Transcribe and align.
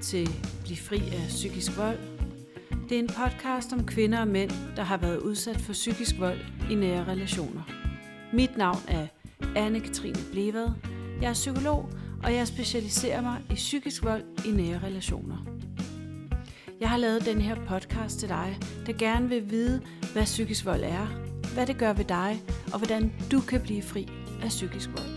til 0.00 0.28
Bliv 0.64 0.76
fri 0.76 0.96
af 0.96 1.26
psykisk 1.28 1.76
vold. 1.76 1.98
Det 2.88 2.94
er 2.94 2.98
en 2.98 3.08
podcast 3.08 3.72
om 3.72 3.86
kvinder 3.86 4.20
og 4.20 4.28
mænd, 4.28 4.50
der 4.76 4.82
har 4.82 4.96
været 4.96 5.18
udsat 5.18 5.60
for 5.60 5.72
psykisk 5.72 6.18
vold 6.18 6.38
i 6.70 6.74
nære 6.74 7.04
relationer. 7.04 7.62
Mit 8.32 8.56
navn 8.56 8.78
er 8.88 9.06
Anne-Katrine 9.42 10.32
Blevad. 10.32 10.68
Jeg 11.20 11.28
er 11.28 11.32
psykolog, 11.32 11.88
og 12.22 12.34
jeg 12.34 12.46
specialiserer 12.46 13.20
mig 13.20 13.42
i 13.50 13.54
psykisk 13.54 14.04
vold 14.04 14.22
i 14.46 14.50
nære 14.50 14.78
relationer. 14.78 15.46
Jeg 16.80 16.90
har 16.90 16.96
lavet 16.96 17.24
den 17.24 17.40
her 17.40 17.54
podcast 17.54 18.18
til 18.18 18.28
dig, 18.28 18.58
der 18.86 18.92
gerne 18.92 19.28
vil 19.28 19.50
vide, 19.50 19.82
hvad 20.12 20.24
psykisk 20.24 20.64
vold 20.64 20.82
er, 20.82 21.06
hvad 21.54 21.66
det 21.66 21.78
gør 21.78 21.92
ved 21.92 22.04
dig, 22.04 22.42
og 22.72 22.78
hvordan 22.78 23.12
du 23.32 23.40
kan 23.40 23.60
blive 23.60 23.82
fri 23.82 24.08
af 24.42 24.48
psykisk 24.48 24.90
vold. 24.96 25.09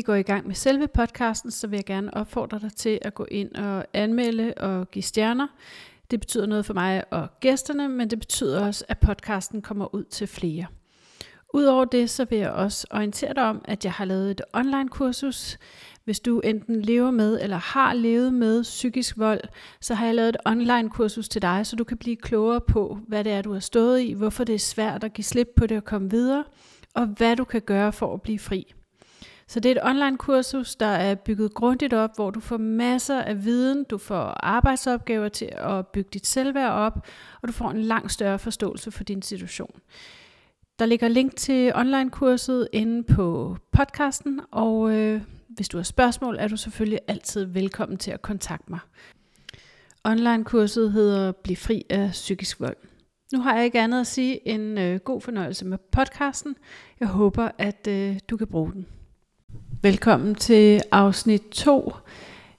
Vi 0.00 0.04
går 0.04 0.14
i 0.14 0.22
gang 0.22 0.46
med 0.46 0.54
selve 0.54 0.88
podcasten, 0.88 1.50
så 1.50 1.66
vil 1.66 1.76
jeg 1.76 1.84
gerne 1.84 2.14
opfordre 2.14 2.58
dig 2.58 2.72
til 2.76 2.98
at 3.02 3.14
gå 3.14 3.26
ind 3.30 3.54
og 3.54 3.86
anmelde 3.92 4.54
og 4.56 4.90
give 4.90 5.02
stjerner. 5.02 5.46
Det 6.10 6.20
betyder 6.20 6.46
noget 6.46 6.66
for 6.66 6.74
mig 6.74 7.04
og 7.10 7.28
gæsterne, 7.40 7.88
men 7.88 8.10
det 8.10 8.18
betyder 8.18 8.66
også, 8.66 8.84
at 8.88 8.98
podcasten 8.98 9.62
kommer 9.62 9.94
ud 9.94 10.04
til 10.04 10.26
flere. 10.26 10.66
Udover 11.54 11.84
det, 11.84 12.10
så 12.10 12.24
vil 12.24 12.38
jeg 12.38 12.50
også 12.50 12.86
orientere 12.90 13.34
dig 13.34 13.44
om, 13.44 13.62
at 13.64 13.84
jeg 13.84 13.92
har 13.92 14.04
lavet 14.04 14.30
et 14.30 14.40
online 14.52 14.88
kursus. 14.88 15.58
Hvis 16.04 16.20
du 16.20 16.40
enten 16.40 16.82
lever 16.82 17.10
med 17.10 17.40
eller 17.42 17.56
har 17.56 17.94
levet 17.94 18.32
med 18.32 18.62
psykisk 18.62 19.18
vold, 19.18 19.40
så 19.80 19.94
har 19.94 20.06
jeg 20.06 20.14
lavet 20.14 20.28
et 20.28 20.36
online 20.46 20.90
kursus 20.90 21.28
til 21.28 21.42
dig, 21.42 21.66
så 21.66 21.76
du 21.76 21.84
kan 21.84 21.96
blive 21.96 22.16
klogere 22.16 22.60
på, 22.60 22.98
hvad 23.08 23.24
det 23.24 23.32
er, 23.32 23.42
du 23.42 23.52
har 23.52 23.60
stået 23.60 24.00
i, 24.00 24.12
hvorfor 24.12 24.44
det 24.44 24.54
er 24.54 24.58
svært 24.58 25.04
at 25.04 25.12
give 25.12 25.24
slip 25.24 25.48
på 25.56 25.66
det 25.66 25.76
og 25.76 25.84
komme 25.84 26.10
videre, 26.10 26.44
og 26.94 27.06
hvad 27.06 27.36
du 27.36 27.44
kan 27.44 27.60
gøre 27.60 27.92
for 27.92 28.14
at 28.14 28.22
blive 28.22 28.38
fri. 28.38 28.74
Så 29.50 29.60
det 29.60 29.70
er 29.70 29.74
et 29.82 29.90
online 29.90 30.18
kursus, 30.18 30.76
der 30.76 30.86
er 30.86 31.14
bygget 31.14 31.54
grundigt 31.54 31.92
op, 31.92 32.10
hvor 32.16 32.30
du 32.30 32.40
får 32.40 32.56
masser 32.56 33.22
af 33.22 33.44
viden, 33.44 33.84
du 33.84 33.98
får 33.98 34.22
arbejdsopgaver 34.42 35.28
til 35.28 35.52
at 35.56 35.86
bygge 35.86 36.10
dit 36.12 36.26
selvværd 36.26 36.70
op, 36.70 37.06
og 37.42 37.48
du 37.48 37.52
får 37.52 37.70
en 37.70 37.82
langt 37.82 38.12
større 38.12 38.38
forståelse 38.38 38.90
for 38.90 39.04
din 39.04 39.22
situation. 39.22 39.80
Der 40.78 40.86
ligger 40.86 41.08
link 41.08 41.36
til 41.36 41.72
online-kurset 41.74 42.68
inde 42.72 43.02
på 43.14 43.56
podcasten, 43.72 44.40
og 44.50 44.92
øh, 44.92 45.22
hvis 45.48 45.68
du 45.68 45.78
har 45.78 45.84
spørgsmål, 45.84 46.36
er 46.38 46.48
du 46.48 46.56
selvfølgelig 46.56 47.00
altid 47.08 47.44
velkommen 47.44 47.98
til 47.98 48.10
at 48.10 48.22
kontakte 48.22 48.70
mig. 48.70 48.80
Online-kurset 50.04 50.92
hedder 50.92 51.32
Bliv 51.32 51.56
fri 51.56 51.84
af 51.90 52.10
psykisk 52.10 52.60
vold. 52.60 52.76
Nu 53.32 53.40
har 53.40 53.56
jeg 53.56 53.64
ikke 53.64 53.80
andet 53.80 54.00
at 54.00 54.06
sige 54.06 54.48
end 54.48 54.80
øh, 54.80 55.00
god 55.00 55.20
fornøjelse 55.20 55.64
med 55.64 55.78
podcasten. 55.92 56.56
Jeg 57.00 57.08
håber, 57.08 57.50
at 57.58 57.86
øh, 57.86 58.18
du 58.28 58.36
kan 58.36 58.46
bruge 58.46 58.72
den. 58.72 58.86
Velkommen 59.82 60.34
til 60.34 60.80
afsnit 60.92 61.42
2. 61.50 61.92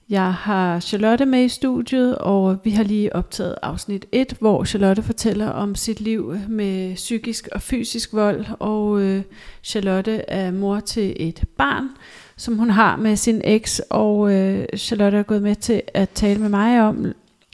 Jeg 0.09 0.33
har 0.33 0.79
Charlotte 0.79 1.25
med 1.25 1.43
i 1.43 1.49
studiet, 1.49 2.17
og 2.17 2.57
vi 2.63 2.69
har 2.69 2.83
lige 2.83 3.15
optaget 3.15 3.55
afsnit 3.61 4.05
1, 4.11 4.35
hvor 4.39 4.63
Charlotte 4.63 5.03
fortæller 5.03 5.47
om 5.49 5.75
sit 5.75 6.01
liv 6.01 6.35
med 6.49 6.95
psykisk 6.95 7.47
og 7.51 7.61
fysisk 7.61 8.13
vold, 8.13 8.45
og 8.59 9.01
øh, 9.01 9.21
Charlotte 9.63 10.29
er 10.29 10.51
mor 10.51 10.79
til 10.79 11.15
et 11.19 11.43
barn, 11.57 11.89
som 12.37 12.57
hun 12.57 12.69
har 12.69 12.95
med 12.95 13.15
sin 13.15 13.41
eks, 13.43 13.81
og 13.89 14.33
øh, 14.33 14.65
Charlotte 14.77 15.17
er 15.17 15.23
gået 15.23 15.41
med 15.41 15.55
til 15.55 15.81
at 15.93 16.09
tale 16.09 16.39
med 16.39 16.49
mig 16.49 16.81
om, 16.81 17.05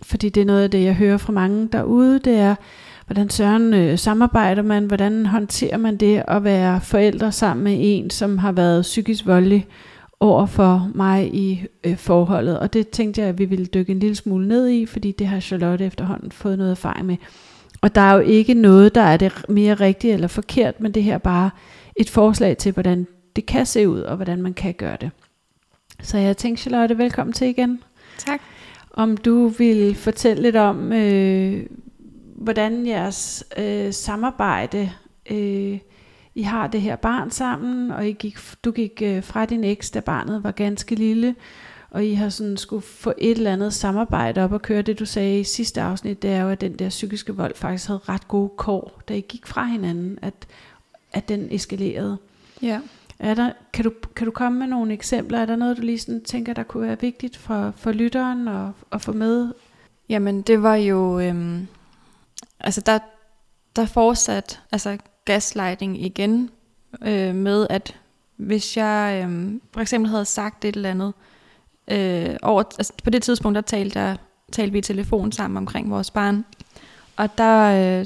fordi 0.03 0.29
det 0.29 0.41
er 0.41 0.45
noget 0.45 0.63
af 0.63 0.71
det, 0.71 0.83
jeg 0.83 0.95
hører 0.95 1.17
fra 1.17 1.33
mange 1.33 1.69
derude, 1.71 2.19
det 2.19 2.37
er, 2.37 2.55
hvordan 3.07 3.29
søren 3.29 3.73
øh, 3.73 3.97
samarbejder 3.97 4.61
man, 4.61 4.85
hvordan 4.85 5.25
håndterer 5.25 5.77
man 5.77 5.97
det 5.97 6.23
at 6.27 6.43
være 6.43 6.81
forældre 6.81 7.31
sammen 7.31 7.63
med 7.63 7.77
en, 7.79 8.09
som 8.09 8.37
har 8.37 8.51
været 8.51 8.81
psykisk 8.81 9.25
voldelig 9.25 9.67
over 10.19 10.45
for 10.45 10.91
mig 10.95 11.35
i 11.35 11.65
øh, 11.83 11.97
forholdet. 11.97 12.59
Og 12.59 12.73
det 12.73 12.89
tænkte 12.89 13.21
jeg, 13.21 13.29
at 13.29 13.39
vi 13.39 13.45
ville 13.45 13.65
dykke 13.65 13.91
en 13.91 13.99
lille 13.99 14.15
smule 14.15 14.47
ned 14.47 14.69
i, 14.69 14.85
fordi 14.85 15.11
det 15.11 15.27
har 15.27 15.39
Charlotte 15.39 15.85
efterhånden 15.85 16.31
fået 16.31 16.57
noget 16.57 16.71
erfaring 16.71 17.05
med. 17.05 17.17
Og 17.81 17.95
der 17.95 18.01
er 18.01 18.13
jo 18.13 18.19
ikke 18.19 18.53
noget, 18.53 18.95
der 18.95 19.01
er 19.01 19.17
det 19.17 19.45
mere 19.49 19.73
rigtigt 19.73 20.13
eller 20.13 20.27
forkert, 20.27 20.81
men 20.81 20.91
det 20.91 21.03
her 21.03 21.13
er 21.13 21.17
bare 21.17 21.49
et 21.95 22.09
forslag 22.09 22.57
til, 22.57 22.71
hvordan 22.71 23.07
det 23.35 23.45
kan 23.45 23.65
se 23.65 23.89
ud, 23.89 23.99
og 23.99 24.15
hvordan 24.15 24.41
man 24.41 24.53
kan 24.53 24.73
gøre 24.73 24.97
det. 25.01 25.11
Så 26.01 26.17
jeg 26.17 26.37
tænkte, 26.37 26.61
Charlotte, 26.61 26.97
velkommen 26.97 27.33
til 27.33 27.47
igen. 27.47 27.81
Tak. 28.17 28.41
Om 28.93 29.17
du 29.17 29.47
vil 29.47 29.95
fortælle 29.95 30.43
lidt 30.43 30.55
om, 30.55 30.93
øh, 30.93 31.65
hvordan 32.37 32.87
jeres 32.87 33.43
øh, 33.57 33.93
samarbejde, 33.93 34.91
øh, 35.31 35.79
I 36.35 36.41
har 36.41 36.67
det 36.67 36.81
her 36.81 36.95
barn 36.95 37.31
sammen, 37.31 37.91
og 37.91 38.07
I 38.07 38.11
gik, 38.11 38.37
du 38.63 38.71
gik 38.71 39.01
øh, 39.05 39.23
fra 39.23 39.45
din 39.45 39.63
eks, 39.63 39.91
da 39.91 39.99
barnet 39.99 40.43
var 40.43 40.51
ganske 40.51 40.95
lille, 40.95 41.35
og 41.89 42.05
I 42.05 42.13
har 42.13 42.29
sådan 42.29 42.57
skulle 42.57 42.81
få 42.81 43.13
et 43.17 43.37
eller 43.37 43.53
andet 43.53 43.73
samarbejde 43.73 44.43
op 44.43 44.51
og 44.51 44.61
køre. 44.61 44.81
Det 44.81 44.99
du 44.99 45.05
sagde 45.05 45.39
i 45.39 45.43
sidste 45.43 45.81
afsnit, 45.81 46.21
det 46.21 46.31
er 46.31 46.41
jo, 46.41 46.49
at 46.49 46.61
den 46.61 46.73
der 46.73 46.89
psykiske 46.89 47.35
vold 47.35 47.55
faktisk 47.55 47.87
havde 47.87 47.99
ret 48.09 48.27
gode 48.27 48.49
kår, 48.57 49.01
da 49.07 49.13
I 49.13 49.21
gik 49.21 49.45
fra 49.45 49.65
hinanden, 49.65 50.19
at, 50.21 50.47
at 51.13 51.29
den 51.29 51.47
eskalerede. 51.51 52.17
Ja. 52.61 52.79
Er 53.19 53.33
der, 53.33 53.51
kan, 53.73 53.83
du, 53.83 53.91
kan 54.15 54.25
du 54.25 54.31
komme 54.31 54.59
med 54.59 54.67
nogle 54.67 54.93
eksempler? 54.93 55.39
Er 55.39 55.45
der 55.45 55.55
noget, 55.55 55.77
du 55.77 55.81
lige 55.81 55.99
sådan 55.99 56.23
tænker, 56.23 56.53
der 56.53 56.63
kunne 56.63 56.87
være 56.87 57.01
vigtigt 57.01 57.37
for, 57.37 57.73
for 57.77 57.91
lytteren 57.91 58.47
at, 58.47 58.67
at 58.91 59.01
få 59.01 59.11
med? 59.11 59.53
Jamen, 60.09 60.41
det 60.41 60.63
var 60.63 60.75
jo... 60.75 61.19
Øhm, 61.19 61.67
altså, 62.59 62.81
der, 62.81 62.99
der 63.75 63.85
fortsat 63.85 64.61
altså 64.71 64.97
gaslighting 65.25 66.01
igen 66.05 66.49
øh, 67.01 67.35
med, 67.35 67.67
at 67.69 67.99
hvis 68.35 68.77
jeg 68.77 69.25
øh, 69.25 69.51
for 69.73 69.81
eksempel 69.81 70.11
havde 70.11 70.25
sagt 70.25 70.65
et 70.65 70.75
eller 70.75 70.89
andet, 70.89 71.13
øh, 71.91 72.35
over, 72.41 72.63
altså 72.63 72.93
på 73.03 73.09
det 73.09 73.23
tidspunkt, 73.23 73.55
der 73.55 73.61
talte, 73.61 73.99
der, 73.99 74.15
talte 74.51 74.71
vi 74.71 74.77
i 74.77 74.81
telefon 74.81 75.31
sammen 75.31 75.57
omkring 75.57 75.91
vores 75.91 76.11
barn, 76.11 76.45
og 77.15 77.37
der, 77.37 77.99
øh, 77.99 78.05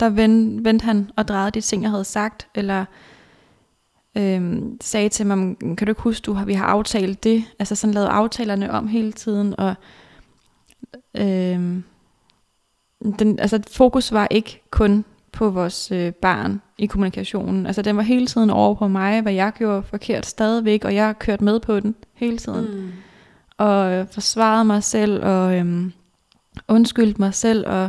der 0.00 0.08
vendte, 0.08 0.64
vendte 0.64 0.84
han 0.84 1.10
og 1.16 1.28
drejede 1.28 1.50
de 1.50 1.60
ting, 1.60 1.82
jeg 1.82 1.90
havde 1.90 2.04
sagt, 2.04 2.48
eller 2.54 2.84
øh, 4.16 4.62
sagde 4.80 5.08
til 5.08 5.26
mig, 5.26 5.56
kan 5.60 5.86
du 5.86 5.90
ikke 5.90 6.02
huske, 6.02 6.24
du 6.24 6.32
har, 6.32 6.44
vi 6.44 6.54
har 6.54 6.64
aftalt 6.64 7.24
det, 7.24 7.44
altså 7.58 7.74
sådan 7.74 7.94
lavet 7.94 8.06
aftalerne 8.06 8.70
om 8.70 8.88
hele 8.88 9.12
tiden, 9.12 9.54
og 9.60 9.74
øh, 11.16 11.82
den, 13.18 13.38
altså 13.38 13.60
fokus 13.70 14.12
var 14.12 14.28
ikke 14.30 14.62
kun 14.70 15.04
på 15.32 15.50
vores 15.50 15.92
øh, 15.92 16.12
barn 16.12 16.60
i 16.78 16.86
kommunikationen. 16.86 17.66
Altså 17.66 17.82
den 17.82 17.96
var 17.96 18.02
hele 18.02 18.26
tiden 18.26 18.50
over 18.50 18.74
på 18.74 18.88
mig, 18.88 19.20
hvad 19.20 19.32
jeg 19.32 19.52
gjorde 19.58 19.82
forkert 19.82 20.26
stadigvæk, 20.26 20.84
og 20.84 20.94
jeg 20.94 21.06
har 21.06 21.12
kørt 21.12 21.40
med 21.40 21.60
på 21.60 21.80
den 21.80 21.94
hele 22.14 22.38
tiden. 22.38 22.80
Mm. 22.80 22.90
Og 23.58 23.92
øh, 23.92 24.06
forsvarede 24.10 24.64
mig 24.64 24.82
selv, 24.82 25.24
og 25.24 25.58
øh, 25.58 25.90
undskyldte 26.68 27.20
mig 27.20 27.34
selv, 27.34 27.66
og 27.66 27.88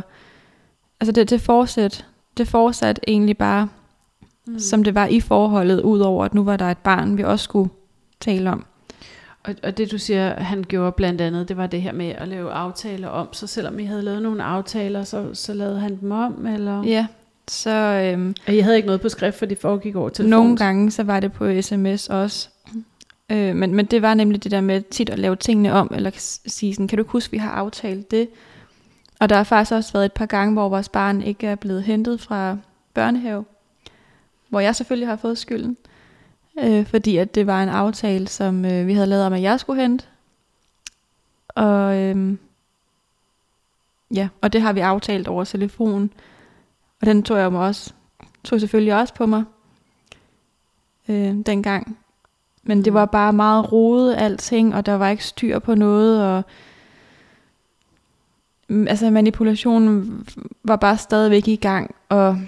altså 1.00 1.12
det, 1.12 1.30
det 1.30 1.40
fortsat, 1.40 2.06
det 2.36 2.48
fortsat 2.48 3.00
egentlig 3.08 3.38
bare, 3.38 3.68
mm. 4.46 4.58
som 4.58 4.84
det 4.84 4.94
var 4.94 5.06
i 5.06 5.20
forholdet, 5.20 5.80
udover 5.80 6.24
at 6.24 6.34
nu 6.34 6.44
var 6.44 6.56
der 6.56 6.70
et 6.70 6.78
barn, 6.78 7.16
vi 7.16 7.24
også 7.24 7.44
skulle 7.44 7.70
tale 8.20 8.50
om. 8.50 8.66
Og, 9.44 9.54
og 9.62 9.78
det 9.78 9.90
du 9.90 9.98
siger, 9.98 10.34
han 10.34 10.64
gjorde 10.68 10.92
blandt 10.92 11.20
andet, 11.20 11.48
det 11.48 11.56
var 11.56 11.66
det 11.66 11.82
her 11.82 11.92
med 11.92 12.08
at 12.08 12.28
lave 12.28 12.50
aftaler 12.50 13.08
om, 13.08 13.32
så 13.32 13.46
selvom 13.46 13.78
I 13.78 13.84
havde 13.84 14.02
lavet 14.02 14.22
nogle 14.22 14.42
aftaler, 14.42 15.04
så, 15.04 15.34
så 15.34 15.54
lavede 15.54 15.80
han 15.80 16.00
dem 16.00 16.10
om, 16.10 16.46
eller? 16.46 16.82
Ja, 16.82 17.06
så... 17.48 17.70
Øhm, 17.70 18.34
og 18.46 18.54
I 18.54 18.58
havde 18.58 18.76
ikke 18.76 18.86
noget 18.86 19.00
på 19.00 19.08
skrift, 19.08 19.38
for 19.38 19.46
det 19.46 19.58
foregik 19.58 19.96
over 19.96 20.08
telefon? 20.08 20.30
Nogle 20.30 20.56
gange, 20.56 20.90
så 20.90 21.02
var 21.02 21.20
det 21.20 21.32
på 21.32 21.62
sms 21.62 22.08
også. 22.08 22.48
Øh, 23.30 23.56
men, 23.56 23.74
men 23.74 23.86
det 23.86 24.02
var 24.02 24.14
nemlig 24.14 24.44
det 24.44 24.50
der 24.50 24.60
med 24.60 24.82
tit 24.90 25.10
at 25.10 25.18
lave 25.18 25.36
tingene 25.36 25.72
om, 25.72 25.92
eller 25.94 26.10
sige 26.46 26.74
sådan, 26.74 26.88
kan 26.88 26.98
du 26.98 27.04
huske, 27.08 27.30
vi 27.30 27.38
har 27.38 27.50
aftalt 27.50 28.10
det? 28.10 28.28
Og 29.20 29.28
der 29.28 29.36
har 29.36 29.44
faktisk 29.44 29.72
også 29.72 29.92
været 29.92 30.04
et 30.04 30.12
par 30.12 30.26
gange, 30.26 30.52
hvor 30.52 30.68
vores 30.68 30.88
barn 30.88 31.22
ikke 31.22 31.46
er 31.46 31.54
blevet 31.54 31.82
hentet 31.82 32.20
fra 32.20 32.56
børnehave, 32.94 33.44
hvor 34.48 34.60
jeg 34.60 34.76
selvfølgelig 34.76 35.08
har 35.08 35.16
fået 35.16 35.38
skylden 35.38 35.76
øh, 36.58 36.86
fordi 36.86 37.16
at 37.16 37.34
det 37.34 37.46
var 37.46 37.62
en 37.62 37.68
aftale, 37.68 38.28
som 38.28 38.64
øh, 38.64 38.86
vi 38.86 38.94
havde 38.94 39.06
lavet 39.06 39.26
om, 39.26 39.32
at 39.32 39.42
jeg 39.42 39.60
skulle 39.60 39.82
hente. 39.82 40.04
Og 41.48 41.96
øh, 41.96 42.36
ja, 44.14 44.28
og 44.40 44.52
det 44.52 44.60
har 44.60 44.72
vi 44.72 44.80
aftalt 44.80 45.28
over 45.28 45.44
telefon. 45.44 46.12
Og 47.00 47.06
den 47.06 47.22
tog 47.22 47.38
jeg 47.38 47.52
mig 47.52 47.60
også, 47.60 47.92
tog 48.44 48.60
selvfølgelig 48.60 48.94
også 48.94 49.14
på 49.14 49.26
mig 49.26 49.44
øh, 51.08 51.36
dengang. 51.46 51.98
Men 52.62 52.84
det 52.84 52.94
var 52.94 53.06
bare 53.06 53.32
meget 53.32 53.72
rodet 53.72 54.14
alting, 54.18 54.74
og 54.74 54.86
der 54.86 54.94
var 54.94 55.08
ikke 55.08 55.24
styr 55.24 55.58
på 55.58 55.74
noget, 55.74 56.24
og 56.24 56.42
mm, 58.68 58.88
altså 58.88 59.10
manipulationen 59.10 60.26
var 60.64 60.76
bare 60.76 60.96
stadigvæk 60.96 61.48
i 61.48 61.56
gang, 61.56 61.94
og 62.08 62.38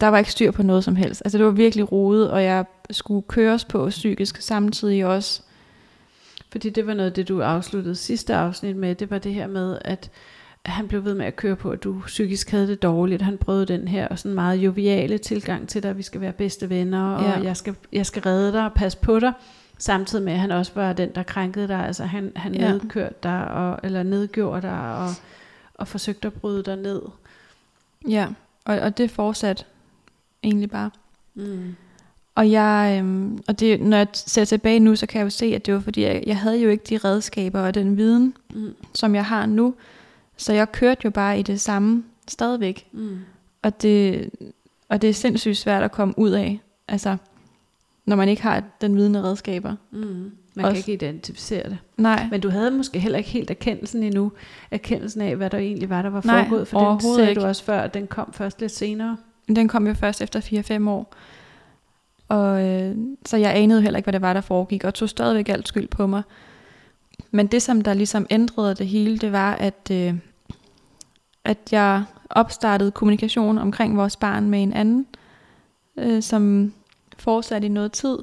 der 0.00 0.08
var 0.08 0.18
ikke 0.18 0.32
styr 0.32 0.50
på 0.50 0.62
noget 0.62 0.84
som 0.84 0.96
helst. 0.96 1.22
Altså 1.24 1.38
det 1.38 1.46
var 1.46 1.52
virkelig 1.52 1.92
rodet, 1.92 2.30
og 2.30 2.44
jeg 2.44 2.64
skulle 2.90 3.22
køres 3.28 3.64
på 3.64 3.88
psykisk 3.88 4.40
samtidig 4.42 5.06
også. 5.06 5.42
Fordi 6.52 6.70
det 6.70 6.86
var 6.86 6.94
noget 6.94 7.16
det, 7.16 7.28
du 7.28 7.42
afsluttede 7.42 7.94
sidste 7.94 8.34
afsnit 8.34 8.76
med, 8.76 8.94
det 8.94 9.10
var 9.10 9.18
det 9.18 9.34
her 9.34 9.46
med, 9.46 9.78
at 9.80 10.10
han 10.66 10.88
blev 10.88 11.04
ved 11.04 11.14
med 11.14 11.26
at 11.26 11.36
køre 11.36 11.56
på, 11.56 11.70
at 11.70 11.84
du 11.84 12.00
psykisk 12.06 12.50
havde 12.50 12.68
det 12.68 12.82
dårligt. 12.82 13.22
Han 13.22 13.38
prøvede 13.38 13.66
den 13.66 13.88
her 13.88 14.08
og 14.08 14.18
sådan 14.18 14.34
meget 14.34 14.56
joviale 14.56 15.18
tilgang 15.18 15.68
til 15.68 15.82
dig, 15.82 15.90
at 15.90 15.96
vi 15.98 16.02
skal 16.02 16.20
være 16.20 16.32
bedste 16.32 16.68
venner, 16.70 17.14
og 17.14 17.22
Ja. 17.22 17.40
jeg, 17.40 17.56
skal, 17.56 17.74
jeg 17.92 18.06
skal 18.06 18.22
redde 18.22 18.52
dig 18.52 18.64
og 18.64 18.72
passe 18.72 18.98
på 18.98 19.18
dig. 19.18 19.32
Samtidig 19.78 20.24
med, 20.24 20.32
at 20.32 20.38
han 20.38 20.50
også 20.50 20.72
var 20.74 20.92
den, 20.92 21.10
der 21.14 21.22
krænkede 21.22 21.68
dig. 21.68 21.86
Altså 21.86 22.04
han, 22.04 22.32
han 22.36 22.54
Ja. 22.54 22.70
nedkørte 22.72 23.14
dig, 23.22 23.48
og, 23.50 23.80
eller 23.82 24.02
nedgjorde 24.02 24.62
dig, 24.62 24.96
og, 24.96 25.08
og 25.74 25.88
forsøgte 25.88 26.26
at 26.26 26.32
bryde 26.32 26.62
dig 26.62 26.76
ned. 26.76 27.02
Ja, 28.08 28.26
og, 28.64 28.78
og 28.78 28.98
det 28.98 29.10
fortsat 29.10 29.66
egentlig 30.44 30.70
bare. 30.70 30.90
Mm. 31.34 31.74
Og 32.34 32.50
jeg, 32.50 32.96
øhm, 33.00 33.38
og 33.48 33.60
det, 33.60 33.80
når 33.80 33.96
jeg 33.96 34.06
ser 34.12 34.44
tilbage 34.44 34.80
nu, 34.80 34.96
så 34.96 35.06
kan 35.06 35.18
jeg 35.18 35.24
jo 35.24 35.30
se, 35.30 35.46
at 35.46 35.66
det 35.66 35.74
var 35.74 35.80
fordi, 35.80 36.02
jeg, 36.02 36.22
jeg 36.26 36.36
havde 36.38 36.60
jo 36.60 36.68
ikke 36.68 36.84
de 36.88 36.96
redskaber 36.98 37.60
og 37.60 37.74
den 37.74 37.96
viden, 37.96 38.34
Mm. 38.54 38.74
som 38.94 39.14
jeg 39.14 39.24
har 39.24 39.46
nu. 39.46 39.74
Så 40.36 40.52
jeg 40.52 40.72
kørte 40.72 41.00
jo 41.04 41.10
bare 41.10 41.38
i 41.38 41.42
det 41.42 41.60
samme 41.60 42.04
stadigvæk. 42.28 42.86
Mm. 42.92 43.18
Og 43.62 43.82
det, 43.82 44.30
og 44.88 45.02
det 45.02 45.10
er 45.10 45.14
sindssygt 45.14 45.56
svært 45.56 45.82
at 45.82 45.92
komme 45.92 46.14
ud 46.18 46.30
af. 46.30 46.60
Altså, 46.88 47.16
når 48.06 48.16
man 48.16 48.28
ikke 48.28 48.42
har 48.42 48.62
den 48.80 48.96
viden 48.96 49.14
og 49.14 49.24
redskaber. 49.24 49.74
Mm. 49.90 50.32
Man 50.54 50.64
Også- 50.64 50.82
kan 50.84 50.92
ikke 50.92 51.04
identificere 51.06 51.68
det. 51.68 51.78
Nej, 51.96 52.26
Men 52.30 52.40
du 52.40 52.50
havde 52.50 52.70
måske 52.70 52.98
heller 52.98 53.18
ikke 53.18 53.30
helt 53.30 53.50
erkendelsen 53.50 54.02
endnu, 54.02 54.32
erkendelsen 54.70 55.20
af, 55.20 55.36
hvad 55.36 55.50
der 55.50 55.58
egentlig 55.58 55.90
var, 55.90 56.02
der 56.02 56.10
var 56.10 56.22
Nej, 56.24 56.42
foregået, 56.48 56.68
for 56.68 56.90
den 56.90 57.00
sagde 57.16 57.28
ikke. 57.30 57.40
du 57.40 57.46
også 57.46 57.64
før, 57.64 57.80
at 57.80 57.94
den 57.94 58.06
kom 58.06 58.32
først 58.32 58.60
lidt 58.60 58.72
senere 58.72 59.16
den 59.48 59.68
kom 59.68 59.86
jo 59.86 59.94
først 59.94 60.22
efter 60.22 60.40
4-5 60.86 60.88
år. 60.88 61.14
Og 62.28 62.68
øh, 62.68 62.96
så 63.26 63.36
jeg 63.36 63.56
anede 63.56 63.82
heller 63.82 63.96
ikke, 63.96 64.06
hvad 64.06 64.12
det 64.12 64.22
var, 64.22 64.32
der 64.32 64.40
foregik, 64.40 64.84
og 64.84 64.94
tog 64.94 65.08
stadigvæk 65.08 65.48
alt 65.48 65.68
skyld 65.68 65.88
på 65.88 66.06
mig. 66.06 66.22
Men 67.30 67.46
det, 67.46 67.62
som 67.62 67.80
der 67.80 67.94
ligesom 67.94 68.26
ændrede 68.30 68.74
det 68.74 68.86
hele, 68.86 69.18
det 69.18 69.32
var, 69.32 69.54
at, 69.54 69.90
øh, 69.90 70.14
at 71.44 71.58
jeg 71.72 72.04
opstartede 72.30 72.90
kommunikation 72.90 73.58
omkring 73.58 73.96
vores 73.96 74.16
barn 74.16 74.50
med 74.50 74.62
en 74.62 74.72
anden, 74.72 75.06
øh, 75.96 76.22
som 76.22 76.72
fortsatte 77.18 77.66
i 77.66 77.70
noget 77.70 77.92
tid. 77.92 78.18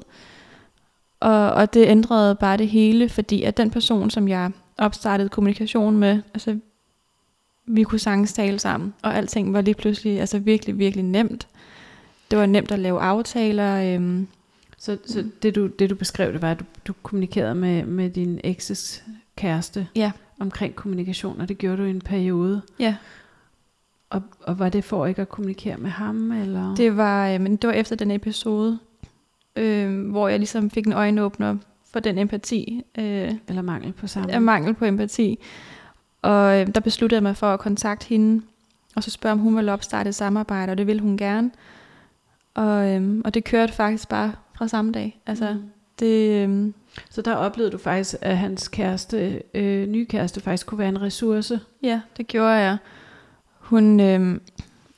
Og, 1.20 1.50
og 1.50 1.74
det 1.74 1.86
ændrede 1.86 2.34
bare 2.34 2.56
det 2.56 2.68
hele, 2.68 3.08
fordi 3.08 3.42
at 3.42 3.56
den 3.56 3.70
person, 3.70 4.10
som 4.10 4.28
jeg 4.28 4.50
opstartede 4.78 5.28
kommunikation 5.28 5.96
med, 5.96 6.22
altså 6.34 6.58
vi 7.66 7.82
kunne 7.82 7.98
sagtens 7.98 8.32
tale 8.32 8.58
sammen, 8.58 8.94
og 9.02 9.16
alting 9.16 9.52
var 9.52 9.60
lige 9.60 9.74
pludselig 9.74 10.20
altså 10.20 10.38
virkelig, 10.38 10.78
virkelig 10.78 11.04
nemt. 11.04 11.48
Det 12.30 12.38
var 12.38 12.46
nemt 12.46 12.72
at 12.72 12.78
lave 12.78 13.00
aftaler. 13.00 13.94
Øhm, 13.96 14.26
Så, 14.78 14.98
så 15.06 15.24
det, 15.42 15.54
du, 15.54 15.66
det 15.66 15.90
du 15.90 15.94
beskrev, 15.94 16.32
det 16.32 16.42
var, 16.42 16.50
at 16.50 16.60
du, 16.60 16.64
du 16.86 16.92
kommunikerede 17.02 17.54
med, 17.54 17.84
med 17.84 18.10
din 18.10 18.40
ekses 18.44 19.04
kæreste 19.36 19.88
Ja. 19.94 20.12
omkring 20.40 20.74
kommunikation, 20.74 21.40
og 21.40 21.48
det 21.48 21.58
gjorde 21.58 21.76
du 21.76 21.82
i 21.84 21.90
en 21.90 22.00
periode. 22.00 22.62
ja, 22.78 22.96
Og, 24.10 24.22
og 24.42 24.58
var 24.58 24.68
det 24.68 24.84
for 24.84 25.06
ikke 25.06 25.22
at 25.22 25.28
kommunikere 25.28 25.76
med 25.76 25.90
ham? 25.90 26.32
Eller? 26.32 26.74
det 26.74 26.96
var, 26.96 27.28
øh, 27.28 27.40
men 27.40 27.56
det 27.56 27.68
var 27.68 27.74
efter 27.74 27.96
den 27.96 28.10
episode, 28.10 28.78
øh, 29.56 30.10
hvor 30.10 30.28
jeg 30.28 30.38
ligesom 30.38 30.70
fik 30.70 30.86
en 30.86 30.92
øjenåbner 30.92 31.56
for 31.92 32.00
den 32.00 32.18
empati, 32.18 32.82
øh, 32.98 33.30
eller 33.48 33.62
mangel 33.62 33.92
på 33.92 34.06
samme? 34.06 34.32
af 34.32 34.42
mangel 34.42 34.74
på 34.74 34.84
empati. 34.84 35.38
Og 36.22 36.60
øh, 36.60 36.66
der 36.74 36.80
besluttede 36.80 37.16
jeg 37.16 37.22
mig 37.22 37.36
for 37.36 37.46
at 37.54 37.60
kontakte 37.60 38.06
hende, 38.08 38.42
og 38.96 39.02
så 39.02 39.10
spørge, 39.10 39.32
om 39.32 39.38
hun 39.38 39.56
ville 39.56 39.72
opstarte 39.72 40.08
et 40.08 40.14
samarbejde, 40.14 40.70
og 40.70 40.78
det 40.78 40.86
ville 40.86 41.02
hun 41.02 41.16
gerne. 41.16 41.50
Og, 42.54 42.88
øh, 42.90 43.20
og 43.24 43.34
det 43.34 43.44
kørte 43.44 43.72
faktisk 43.72 44.08
bare 44.08 44.32
fra 44.54 44.68
samme 44.68 44.92
dag. 44.92 45.20
Altså, 45.26 45.52
Mm. 45.52 45.62
det, 45.98 46.48
øh, 46.48 46.72
Så 47.10 47.22
der 47.22 47.34
oplevede 47.34 47.72
du 47.72 47.78
faktisk, 47.78 48.14
at 48.20 48.38
hans 48.38 48.68
kæreste, 48.68 49.42
øh, 49.54 49.88
nye 49.88 50.04
kæreste 50.06 50.40
faktisk 50.40 50.66
kunne 50.66 50.78
være 50.78 50.88
en 50.88 51.02
ressource? 51.02 51.60
Ja, 51.82 52.00
det 52.16 52.26
gjorde 52.26 52.52
jeg. 52.54 52.76
Hun, 53.58 54.00
øh, 54.00 54.40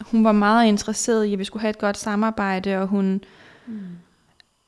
hun 0.00 0.25
var 0.25 0.32
meget 0.32 0.67
interesseret 0.69 1.25
i, 1.25 1.32
at 1.32 1.38
vi 1.38 1.44
skulle 1.44 1.61
have 1.61 1.70
et 1.70 1.79
godt 1.79 1.97
samarbejde, 1.99 2.77
og 2.79 2.87
hun 2.87 3.20
Mm. 3.67 3.79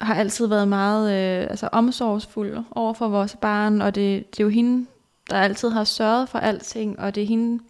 har 0.00 0.14
altid 0.14 0.46
været 0.46 0.68
meget 0.68 1.10
øh, 1.42 1.46
altså 1.50 1.68
omsorgsfuld 1.72 2.56
over 2.70 2.92
for 2.94 3.08
vores 3.08 3.36
barn, 3.40 3.82
og 3.82 3.94
det, 3.94 4.30
det 4.30 4.40
er 4.40 4.44
jo 4.44 4.50
hende, 4.50 4.86
der 5.30 5.36
altid 5.36 5.68
har 5.70 5.84
sørget 5.84 6.28
for 6.28 6.38
alting, 6.38 6.98
og 7.00 7.14
det 7.14 7.22
er 7.22 7.26
hende, 7.26 7.62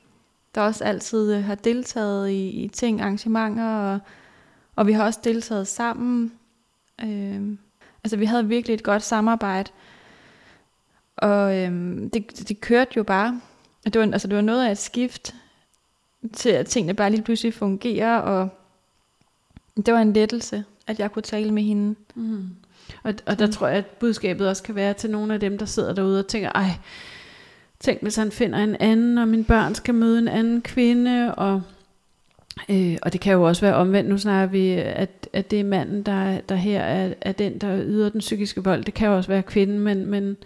der 0.54 0.60
også 0.60 0.84
altid 0.84 1.34
øh, 1.34 1.44
har 1.44 1.54
deltaget 1.54 2.30
i, 2.30 2.48
i 2.48 2.68
ting, 2.68 3.00
arrangementer, 3.00 3.64
og, 3.76 3.98
og 4.76 4.86
vi 4.86 4.92
har 4.92 5.04
også 5.04 5.20
deltaget 5.24 5.66
sammen. 5.68 6.32
Øh, 7.04 7.58
altså 8.04 8.16
vi 8.16 8.24
havde 8.24 8.46
virkelig 8.46 8.74
et 8.74 8.82
godt 8.82 9.02
samarbejde, 9.02 9.70
og 11.16 11.56
øh, 11.56 11.70
det, 12.12 12.48
det 12.48 12.60
kørte 12.60 12.92
jo 12.96 13.02
bare. 13.02 13.40
Det 13.84 13.98
var, 14.00 14.06
altså, 14.12 14.28
det 14.28 14.36
var 14.36 14.42
noget 14.42 14.66
af 14.66 14.70
et 14.70 14.78
skift 14.78 15.34
til, 16.32 16.48
at 16.48 16.66
tingene 16.66 16.94
bare 16.94 17.10
lige 17.10 17.22
pludselig 17.22 17.54
fungerer, 17.54 18.16
og 18.18 18.48
det 19.76 19.94
var 19.94 20.00
en 20.00 20.12
lettelse, 20.12 20.64
at 20.86 20.98
jeg 20.98 21.12
kunne 21.12 21.22
tale 21.22 21.52
med 21.52 21.62
hende. 21.62 21.94
Mm. 22.14 22.48
Og, 23.02 23.14
og 23.26 23.38
der 23.38 23.46
Mm. 23.46 23.52
tror 23.52 23.68
jeg, 23.68 23.76
at 23.76 23.86
budskabet 23.86 24.48
også 24.48 24.62
kan 24.62 24.74
være 24.74 24.94
til 24.94 25.10
nogle 25.10 25.34
af 25.34 25.40
dem, 25.40 25.58
der 25.58 25.66
sidder 25.66 25.94
derude 25.94 26.18
og 26.18 26.26
tænker, 26.26 26.52
ej, 26.54 26.70
tænk 27.80 28.02
hvis 28.02 28.16
han 28.16 28.30
finder 28.30 28.58
en 28.58 28.76
anden, 28.80 29.18
og 29.18 29.28
mine 29.28 29.44
børn 29.44 29.74
skal 29.74 29.94
møde 29.94 30.18
en 30.18 30.28
anden 30.28 30.62
kvinde, 30.62 31.34
og, 31.34 31.62
øh, 32.68 32.96
og 33.02 33.12
det 33.12 33.20
kan 33.20 33.32
jo 33.32 33.42
også 33.42 33.60
være 33.60 33.74
omvendt. 33.74 34.10
Nu 34.10 34.18
snakker 34.18 34.46
vi, 34.52 34.70
at, 34.70 35.28
at 35.32 35.50
det 35.50 35.60
er 35.60 35.64
manden, 35.64 36.02
der, 36.02 36.40
der 36.40 36.54
her 36.54 36.80
er, 36.80 37.14
er 37.20 37.32
den, 37.32 37.58
der 37.58 37.80
yder 37.84 38.08
den 38.08 38.20
psykiske 38.20 38.64
vold. 38.64 38.84
Det 38.84 38.94
kan 38.94 39.08
jo 39.08 39.16
også 39.16 39.28
være 39.28 39.42
kvinden, 39.42 39.78
men, 39.78 40.06
men, 40.06 40.36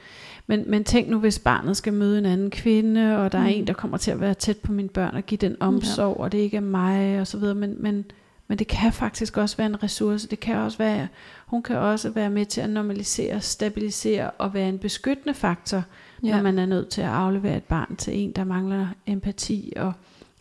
men, 0.46 0.64
men 0.66 0.84
tænk 0.84 1.08
nu, 1.08 1.18
hvis 1.18 1.38
barnet 1.38 1.76
skal 1.76 1.92
møde 1.92 2.18
en 2.18 2.26
anden 2.26 2.50
kvinde, 2.50 3.18
og 3.18 3.32
der 3.32 3.38
er 3.38 3.42
Mm. 3.42 3.48
en, 3.48 3.66
der 3.66 3.72
kommer 3.72 3.96
til 3.96 4.10
at 4.10 4.20
være 4.20 4.34
tæt 4.34 4.56
på 4.56 4.72
mine 4.72 4.88
børn 4.88 5.14
og 5.16 5.22
give 5.22 5.38
den 5.38 5.56
omsorg, 5.60 6.16
og 6.20 6.32
det 6.32 6.38
ikke 6.38 6.56
er 6.56 6.60
mig, 6.60 7.20
og 7.20 7.26
så 7.26 7.38
videre. 7.38 7.54
Men, 7.54 7.76
men, 7.78 8.04
men 8.48 8.58
det 8.58 8.66
kan 8.66 8.92
faktisk 8.92 9.36
også 9.36 9.56
være 9.56 9.66
en 9.66 9.82
ressource. 9.82 10.28
Det 10.28 10.40
kan 10.40 10.56
også 10.56 10.78
være, 10.78 11.08
hun 11.46 11.62
kan 11.62 11.76
også 11.76 12.10
være 12.10 12.30
med 12.30 12.46
til 12.46 12.60
at 12.60 12.70
normalisere, 12.70 13.40
stabilisere 13.40 14.30
og 14.30 14.54
være 14.54 14.68
en 14.68 14.78
beskyttende 14.78 15.34
faktor, 15.34 15.82
ja. 16.22 16.36
når 16.36 16.42
man 16.42 16.58
er 16.58 16.66
nødt 16.66 16.88
til 16.88 17.00
at 17.00 17.08
aflevere 17.08 17.56
et 17.56 17.64
barn 17.64 17.96
til 17.96 18.18
en, 18.18 18.32
der 18.32 18.44
mangler 18.44 18.86
empati 19.06 19.72
og 19.76 19.92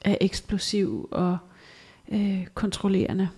er 0.06 0.16
eksplosiv 0.22 1.08
og 1.12 1.38
øh, 2.12 2.46
kontrollerende. 2.54 3.30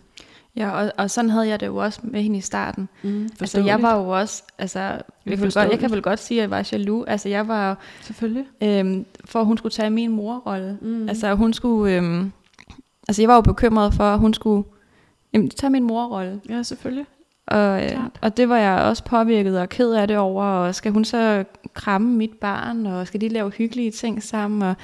Ja, 0.55 0.69
og, 0.69 0.91
og 0.97 1.11
sådan 1.11 1.29
havde 1.29 1.47
jeg 1.47 1.59
det 1.59 1.67
jo 1.67 1.75
også 1.75 1.99
med 2.03 2.23
hende 2.23 2.37
i 2.37 2.41
starten. 2.41 2.89
Mm, 3.03 3.29
Altså, 3.41 3.61
jeg 3.61 3.81
var 3.81 3.97
jo 3.97 4.09
også, 4.09 4.43
altså, 4.57 4.79
jeg, 4.79 5.01
kan 5.25 5.41
vel 5.41 5.53
godt, 5.53 5.71
jeg 5.71 5.79
kan 5.79 5.91
vel 5.91 6.01
godt 6.01 6.19
sige, 6.19 6.37
at 6.37 6.41
jeg 6.41 6.51
var 6.51 6.69
jaloux. 6.71 7.05
Altså, 7.07 7.29
jeg 7.29 7.47
var, 7.47 7.77
Selvfølgelig. 8.01 8.45
øhm, 8.63 9.05
for 9.25 9.39
at 9.39 9.45
hun 9.45 9.57
skulle 9.57 9.73
tage 9.73 9.89
min 9.89 10.11
morrolle. 10.11 10.77
Mm. 10.81 11.09
Altså, 11.09 11.33
hun 11.33 11.53
skulle, 11.53 11.95
øhm, 11.95 12.31
altså, 13.07 13.21
jeg 13.21 13.29
var 13.29 13.35
jo 13.35 13.41
bekymret 13.41 13.93
for, 13.93 14.03
at 14.03 14.19
hun 14.19 14.33
skulle 14.33 14.63
jamen, 15.33 15.49
tage 15.49 15.71
min 15.71 15.83
morrolle. 15.83 16.41
Ja, 16.49 16.63
selvfølgelig. 16.63 17.05
Og, 17.47 17.83
øh, 17.83 17.89
Klart. 17.89 18.11
og 18.21 18.37
det 18.37 18.49
var 18.49 18.57
jeg 18.57 18.81
også 18.81 19.03
påvirket 19.03 19.59
og 19.59 19.69
ked 19.69 19.91
af 19.93 20.07
det 20.07 20.17
over. 20.17 20.43
Og 20.45 20.75
skal 20.75 20.91
hun 20.91 21.05
så 21.05 21.43
kramme 21.73 22.13
mit 22.17 22.33
barn, 22.33 22.85
og 22.85 23.07
skal 23.07 23.21
de 23.21 23.29
lave 23.29 23.49
hyggelige 23.51 23.91
ting 23.91 24.23
sammen? 24.23 24.61
Og, 24.61 24.75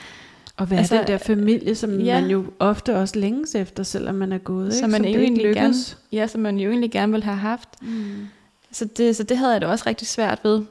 Og 0.58 0.70
være 0.70 0.80
Altså, 0.80 0.98
den 0.98 1.08
der 1.08 1.18
familie, 1.18 1.76
som 1.76 2.00
ja. 2.00 2.22
man 2.22 2.30
jo 2.32 2.46
ofte 2.60 2.96
også 2.98 3.20
længes 3.20 3.56
efter, 3.56 3.84
selvom 3.84 4.16
man 4.16 4.32
er 4.32 4.38
gået. 4.38 4.74
Så 4.74 4.78
ikke? 4.86 4.92
man 4.92 5.04
som 5.04 5.12
jo 5.14 5.20
egentlig 5.20 5.44
gerne- 5.44 5.68
lykkes. 5.68 5.98
ja, 6.12 6.28
som 6.28 6.42
man 6.42 6.58
jo 6.58 6.70
egentlig 6.70 6.92
gerne 6.92 7.12
ville 7.12 7.26
have 7.26 7.38
haft. 7.38 7.70
Mm. 7.82 8.28
Så 8.72 8.86
det, 8.86 9.16
så 9.16 9.24
det 9.24 9.38
havde 9.38 9.52
jeg 9.52 9.62
det 9.62 9.70
også 9.70 9.84
rigtig 9.88 10.08
svært 10.08 10.40
ved 10.44 10.62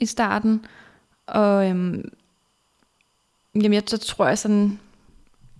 i 0.00 0.06
starten. 0.06 0.64
Og 1.26 1.68
øhm, 1.68 2.10
jamen, 3.54 3.72
jeg, 3.72 3.82
så 3.86 3.98
tror 3.98 4.26
jeg 4.26 4.38
sådan, 4.38 4.80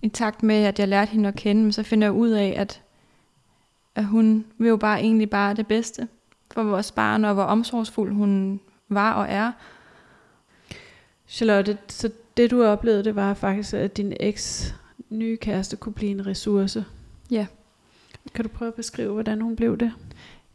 i 0.01 0.09
takt 0.09 0.43
med, 0.43 0.55
at 0.55 0.79
jeg 0.79 0.87
lærte 0.87 1.09
hende 1.11 1.27
at 1.29 1.35
kende, 1.35 1.73
så 1.73 1.83
finder 1.83 2.07
jeg 2.07 2.11
ud 2.13 2.29
af, 2.29 2.53
at, 2.57 2.81
at 3.97 4.05
hun 4.05 4.45
vil 4.57 4.67
jo 4.67 4.77
bare 4.77 4.99
egentlig 4.99 5.29
bare 5.29 5.53
det 5.53 5.67
bedste 5.67 6.07
for 6.51 6.63
vores 6.63 6.91
barn, 6.91 7.25
og 7.25 7.33
hvor 7.33 7.43
omsorgsfuld 7.43 8.13
hun 8.13 8.59
var 8.89 9.13
og 9.13 9.25
er. 9.29 9.51
Charlotte, 11.27 11.77
så 11.87 12.11
det 12.37 12.51
du 12.51 12.63
oplevede, 12.63 13.03
det 13.03 13.15
var 13.15 13.33
faktisk, 13.33 13.73
at 13.73 13.97
din 13.97 14.13
eks 14.19 14.75
nye 15.09 15.37
kæreste 15.37 15.75
kunne 15.75 15.93
blive 15.93 16.11
en 16.11 16.27
ressource. 16.27 16.85
Ja. 17.31 17.45
Kan 18.33 18.45
du 18.45 18.49
prøve 18.49 18.67
at 18.67 18.75
beskrive, 18.75 19.13
hvordan 19.13 19.41
hun 19.41 19.55
blev 19.55 19.77
det? 19.77 19.93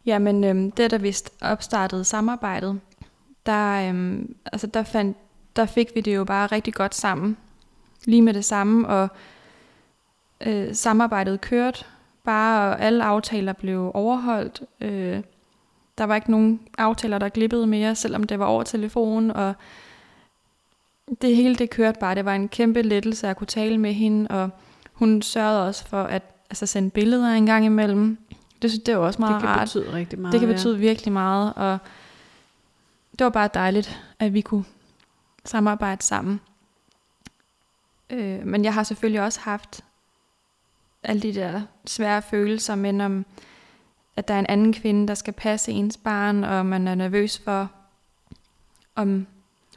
Jamen, 0.05 0.43
øhm, 0.43 0.71
det 0.71 0.91
der 0.91 0.97
vist 0.97 1.31
opstartede 1.41 2.03
samarbejdet, 2.03 2.79
der, 3.45 3.89
øhm, 3.89 4.35
altså 4.45 4.67
der, 4.67 4.83
fandt, 4.83 5.17
der 5.55 5.65
fik 5.65 5.95
vi 5.95 6.01
det 6.01 6.15
jo 6.15 6.23
bare 6.23 6.47
rigtig 6.47 6.73
godt 6.73 6.95
sammen. 6.95 7.37
Lige 8.05 8.21
med 8.21 8.33
det 8.33 8.45
samme, 8.45 8.87
og 8.87 9.07
øh, 10.45 10.75
samarbejdet 10.75 11.41
kørte 11.41 11.85
bare, 12.23 12.81
alle 12.81 13.03
aftaler 13.03 13.53
blev 13.53 13.91
overholdt. 13.93 14.61
Øh, 14.81 15.21
der 15.97 16.03
var 16.03 16.15
ikke 16.15 16.31
nogen 16.31 16.67
aftaler, 16.77 17.17
der 17.17 17.29
glippede 17.29 17.67
mere, 17.67 17.95
selvom 17.95 18.23
det 18.23 18.39
var 18.39 18.45
over 18.45 18.63
telefon, 18.63 19.31
og 19.31 19.53
det 21.21 21.35
hele 21.35 21.55
det 21.55 21.69
kørte 21.69 21.99
bare. 21.99 22.15
Det 22.15 22.25
var 22.25 22.35
en 22.35 22.49
kæmpe 22.49 22.81
lettelse 22.81 23.27
at 23.27 23.37
kunne 23.37 23.47
tale 23.47 23.77
med 23.77 23.93
hende, 23.93 24.27
og 24.27 24.49
hun 24.93 25.21
sørgede 25.21 25.67
også 25.67 25.87
for 25.87 26.03
at 26.03 26.21
altså, 26.49 26.65
sende 26.65 26.89
billeder 26.89 27.29
en 27.29 27.45
gang 27.45 27.65
imellem. 27.65 28.17
Det, 28.61 28.71
synes- 28.71 28.83
det 28.83 28.97
var 28.97 29.01
også 29.05 29.21
meget 29.21 29.33
det 29.33 29.41
kan 29.41 29.49
rart. 29.49 29.67
betyde 29.67 29.93
rigtig 29.93 30.19
meget. 30.19 30.31
Det 30.33 30.39
kan 30.39 30.49
ja. 30.49 30.55
betyde 30.55 30.79
virkelig 30.79 31.13
meget, 31.13 31.53
og 31.55 31.77
det 33.11 33.23
var 33.23 33.29
bare 33.29 33.49
dejligt, 33.53 34.01
at 34.19 34.33
vi 34.33 34.41
kunne 34.41 34.65
samarbejde 35.45 36.03
sammen. 36.03 36.41
Øh, 38.09 38.45
men 38.47 38.63
jeg 38.63 38.73
har 38.73 38.83
selvfølgelig 38.83 39.21
også 39.21 39.39
haft 39.39 39.83
alle 41.03 41.21
de 41.21 41.33
der 41.33 41.61
svære 41.85 42.21
følelser, 42.21 42.75
men 42.75 43.01
om, 43.01 43.25
at 44.15 44.27
der 44.27 44.33
er 44.33 44.39
en 44.39 44.45
anden 44.49 44.73
kvinde, 44.73 45.07
der 45.07 45.13
skal 45.13 45.33
passe 45.33 45.71
ens 45.71 45.97
barn, 45.97 46.43
og 46.43 46.65
man 46.65 46.87
er 46.87 46.95
nervøs 46.95 47.39
for, 47.39 47.71
om 48.95 49.27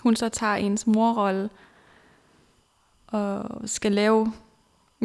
hun 0.00 0.16
så 0.16 0.28
tager 0.28 0.54
ens 0.54 0.86
morrolle, 0.86 1.50
og 3.06 3.44
skal 3.64 3.92
lave 3.92 4.32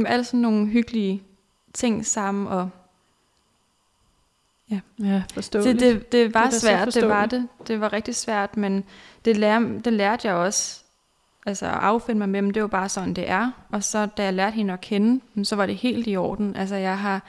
alle 0.06 0.26
sådan 0.26 0.40
nogle 0.40 0.68
hyggelige 0.68 1.24
ting 1.74 2.06
sammen, 2.06 2.48
og 2.48 2.70
Ja, 4.72 4.80
ja 5.00 5.24
forståeligt. 5.34 5.80
Det, 5.80 5.96
det, 5.96 6.12
det 6.12 6.34
var 6.34 6.50
det 6.50 6.62
svært, 6.62 6.94
det 6.94 7.10
var 7.10 7.26
det. 7.26 7.48
Det 7.68 7.82
var 7.82 7.94
rigtig 7.94 8.16
svært, 8.16 8.58
men 8.58 8.84
det, 9.26 9.38
lær, 9.38 9.60
det 9.60 9.94
lærte 9.94 10.28
jeg 10.28 10.36
også 10.36 10.84
altså 11.46 11.66
at 11.66 11.72
affinde 11.72 12.20
mig 12.20 12.30
med, 12.30 12.42
men 12.42 12.54
det 12.54 12.62
var 12.62 12.68
bare 12.68 12.90
sådan, 12.90 13.14
det 13.14 13.30
er. 13.30 13.52
Og 13.70 13.84
så 13.84 14.06
da 14.06 14.24
jeg 14.24 14.34
lærte 14.34 14.54
hende 14.54 14.74
at 14.74 14.82
kende, 14.82 15.22
så 15.44 15.56
var 15.56 15.66
det 15.66 15.76
helt 15.76 16.08
i 16.08 16.18
orden. 16.18 16.56
Altså 16.56 16.76
jeg 16.76 17.00
har 17.00 17.24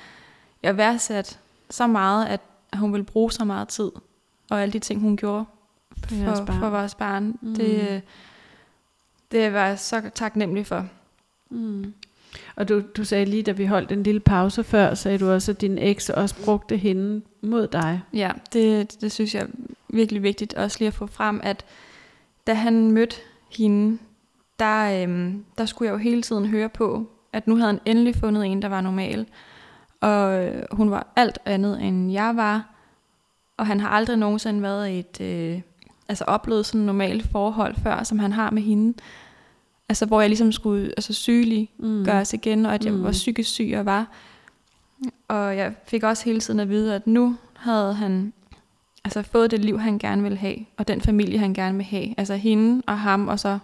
jeg 0.62 0.76
værdsat 0.76 1.38
så 1.70 1.86
meget, 1.86 2.26
at 2.26 2.40
hun 2.74 2.92
ville 2.92 3.04
bruge 3.04 3.32
så 3.32 3.44
meget 3.44 3.68
tid, 3.68 3.90
og 4.50 4.62
alle 4.62 4.72
de 4.72 4.78
ting, 4.78 5.00
hun 5.00 5.16
gjorde 5.16 5.44
for, 5.96 6.34
for, 6.34 6.52
for 6.52 6.70
vores 6.70 6.94
barn. 6.94 7.38
Mm. 7.40 7.54
Det, 7.54 8.02
det 9.32 9.52
var 9.52 9.66
jeg 9.66 9.78
så 9.78 10.10
taknemmelig 10.14 10.66
for. 10.66 10.86
Mm. 11.50 11.94
Og 12.56 12.68
du, 12.68 12.82
du 12.96 13.04
sagde 13.04 13.24
lige, 13.24 13.42
da 13.42 13.52
vi 13.52 13.66
holdt 13.66 13.92
en 13.92 14.02
lille 14.02 14.20
pause 14.20 14.64
før, 14.64 14.94
sagde 14.94 15.18
du 15.18 15.30
også, 15.30 15.52
at 15.52 15.60
din 15.60 15.78
eks 15.78 16.10
også 16.10 16.44
brugte 16.44 16.76
hende 16.76 17.22
mod 17.40 17.66
dig. 17.66 18.00
Ja, 18.12 18.30
det, 18.52 19.00
det 19.00 19.12
synes 19.12 19.34
jeg 19.34 19.42
er 19.42 19.46
virkelig 19.88 20.22
vigtigt 20.22 20.54
også 20.54 20.76
lige 20.78 20.86
at 20.86 20.94
få 20.94 21.06
frem, 21.06 21.40
at 21.42 21.64
da 22.46 22.54
han 22.54 22.90
mødte 22.90 23.16
hende, 23.56 23.98
der, 24.58 25.02
øhm, 25.02 25.44
der 25.58 25.66
skulle 25.66 25.86
jeg 25.86 25.92
jo 25.92 25.98
hele 25.98 26.22
tiden 26.22 26.46
høre 26.46 26.68
på, 26.68 27.06
at 27.32 27.46
nu 27.46 27.56
havde 27.56 27.66
han 27.66 27.80
endelig 27.84 28.16
fundet 28.16 28.46
en, 28.46 28.62
der 28.62 28.68
var 28.68 28.80
normal. 28.80 29.26
Og 30.00 30.44
øh, 30.44 30.62
hun 30.72 30.90
var 30.90 31.12
alt 31.16 31.38
andet, 31.44 31.82
end 31.82 32.12
jeg 32.12 32.36
var. 32.36 32.68
Og 33.56 33.66
han 33.66 33.80
har 33.80 33.88
aldrig 33.88 34.16
nogensinde 34.16 34.62
været 34.62 34.98
et, 34.98 35.20
øh, 35.20 35.60
altså 36.08 36.24
oplevet 36.24 36.66
sådan 36.66 36.80
et 36.80 36.86
normalt 36.86 37.28
forhold 37.32 37.74
før, 37.76 38.02
som 38.02 38.18
han 38.18 38.32
har 38.32 38.50
med 38.50 38.62
hende. 38.62 38.98
Altså 39.88 40.06
hvor 40.06 40.20
jeg 40.20 40.30
ligesom 40.30 40.52
skulle 40.52 40.92
altså 40.96 41.32
mm. 41.78 42.04
gøres 42.04 42.32
igen, 42.32 42.66
og 42.66 42.74
at 42.74 42.84
jeg 42.84 42.92
mm. 42.92 43.02
var 43.02 43.12
psykisk 43.12 43.50
syg 43.50 43.74
og 43.78 43.86
var. 43.86 44.06
Og 45.28 45.56
jeg 45.56 45.74
fik 45.86 46.02
også 46.02 46.24
hele 46.24 46.40
tiden 46.40 46.60
at 46.60 46.68
vide, 46.68 46.94
at 46.94 47.06
nu 47.06 47.36
havde 47.56 47.94
han 47.94 48.32
altså 49.04 49.22
fået 49.22 49.50
det 49.50 49.64
liv, 49.64 49.80
han 49.80 49.98
gerne 49.98 50.22
ville 50.22 50.38
have, 50.38 50.56
og 50.76 50.88
den 50.88 51.00
familie, 51.00 51.38
han 51.38 51.54
gerne 51.54 51.76
vil 51.76 51.86
have. 51.86 52.14
Altså 52.18 52.36
hende 52.36 52.82
og 52.86 52.98
ham, 52.98 53.28
og 53.28 53.40
så 53.40 53.58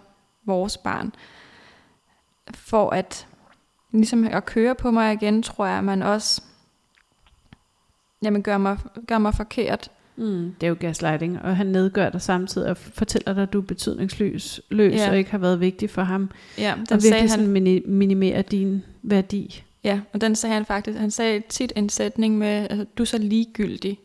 vores 0.45 0.77
barn. 0.77 1.13
For 2.53 2.89
at 2.89 3.27
ligesom 3.91 4.27
at 4.31 4.45
køre 4.45 4.75
på 4.75 4.91
mig 4.91 5.13
igen, 5.13 5.43
tror 5.43 5.65
jeg, 5.65 5.77
at 5.77 5.83
man 5.83 6.03
også 6.03 6.41
jamen, 8.21 8.43
gør, 8.43 8.57
mig, 8.57 8.77
gør 9.07 9.17
mig 9.17 9.33
forkert. 9.33 9.91
Mm, 10.15 10.55
det 10.61 10.67
er 10.67 10.69
jo 10.69 10.77
gaslighting, 10.79 11.41
og 11.41 11.57
han 11.57 11.67
nedgør 11.67 12.09
dig 12.09 12.21
samtidig 12.21 12.69
og 12.69 12.77
fortæller 12.77 13.33
dig, 13.33 13.43
at 13.43 13.53
du 13.53 13.57
er 13.57 13.65
betydningsløs 13.65 14.61
løs, 14.69 14.93
ja. 14.93 15.09
og 15.09 15.17
ikke 15.17 15.31
har 15.31 15.37
været 15.37 15.59
vigtig 15.59 15.89
for 15.89 16.01
ham. 16.01 16.29
Ja, 16.57 16.73
den 16.89 16.95
og 16.95 17.01
sagde 17.01 17.29
han, 17.29 17.47
minimere 17.87 18.41
din 18.41 18.83
værdi. 19.03 19.63
Ja, 19.83 20.01
og 20.13 20.21
den 20.21 20.35
sagde 20.35 20.53
han 20.53 20.65
faktisk, 20.65 20.99
han 20.99 21.11
sagde 21.11 21.41
tit 21.49 21.73
en 21.75 21.89
sætning 21.89 22.37
med, 22.37 22.67
altså, 22.69 22.85
du 22.97 23.03
er 23.03 23.07
så 23.07 23.17
ligegyldig. 23.17 23.99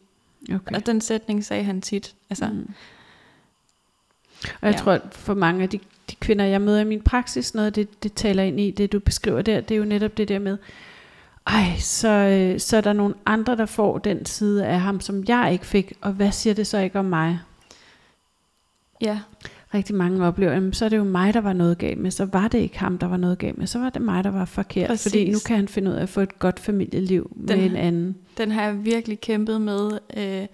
Okay. 0.48 0.74
Og 0.74 0.86
den 0.86 1.00
sætning 1.00 1.44
sagde 1.44 1.64
han 1.64 1.80
tit. 1.80 2.14
Altså, 2.30 2.46
mm. 2.46 2.70
Og 4.44 4.66
jeg 4.66 4.72
ja. 4.74 4.78
tror, 4.78 4.92
at 4.92 5.02
for 5.10 5.34
mange 5.34 5.62
af 5.62 5.68
de, 5.68 5.78
de 6.10 6.16
kvinder, 6.16 6.44
jeg 6.44 6.60
møder 6.60 6.80
i 6.80 6.84
min 6.84 7.02
praksis, 7.02 7.54
noget 7.54 7.66
af 7.66 7.72
det, 7.72 8.02
det 8.02 8.12
taler 8.14 8.42
ind 8.42 8.60
i, 8.60 8.70
det 8.70 8.92
du 8.92 8.98
beskriver 8.98 9.42
der, 9.42 9.60
det 9.60 9.74
er 9.74 9.78
jo 9.78 9.84
netop 9.84 10.16
det 10.16 10.28
der 10.28 10.38
med, 10.38 10.58
ej, 11.46 11.76
så, 11.78 12.08
øh, 12.08 12.60
så 12.60 12.76
er 12.76 12.80
der 12.80 12.92
nogle 12.92 13.14
andre, 13.26 13.56
der 13.56 13.66
får 13.66 13.98
den 13.98 14.26
side 14.26 14.66
af 14.66 14.80
ham, 14.80 15.00
som 15.00 15.24
jeg 15.28 15.52
ikke 15.52 15.66
fik, 15.66 15.92
og 16.00 16.12
hvad 16.12 16.32
siger 16.32 16.54
det 16.54 16.66
så 16.66 16.78
ikke 16.78 16.98
om 16.98 17.04
mig? 17.04 17.40
Ja. 19.00 19.20
Rigtig 19.74 19.94
mange 19.94 20.26
oplever, 20.26 20.52
jamen, 20.52 20.72
så 20.72 20.84
er 20.84 20.88
det 20.88 20.96
jo 20.96 21.04
mig, 21.04 21.34
der 21.34 21.40
var 21.40 21.52
noget 21.52 21.78
galt 21.78 21.98
med, 21.98 22.10
så 22.10 22.24
var 22.24 22.48
det 22.48 22.58
ikke 22.58 22.78
ham, 22.78 22.98
der 22.98 23.06
var 23.06 23.16
noget 23.16 23.38
galt 23.38 23.58
med, 23.58 23.66
så 23.66 23.78
var 23.78 23.90
det 23.90 24.02
mig, 24.02 24.24
der 24.24 24.30
var 24.30 24.44
forkert, 24.44 24.88
Præcis. 24.88 25.12
fordi 25.12 25.30
nu 25.30 25.38
kan 25.46 25.56
han 25.56 25.68
finde 25.68 25.90
ud 25.90 25.96
af 25.96 26.02
at 26.02 26.08
få 26.08 26.20
et 26.20 26.38
godt 26.38 26.60
familieliv 26.60 27.30
den, 27.48 27.58
med 27.58 27.66
en 27.66 27.76
anden. 27.76 28.16
Den 28.38 28.50
har 28.50 28.62
jeg 28.62 28.84
virkelig 28.84 29.20
kæmpet 29.20 29.60
med. 29.60 29.98
Øh, 30.16 30.46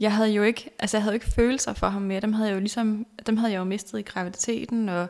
jeg 0.00 0.12
havde 0.12 0.30
jo 0.30 0.42
ikke, 0.42 0.70
altså 0.78 0.96
jeg 0.96 1.02
havde 1.02 1.14
ikke 1.14 1.30
følelser 1.30 1.72
for 1.72 1.86
ham 1.86 2.02
mere, 2.02 2.20
dem 2.20 2.32
havde 2.32 2.48
jeg 2.48 2.54
jo 2.54 2.60
ligesom, 2.60 3.06
dem 3.26 3.36
havde 3.36 3.52
jeg 3.52 3.58
jo 3.58 3.64
mistet 3.64 3.98
i 3.98 4.02
graviditeten, 4.02 4.88
og 4.88 5.08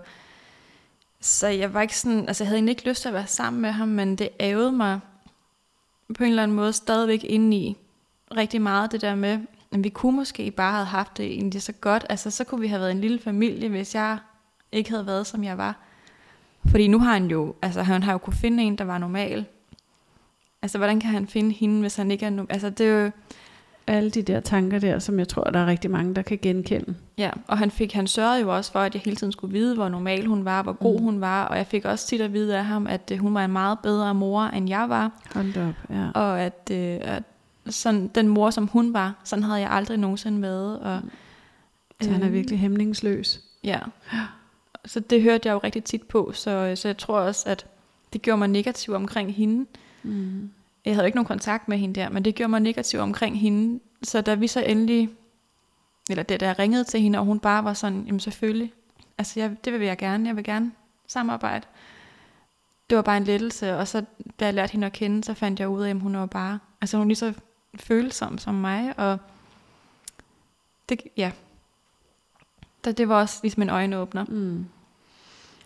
så 1.21 1.49
jeg 1.49 1.75
var 1.75 1.83
ikke 1.83 1.99
sådan, 1.99 2.29
altså 2.29 2.45
jeg 2.45 2.49
havde 2.49 2.57
egentlig 2.59 2.73
ikke 2.73 2.89
lyst 2.89 3.03
til 3.03 3.09
at 3.09 3.15
være 3.15 3.27
sammen 3.27 3.63
med 3.63 3.71
ham, 3.71 3.89
men 3.89 4.17
det 4.17 4.29
ævede 4.41 4.73
mig 4.73 5.01
på 6.15 6.25
en 6.25 6.31
eller 6.31 6.43
anden 6.43 6.57
måde 6.57 6.73
stadigvæk 6.73 7.25
inde 7.25 7.57
i 7.57 7.77
rigtig 8.37 8.63
meget 8.63 8.93
det 8.93 9.01
der 9.01 9.15
med, 9.15 9.39
at 9.73 9.85
vi 9.85 9.89
kunne 9.89 10.17
måske 10.17 10.51
bare 10.51 10.73
have 10.73 10.87
haft 10.87 11.17
det 11.17 11.27
egentlig 11.27 11.63
så 11.63 11.73
godt. 11.73 12.07
Altså 12.09 12.31
så 12.31 12.45
kunne 12.45 12.61
vi 12.61 12.67
have 12.67 12.81
været 12.81 12.91
en 12.91 13.01
lille 13.01 13.19
familie, 13.19 13.69
hvis 13.69 13.95
jeg 13.95 14.19
ikke 14.73 14.91
havde 14.91 15.07
været, 15.07 15.27
som 15.27 15.45
jeg 15.45 15.59
var. 15.59 15.77
Fordi 16.67 16.89
nu 16.89 16.99
har 16.99 17.13
han 17.13 17.27
jo, 17.27 17.55
altså 17.63 17.83
han 17.83 18.03
har 18.03 18.13
jo 18.13 18.19
kunne 18.19 18.35
finde 18.35 18.63
en, 18.63 18.79
der 18.79 18.85
var 18.85 18.99
normal. 18.99 19.45
Altså 20.63 20.79
hvordan 20.79 21.01
kan 21.01 21.11
han 21.11 21.27
finde 21.27 21.51
hende, 21.51 21.81
hvis 21.81 21.97
han 21.97 22.11
ikke 22.11 22.27
er 22.27 22.31
normal? 22.31 22.53
Altså 22.53 22.71
det 22.71 22.87
er 22.87 23.05
jo... 23.05 23.11
Alle 23.87 24.11
de 24.11 24.23
der 24.23 24.41
tanker 24.41 24.79
der, 24.79 24.99
som 24.99 25.19
jeg 25.19 25.29
tror, 25.29 25.45
der 25.45 25.61
er 25.61 25.67
rigtig 25.67 25.91
mange, 25.91 26.15
der 26.15 26.23
kan 26.23 26.39
genkende. 26.43 26.95
Ja, 27.19 27.31
og 27.47 27.59
han 27.59 27.71
fik, 27.71 27.93
han 27.93 28.07
sørgede 28.07 28.41
jo 28.41 28.57
også 28.57 28.73
for, 28.73 28.79
at 28.79 28.95
jeg 28.95 29.03
hele 29.05 29.17
tiden 29.17 29.33
skulle 29.33 29.53
vide, 29.53 29.75
hvor 29.75 29.89
normal 29.89 30.27
hun 30.27 30.45
var, 30.45 30.63
hvor 30.63 30.73
god 30.73 30.99
mm. 30.99 31.05
hun 31.05 31.21
var, 31.21 31.45
og 31.45 31.57
jeg 31.57 31.67
fik 31.67 31.85
også 31.85 32.07
tit 32.07 32.21
at 32.21 32.33
vide 32.33 32.59
af 32.59 32.65
ham, 32.65 32.87
at 32.87 33.11
uh, 33.15 33.19
hun 33.19 33.35
var 33.35 33.45
en 33.45 33.53
meget 33.53 33.79
bedre 33.83 34.15
mor, 34.15 34.43
end 34.43 34.69
jeg 34.69 34.89
var. 34.89 35.11
Hold 35.35 35.57
op, 35.57 35.75
ja. 35.91 36.11
Og 36.15 36.41
at, 36.41 36.71
uh, 36.71 37.15
at 37.15 37.23
sådan, 37.67 38.09
den 38.09 38.29
mor, 38.29 38.51
som 38.51 38.67
hun 38.67 38.93
var, 38.93 39.15
sådan 39.25 39.43
havde 39.43 39.61
jeg 39.61 39.71
aldrig 39.71 39.99
nogensinde 39.99 40.43
været. 40.43 40.81
Og, 40.81 41.01
så 42.01 42.11
han 42.11 42.21
er 42.21 42.27
øhm, 42.27 42.35
virkelig 42.35 42.59
hæmningsløs. 42.59 43.41
Ja. 43.65 43.79
Så 44.85 45.01
det 45.01 45.23
hørte 45.23 45.49
jeg 45.49 45.55
jo 45.55 45.59
rigtig 45.59 45.85
tit 45.85 46.03
på, 46.03 46.33
så, 46.35 46.73
så 46.77 46.89
jeg 46.89 46.99
tror 46.99 47.21
også, 47.21 47.49
at 47.49 47.67
det 48.13 48.23
gjorde 48.23 48.39
mig 48.39 48.49
negativ 48.49 48.95
omkring 48.95 49.35
hende. 49.35 49.67
Mm. 50.03 50.51
Jeg 50.85 50.95
havde 50.95 51.07
ikke 51.07 51.17
nogen 51.17 51.27
kontakt 51.27 51.69
med 51.69 51.79
hende 51.79 52.01
der, 52.01 52.09
men 52.09 52.25
det 52.25 52.35
gjorde 52.35 52.51
mig 52.51 52.61
negativ 52.61 53.01
omkring 53.01 53.41
hende. 53.41 53.81
Så 54.03 54.21
da 54.21 54.35
vi 54.35 54.47
så 54.47 54.61
endelig, 54.61 55.11
eller 56.11 56.23
det, 56.23 56.41
da 56.41 56.47
jeg 56.47 56.59
ringede 56.59 56.85
til 56.85 57.01
hende, 57.01 57.19
og 57.19 57.25
hun 57.25 57.41
bare 57.41 57.65
var 57.65 57.75
sådan, 57.75 58.03
jamen 58.07 58.21
selvfølgelig, 58.21 58.73
altså 59.19 59.41
jeg, 59.41 59.57
det 59.65 59.73
vil 59.73 59.81
jeg 59.81 59.99
gerne, 59.99 60.29
jeg 60.29 60.37
vil 60.37 60.45
gerne 60.45 60.73
samarbejde. 61.07 61.67
Det 62.91 62.97
var 62.97 63.03
bare 63.03 63.17
en 63.17 63.25
lettelse, 63.25 63.77
og 63.77 63.89
så 63.89 64.05
da 64.41 64.45
jeg 64.45 64.55
lærte 64.55 64.73
hende 64.73 64.87
at 64.87 64.93
kende, 64.93 65.25
så 65.25 65.35
fandt 65.35 65.61
jeg 65.61 65.69
ud 65.69 65.83
af, 65.83 65.91
at 65.91 66.01
hun 66.01 66.17
var 66.17 66.27
bare, 66.27 66.59
altså 66.81 66.97
hun 66.97 67.09
lige 67.09 67.17
så 67.17 67.33
følsom 67.75 68.39
som 68.39 68.55
mig, 68.55 68.99
og 68.99 69.19
det, 70.89 71.01
ja, 71.17 71.33
det, 72.85 72.99
det 72.99 73.09
var 73.09 73.21
også 73.21 73.39
ligesom 73.43 73.63
en 73.63 73.71
øjenåbner. 73.71 74.25
Mm. 74.25 74.67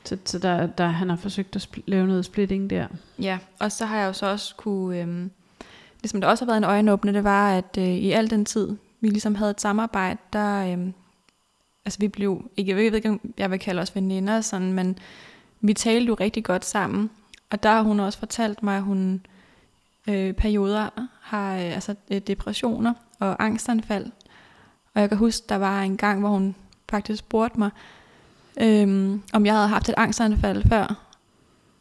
Så, 0.05 0.19
så 0.25 0.39
der, 0.39 0.67
der, 0.67 0.87
han 0.87 1.09
har 1.09 1.17
forsøgt 1.17 1.57
at 1.57 1.69
lave 1.87 2.07
noget 2.07 2.25
splitting 2.25 2.71
der. 2.71 2.87
Ja, 3.19 3.39
og 3.61 3.73
så 3.73 3.87
har 3.87 3.99
jeg 3.99 4.07
jo 4.07 4.13
så 4.13 4.27
også 4.27 4.55
kunne, 4.57 5.01
øhm, 5.01 5.31
ligesom 6.03 6.21
der 6.21 6.29
også 6.29 6.45
har 6.45 6.47
været 6.47 6.59
en 6.59 6.65
øjenåbner, 6.65 7.13
det 7.13 7.25
var, 7.25 7.51
at 7.51 7.79
øh, 7.79 7.85
i 7.85 8.11
al 8.13 8.31
den 8.31 8.45
tid, 8.45 8.77
vi 9.01 9.09
ligesom 9.09 9.35
havde 9.35 9.51
et 9.51 9.61
samarbejde, 9.61 10.19
der, 10.33 10.73
øhm, 10.73 10.95
altså 11.85 11.99
vi 11.99 12.09
blev, 12.09 12.51
ikke, 12.57 12.69
jeg 12.69 12.77
ved 12.77 12.95
ikke, 12.95 13.09
om 13.09 13.21
jeg 13.39 13.51
vil 13.51 13.59
kalde 13.59 13.83
os 13.83 13.95
veninder, 13.95 14.41
sådan, 14.41 14.73
men 14.73 14.99
vi 15.61 15.75
talte 15.75 16.07
jo 16.07 16.15
rigtig 16.15 16.45
godt 16.45 16.65
sammen, 16.65 17.11
og 17.51 17.63
der 17.63 17.71
har 17.71 17.83
hun 17.83 18.01
også 18.01 18.19
fortalt 18.19 18.63
mig, 18.63 18.77
at 18.77 18.83
hun 18.83 19.27
øh, 20.09 20.33
perioder 20.33 20.89
har 21.21 21.55
øh, 21.55 21.75
altså 21.75 21.95
øh, 22.11 22.19
depressioner 22.19 22.95
og 23.19 23.45
angstanfald. 23.45 24.07
Og 24.95 25.01
jeg 25.01 25.09
kan 25.09 25.19
huske, 25.19 25.47
der 25.49 25.57
var 25.57 25.83
en 25.83 25.97
gang, 25.97 26.21
hvor 26.21 26.29
hun 26.29 26.55
faktisk 26.91 27.19
spurgte 27.19 27.59
mig, 27.59 27.71
øh, 28.61 29.19
om 29.33 29.47
jeg 29.47 29.55
havde 29.55 29.69
haft 29.69 29.89
et 29.89 29.95
angstanfald 29.97 30.69
før. 30.69 31.07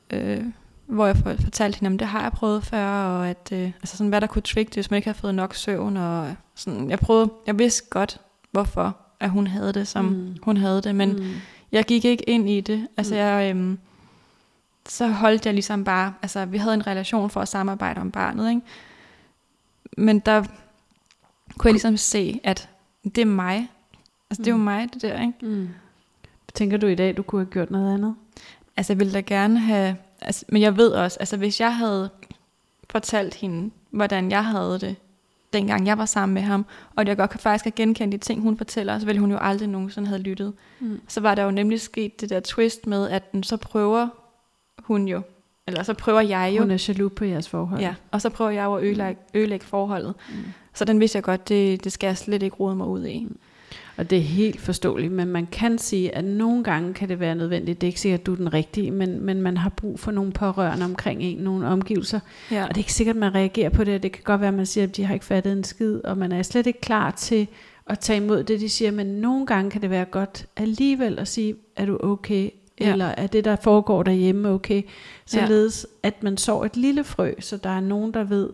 Øh, 0.09 0.43
hvor 0.85 1.05
jeg 1.05 1.17
fortalte 1.17 1.79
hende, 1.79 1.87
om 1.93 1.97
det 1.97 2.07
har 2.07 2.21
jeg 2.21 2.31
prøvet 2.31 2.63
før, 2.63 2.87
og 2.87 3.29
at, 3.29 3.49
øh, 3.53 3.65
altså 3.65 3.97
sådan, 3.97 4.09
hvad 4.09 4.21
der 4.21 4.27
kunne 4.27 4.41
trigge 4.41 4.69
det, 4.69 4.75
hvis 4.75 4.91
man 4.91 4.95
ikke 4.97 5.07
havde 5.07 5.17
fået 5.17 5.35
nok 5.35 5.55
søvn. 5.55 5.97
Og 5.97 6.35
sådan, 6.55 6.89
jeg, 6.89 6.99
prøvede, 6.99 7.29
jeg 7.47 7.59
vidste 7.59 7.83
godt, 7.89 8.21
hvorfor 8.51 8.97
at 9.19 9.29
hun 9.29 9.47
havde 9.47 9.73
det, 9.73 9.87
som 9.87 10.05
mm. 10.05 10.35
hun 10.43 10.57
havde 10.57 10.81
det, 10.81 10.95
men 10.95 11.11
mm. 11.13 11.33
jeg 11.71 11.83
gik 11.83 12.05
ikke 12.05 12.29
ind 12.29 12.49
i 12.49 12.61
det. 12.61 12.87
Altså, 12.97 13.13
mm. 13.13 13.19
jeg, 13.19 13.55
øh, 13.55 13.77
så 14.89 15.07
holdt 15.07 15.45
jeg 15.45 15.53
ligesom 15.53 15.83
bare, 15.83 16.13
altså 16.21 16.45
vi 16.45 16.57
havde 16.57 16.73
en 16.73 16.87
relation 16.87 17.29
for 17.29 17.41
at 17.41 17.47
samarbejde 17.47 18.01
om 18.01 18.11
barnet, 18.11 18.49
ikke? 18.49 18.61
men 19.97 20.19
der 20.19 20.43
kunne 21.57 21.67
jeg 21.69 21.73
ligesom 21.73 21.97
se, 21.97 22.39
at 22.43 22.69
det 23.03 23.17
er 23.17 23.25
mig. 23.25 23.71
Altså 24.29 24.41
mm. 24.41 24.43
det 24.43 24.47
er 24.47 24.51
jo 24.51 24.57
mm. 24.57 24.63
mig, 24.63 24.93
det 24.93 25.01
der, 25.01 25.21
ikke? 25.21 25.33
Mm. 25.41 25.69
Tænker 26.53 26.77
du 26.77 26.87
i 26.87 26.95
dag, 26.95 27.17
du 27.17 27.23
kunne 27.23 27.41
have 27.41 27.51
gjort 27.51 27.71
noget 27.71 27.93
andet? 27.93 28.15
Altså 28.77 28.93
jeg 28.93 28.99
ville 28.99 29.13
da 29.13 29.19
gerne 29.19 29.59
have, 29.59 29.95
altså, 30.21 30.45
men 30.49 30.61
jeg 30.61 30.77
ved 30.77 30.91
også, 30.91 31.17
altså 31.19 31.37
hvis 31.37 31.59
jeg 31.59 31.75
havde 31.75 32.09
fortalt 32.89 33.33
hende, 33.33 33.71
hvordan 33.89 34.31
jeg 34.31 34.45
havde 34.45 34.79
det, 34.79 34.95
dengang 35.53 35.87
jeg 35.87 35.97
var 35.97 36.05
sammen 36.05 36.33
med 36.33 36.41
ham, 36.41 36.65
og 36.95 37.07
jeg 37.07 37.17
godt 37.17 37.29
kan 37.29 37.39
faktisk 37.39 37.65
have 37.65 37.71
genkendt 37.71 38.11
de 38.11 38.17
ting, 38.17 38.41
hun 38.41 38.57
fortæller, 38.57 38.99
så 38.99 39.05
ville 39.05 39.19
hun 39.19 39.31
jo 39.31 39.37
aldrig 39.37 39.67
nogensinde 39.69 40.07
have 40.07 40.21
lyttet. 40.21 40.53
Mm. 40.79 41.01
Så 41.07 41.21
var 41.21 41.35
der 41.35 41.43
jo 41.43 41.51
nemlig 41.51 41.81
sket 41.81 42.21
det 42.21 42.29
der 42.29 42.39
twist 42.39 42.87
med, 42.87 43.09
at 43.09 43.31
den 43.31 43.43
så 43.43 43.57
prøver 43.57 44.07
hun 44.79 45.07
jo, 45.07 45.21
eller 45.67 45.83
så 45.83 45.93
prøver 45.93 46.21
jeg 46.21 46.53
jo. 46.55 46.61
Hun 46.61 46.71
er 46.71 46.85
jaloux 46.87 47.13
på 47.15 47.25
jeres 47.25 47.49
forhold. 47.49 47.81
Ja, 47.81 47.95
og 48.11 48.21
så 48.21 48.29
prøver 48.29 48.51
jeg 48.51 48.65
jo 48.65 48.75
at 48.75 48.83
ødelægge, 48.83 49.21
ødelægge 49.33 49.65
forholdet. 49.65 50.13
Mm. 50.29 50.35
Så 50.73 50.85
den 50.85 50.99
vidste 50.99 51.15
jeg 51.15 51.23
godt, 51.23 51.49
det, 51.49 51.83
det 51.83 51.91
skal 51.91 52.07
jeg 52.07 52.17
slet 52.17 52.43
ikke 52.43 52.55
rode 52.55 52.75
mig 52.75 52.87
ud 52.87 53.05
i. 53.05 53.27
Og 53.97 54.09
det 54.09 54.17
er 54.17 54.21
helt 54.21 54.61
forståeligt, 54.61 55.13
men 55.13 55.27
man 55.27 55.47
kan 55.47 55.77
sige, 55.77 56.15
at 56.15 56.23
nogle 56.23 56.63
gange 56.63 56.93
kan 56.93 57.09
det 57.09 57.19
være 57.19 57.35
nødvendigt. 57.35 57.81
Det 57.81 57.87
er 57.87 57.89
ikke 57.89 57.99
sikkert, 57.99 58.19
at 58.19 58.25
du 58.25 58.31
er 58.31 58.35
den 58.35 58.53
rigtige, 58.53 58.91
men, 58.91 59.21
men 59.21 59.41
man 59.41 59.57
har 59.57 59.69
brug 59.69 59.99
for 59.99 60.11
nogle 60.11 60.31
pårørende 60.31 60.85
omkring 60.85 61.21
en, 61.23 61.37
nogle 61.37 61.67
omgivelser. 61.67 62.19
Ja. 62.51 62.63
Og 62.63 62.69
det 62.69 62.75
er 62.75 62.79
ikke 62.79 62.93
sikkert, 62.93 63.15
at 63.15 63.19
man 63.19 63.35
reagerer 63.35 63.69
på 63.69 63.83
det. 63.83 64.03
Det 64.03 64.11
kan 64.11 64.23
godt 64.23 64.41
være, 64.41 64.47
at 64.47 64.53
man 64.53 64.65
siger, 64.65 64.87
at 64.87 64.95
de 64.95 65.05
har 65.05 65.13
ikke 65.13 65.25
fattet 65.25 65.51
en 65.53 65.63
skid, 65.63 66.01
og 66.03 66.17
man 66.17 66.31
er 66.31 66.41
slet 66.41 66.67
ikke 66.67 66.81
klar 66.81 67.11
til 67.11 67.47
at 67.87 67.99
tage 67.99 68.17
imod 68.17 68.43
det, 68.43 68.59
de 68.59 68.69
siger. 68.69 68.91
Men 68.91 69.07
nogle 69.07 69.45
gange 69.45 69.71
kan 69.71 69.81
det 69.81 69.89
være 69.89 70.05
godt 70.05 70.45
alligevel 70.57 71.19
at 71.19 71.27
sige, 71.27 71.55
er 71.75 71.85
du 71.85 71.99
okay? 72.03 72.49
Ja. 72.79 72.91
Eller 72.91 73.05
er 73.05 73.27
det, 73.27 73.45
der 73.45 73.55
foregår 73.55 74.03
derhjemme, 74.03 74.49
okay? 74.49 74.81
Således, 75.25 75.87
at 76.03 76.23
man 76.23 76.37
sår 76.37 76.65
et 76.65 76.77
lille 76.77 77.03
frø, 77.03 77.33
så 77.39 77.57
der 77.57 77.69
er 77.69 77.79
nogen, 77.79 78.13
der 78.13 78.23
ved, 78.23 78.49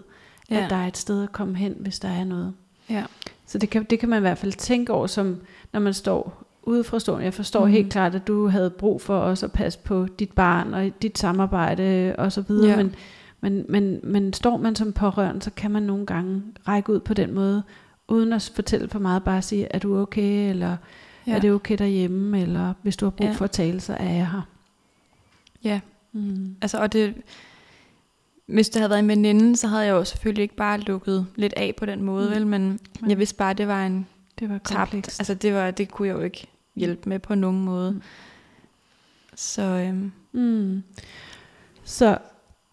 Ja. 0.52 0.64
at 0.64 0.70
der 0.70 0.76
er 0.76 0.88
et 0.88 0.98
sted 0.98 1.24
at 1.24 1.32
komme 1.32 1.56
hen, 1.58 1.76
hvis 1.80 2.00
der 2.00 2.10
er 2.10 2.24
noget. 2.24 2.54
Ja. 2.90 3.04
Så 3.46 3.58
det 3.58 3.70
kan, 3.70 3.84
det 3.84 4.00
kan 4.00 4.10
man 4.10 4.20
i 4.20 4.22
hvert 4.22 4.38
fald 4.38 4.54
tænke 4.54 4.94
over, 4.94 5.08
som 5.08 5.38
når 5.74 5.80
man 5.80 5.94
står 5.94 6.44
ude 6.64 6.84
fra 6.84 7.00
stolen. 7.00 7.24
Jeg 7.24 7.34
forstår 7.34 7.66
mm. 7.66 7.72
helt 7.72 7.92
klart, 7.92 8.16
at 8.16 8.28
du 8.28 8.48
havde 8.48 8.70
brug 8.70 9.02
for 9.02 9.18
også 9.18 9.46
at 9.46 9.52
passe 9.52 9.80
på 9.80 10.08
dit 10.20 10.32
barn 10.32 10.74
og 10.74 10.92
dit 11.02 11.18
samarbejde 11.18 12.16
og 12.18 12.32
så 12.32 12.42
videre. 12.42 12.70
Ja. 12.70 12.76
Men, 12.78 12.96
men, 13.42 13.66
men, 13.70 14.00
men 14.04 14.34
står 14.34 14.58
man 14.58 14.76
som 14.76 14.94
pårørende, 14.94 15.42
så 15.42 15.52
kan 15.56 15.72
man 15.72 15.84
nogle 15.84 16.06
gange 16.06 16.44
række 16.68 16.94
ud 16.94 17.00
på 17.00 17.14
den 17.14 17.34
måde, 17.34 17.64
uden 18.08 18.34
at 18.34 18.52
fortælle 18.56 18.90
for 18.90 19.00
meget, 19.00 19.24
bare 19.24 19.42
sige, 19.42 19.68
er 19.72 19.80
du 19.80 19.98
okay, 20.02 20.50
eller 20.50 20.78
Ja. 21.30 21.36
er 21.36 21.40
det 21.42 21.52
okay 21.52 21.78
derhjemme, 21.78 22.42
eller 22.42 22.74
hvis 22.82 22.98
du 22.98 23.06
har 23.06 23.10
brug 23.12 23.28
Ja. 23.28 23.34
for 23.34 23.46
at 23.46 23.52
tale, 23.52 23.80
så 23.82 23.94
er 23.94 24.10
jeg 24.14 24.28
her. 24.32 24.42
ja. 25.64 25.80
Mm. 26.14 26.56
Altså, 26.62 26.78
og 26.78 26.94
det, 26.94 27.14
hvis 28.46 28.70
det 28.70 28.80
havde 28.80 28.90
været 28.90 29.00
en 29.00 29.08
veninde, 29.08 29.56
så 29.58 29.68
havde 29.68 29.86
jeg 29.86 29.92
jo 29.92 30.04
selvfølgelig 30.04 30.42
ikke 30.44 30.56
bare 30.56 30.80
lukket 30.80 31.28
lidt 31.36 31.54
af 31.58 31.74
på 31.78 31.86
den 31.86 32.04
måde, 32.04 32.28
Mm. 32.30 32.36
vel? 32.36 32.48
Men 32.48 32.80
jeg 33.08 33.18
vidste 33.18 33.36
bare, 33.36 33.50
at 33.52 33.58
det 33.58 33.68
var 33.68 33.86
en 33.86 34.08
Det 34.40 34.50
var 34.50 34.58
tabt. 34.58 34.90
komplekst. 34.92 35.20
Altså, 35.20 35.34
det, 35.34 35.54
var, 35.54 35.72
det 35.72 35.92
kunne 35.92 36.08
jeg 36.08 36.16
jo 36.16 36.22
ikke 36.22 36.48
hjælpe 36.76 37.10
med 37.10 37.20
på 37.20 37.36
nogen 37.36 37.62
måde. 37.66 37.92
Mm. 37.92 38.02
Så 39.36 39.62
øhm, 39.62 40.12
Mm. 40.32 40.84
Så 41.84 42.18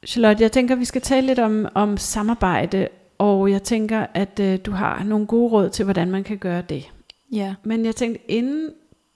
Charlotte, 0.07 0.43
jeg 0.43 0.53
tænker, 0.53 0.75
vi 0.75 0.85
skal 0.85 1.03
tale 1.03 1.27
lidt 1.27 1.39
om, 1.39 1.67
om 1.75 1.97
samarbejde, 1.97 2.89
og 3.19 3.51
jeg 3.51 3.63
tænker, 3.63 4.07
at 4.15 4.41
øh, 4.41 4.59
du 4.67 4.71
har 4.71 5.03
nogle 5.05 5.27
gode 5.27 5.51
råd 5.53 5.71
til, 5.71 5.85
hvordan 5.85 6.11
man 6.11 6.25
kan 6.25 6.39
gøre 6.39 6.63
det. 6.63 6.85
Ja, 7.33 7.55
Men 7.65 7.85
jeg 7.85 7.97
tænkte, 7.97 8.31
inden 8.31 8.71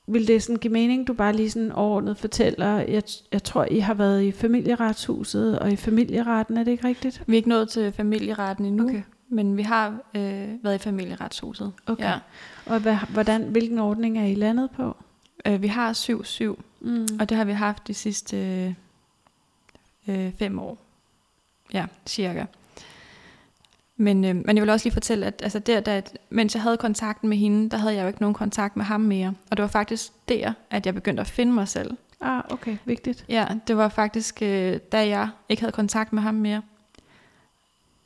vil 0.07 0.29
det 0.29 0.43
sådan 0.43 0.57
give 0.57 0.73
mening, 0.73 1.07
du 1.07 1.13
bare 1.13 1.33
lige 1.33 1.51
sådan 1.51 1.73
overordnet 1.73 2.17
fortæller, 2.19 2.67
jeg, 2.77 3.03
jeg 3.33 3.43
tror, 3.43 3.65
I 3.65 3.79
har 3.79 3.95
været 3.95 4.23
i 4.23 4.33
familieretshuset 4.33 5.59
og 5.59 5.73
i 5.73 5.77
familieretten, 5.77 6.57
er 6.57 6.65
det 6.65 6.71
ikke 6.73 6.89
rigtigt? 6.89 7.23
vi 7.27 7.33
er 7.33 7.37
ikke 7.37 7.49
nået 7.49 7.69
til 7.69 7.93
familieretten 7.93 8.65
endnu, 8.67 8.85
Okay. 8.85 9.03
men 9.29 9.57
vi 9.57 9.63
har 9.63 9.89
øh, 10.15 10.49
været 10.65 10.75
i 10.75 10.79
familieretshuset. 10.79 11.73
Okay. 11.87 12.05
Ja. 12.05 12.19
Og 12.67 12.81
hvad, 12.81 12.97
hvordan, 13.13 13.43
hvilken 13.43 13.79
ordning 13.79 14.19
er 14.19 14.25
I 14.25 14.35
landet 14.35 14.71
på? 14.71 14.97
Øh, 15.47 15.63
vi 15.63 15.67
har 15.67 15.93
7-7, 15.93 16.63
Mm. 16.83 17.07
og 17.21 17.29
det 17.29 17.37
har 17.37 17.45
vi 17.45 17.53
haft 17.53 17.87
de 17.89 17.95
sidste 17.95 18.37
øh, 20.09 20.33
fem 20.39 20.59
år. 20.59 20.79
Ja, 21.73 21.87
cirka. 22.07 22.45
Men, 24.01 24.25
øh, 24.25 24.37
men 24.37 24.57
jeg 24.57 24.63
vil 24.63 24.71
også 24.71 24.87
lige 24.87 24.93
fortælle, 24.93 25.27
at 25.27 25.41
altså 25.43 25.59
der, 25.59 25.81
da, 25.81 26.03
mens 26.31 26.55
jeg 26.55 26.63
havde 26.63 26.77
kontakten 26.77 27.29
med 27.29 27.37
hende, 27.37 27.71
der 27.71 27.77
havde 27.77 27.95
jeg 27.95 28.03
jo 28.03 28.07
ikke 28.07 28.21
nogen 28.21 28.35
kontakt 28.35 28.77
med 28.77 28.85
ham 28.85 29.01
mere. 29.01 29.35
Og 29.51 29.57
det 29.57 29.63
var 29.63 29.69
faktisk 29.69 30.13
der, 30.29 30.53
at 30.71 30.87
jeg 30.87 30.95
begyndte 30.95 31.21
at 31.21 31.27
finde 31.27 31.53
mig 31.53 31.69
selv. 31.69 31.97
Ah, 32.21 32.43
okay, 32.51 32.77
vigtigt. 32.85 33.25
Ja, 33.29 33.47
det 33.67 33.77
var 33.77 33.89
faktisk, 33.89 34.43
øh, 34.43 34.79
da 34.93 35.09
jeg 35.09 35.29
ikke 35.49 35.63
havde 35.63 35.73
kontakt 35.73 36.13
med 36.13 36.23
ham 36.23 36.35
mere, 36.35 36.63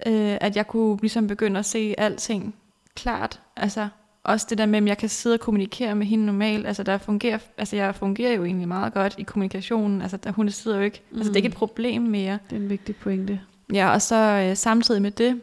øh, 0.07 0.37
at 0.41 0.57
jeg 0.57 0.67
kunne 0.67 0.99
ligesom 1.01 1.27
begynde 1.27 1.59
at 1.59 1.67
se 1.67 1.95
alting 1.99 2.55
klart. 2.95 3.41
Altså 3.57 3.89
også 4.25 4.47
det 4.51 4.59
der 4.59 4.67
med, 4.67 4.79
at 4.79 4.89
jeg 4.89 4.99
kan 4.99 5.09
sidde 5.09 5.35
og 5.35 5.41
kommunikere 5.41 5.95
med 5.95 6.07
hende 6.07 6.27
normalt. 6.27 6.67
Altså, 6.67 6.83
der 6.83 6.99
fungerer, 6.99 7.39
altså 7.59 7.77
jeg 7.77 7.95
fungerer 7.95 8.33
jo 8.33 8.45
egentlig 8.45 8.69
meget 8.69 8.95
godt 8.95 9.15
i 9.19 9.23
kommunikationen. 9.23 10.03
Altså 10.03 10.17
der, 10.17 10.33
hun 10.33 10.51
sidder 10.51 10.77
jo 10.77 10.83
ikke, 10.83 11.03
mm. 11.11 11.17
altså 11.17 11.33
det 11.33 11.37
er 11.37 11.45
ikke 11.45 11.49
et 11.49 11.55
problem 11.55 12.03
mere. 12.03 12.39
Det 12.51 12.57
er 12.57 12.61
en 12.61 12.71
vigtig 12.71 12.97
pointe. 12.97 13.41
Ja, 13.73 13.93
og 13.93 14.03
så 14.03 14.17
øh, 14.17 14.57
samtidig 14.57 15.03
med 15.03 15.11
det, 15.11 15.41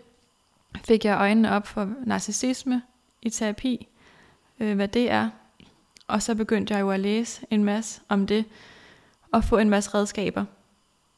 fik 0.83 1.05
jeg 1.05 1.17
øjnene 1.17 1.51
op 1.51 1.67
for 1.67 1.89
narcissisme 2.05 2.81
i 3.21 3.29
terapi, 3.29 3.87
øh, 4.59 4.75
hvad 4.75 4.87
det 4.87 5.11
er. 5.11 5.29
Og 6.07 6.21
så 6.21 6.35
begyndte 6.35 6.73
jeg 6.73 6.81
jo 6.81 6.91
at 6.91 6.99
læse 6.99 7.45
en 7.49 7.63
masse 7.63 8.01
om 8.09 8.27
det, 8.27 8.45
og 9.31 9.43
få 9.43 9.57
en 9.57 9.69
masse 9.69 9.93
redskaber 9.93 10.45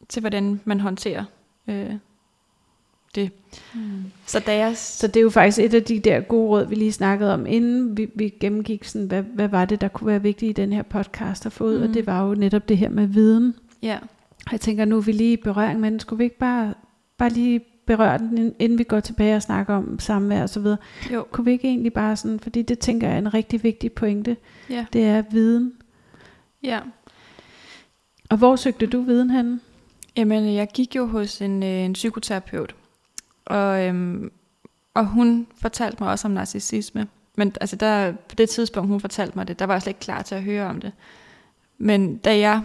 til, 0.10 0.20
hvordan 0.20 0.62
man 0.66 0.80
håndterer 0.80 1.24
øh, 1.68 1.94
det. 3.16 3.32
Mm. 3.74 4.04
Så 4.26 4.40
da 4.40 4.58
jeg... 4.58 4.78
Så 4.78 5.08
det 5.08 5.18
er 5.18 5.22
jo 5.22 5.30
faktisk 5.30 5.60
et 5.60 5.74
af 5.74 5.84
de 5.84 6.00
der 6.00 6.20
gode 6.20 6.50
råd, 6.50 6.66
vi 6.66 6.76
lige 6.76 6.92
snakkede 6.92 7.34
om, 7.34 7.46
inden 7.46 7.98
vi, 7.98 8.10
vi 8.16 8.34
gennemgik, 8.40 8.84
sådan, 8.84 9.08
hvad, 9.08 9.24
hvad 9.24 9.48
var 9.48 9.66
det, 9.66 9.82
der 9.82 9.88
kunne 9.88 10.08
være 10.08 10.22
vigtigt 10.22 10.50
i 10.50 10.62
den 10.62 10.74
her 10.74 10.84
podcast 10.84 11.46
at 11.46 11.52
få 11.52 11.64
ud, 11.64 11.78
mm. 11.78 11.84
Og 11.84 11.94
det 11.94 12.08
var 12.08 12.28
jo 12.28 12.34
netop 12.34 12.70
det 12.70 12.78
her 12.78 12.90
med 12.90 13.08
viden. 13.08 13.56
Ja, 13.82 14.00
Og 14.46 14.52
Jeg 14.52 14.62
tænker, 14.62 14.86
nu 14.86 14.98
er 14.98 15.02
vi 15.02 15.12
lige 15.12 15.34
i 15.34 15.38
berøring, 15.38 15.80
men 15.80 16.00
skulle 16.00 16.18
vi 16.18 16.24
ikke 16.24 16.38
bare, 16.38 16.74
bare 17.18 17.30
lige 17.30 17.62
berøre 17.86 18.18
den, 18.18 18.56
inden- 18.60 18.78
vi 18.78 18.84
går 18.84 19.00
tilbage 19.00 19.36
og 19.36 19.42
snakker 19.42 19.74
om 19.76 20.00
samvær 20.00 20.42
og 20.42 20.50
så 20.50 20.60
videre? 20.60 20.78
jo, 21.14 21.26
Kunne 21.32 21.46
vi 21.46 21.52
ikke 21.52 21.68
egentlig 21.68 21.94
bare 21.94 22.16
sådan, 22.16 22.40
fordi 22.40 22.62
det 22.62 22.80
tænker 22.80 23.08
jeg 23.08 23.14
er 23.16 23.20
en 23.20 23.34
rigtig 23.34 23.64
vigtig 23.64 23.92
pointe, 23.92 24.38
ja, 24.70 24.86
det 24.94 25.04
er 25.04 25.24
viden. 25.32 25.74
ja. 26.64 26.80
Og 28.30 28.38
hvor 28.38 28.56
søgte 28.56 28.86
du 28.88 29.02
viden 29.02 29.30
henne? 29.30 29.60
Jamen, 30.18 30.54
jeg 30.56 30.68
gik 30.74 30.96
jo 30.96 31.06
hos 31.06 31.42
en, 31.42 31.64
øh, 31.64 31.70
en 31.70 31.94
psykoterapeut, 31.94 32.76
og, 33.46 33.86
øhm, 33.88 34.32
og 34.94 35.06
hun 35.06 35.48
fortalte 35.62 36.04
mig 36.04 36.12
også 36.12 36.28
om 36.28 36.32
narcissisme. 36.32 37.08
Men 37.38 37.54
altså 37.62 37.76
der, 37.76 38.12
på 38.12 38.36
det 38.36 38.50
tidspunkt, 38.50 38.90
hun 38.90 39.00
fortalte 39.00 39.38
mig 39.38 39.48
det, 39.48 39.60
der 39.60 39.66
var 39.66 39.74
jeg 39.74 39.82
slet 39.82 39.90
ikke 39.90 40.00
klar 40.00 40.22
til 40.22 40.36
at 40.36 40.44
høre 40.44 40.66
om 40.68 40.82
det. 40.82 40.92
Men 41.78 42.18
da 42.18 42.38
jeg, 42.40 42.62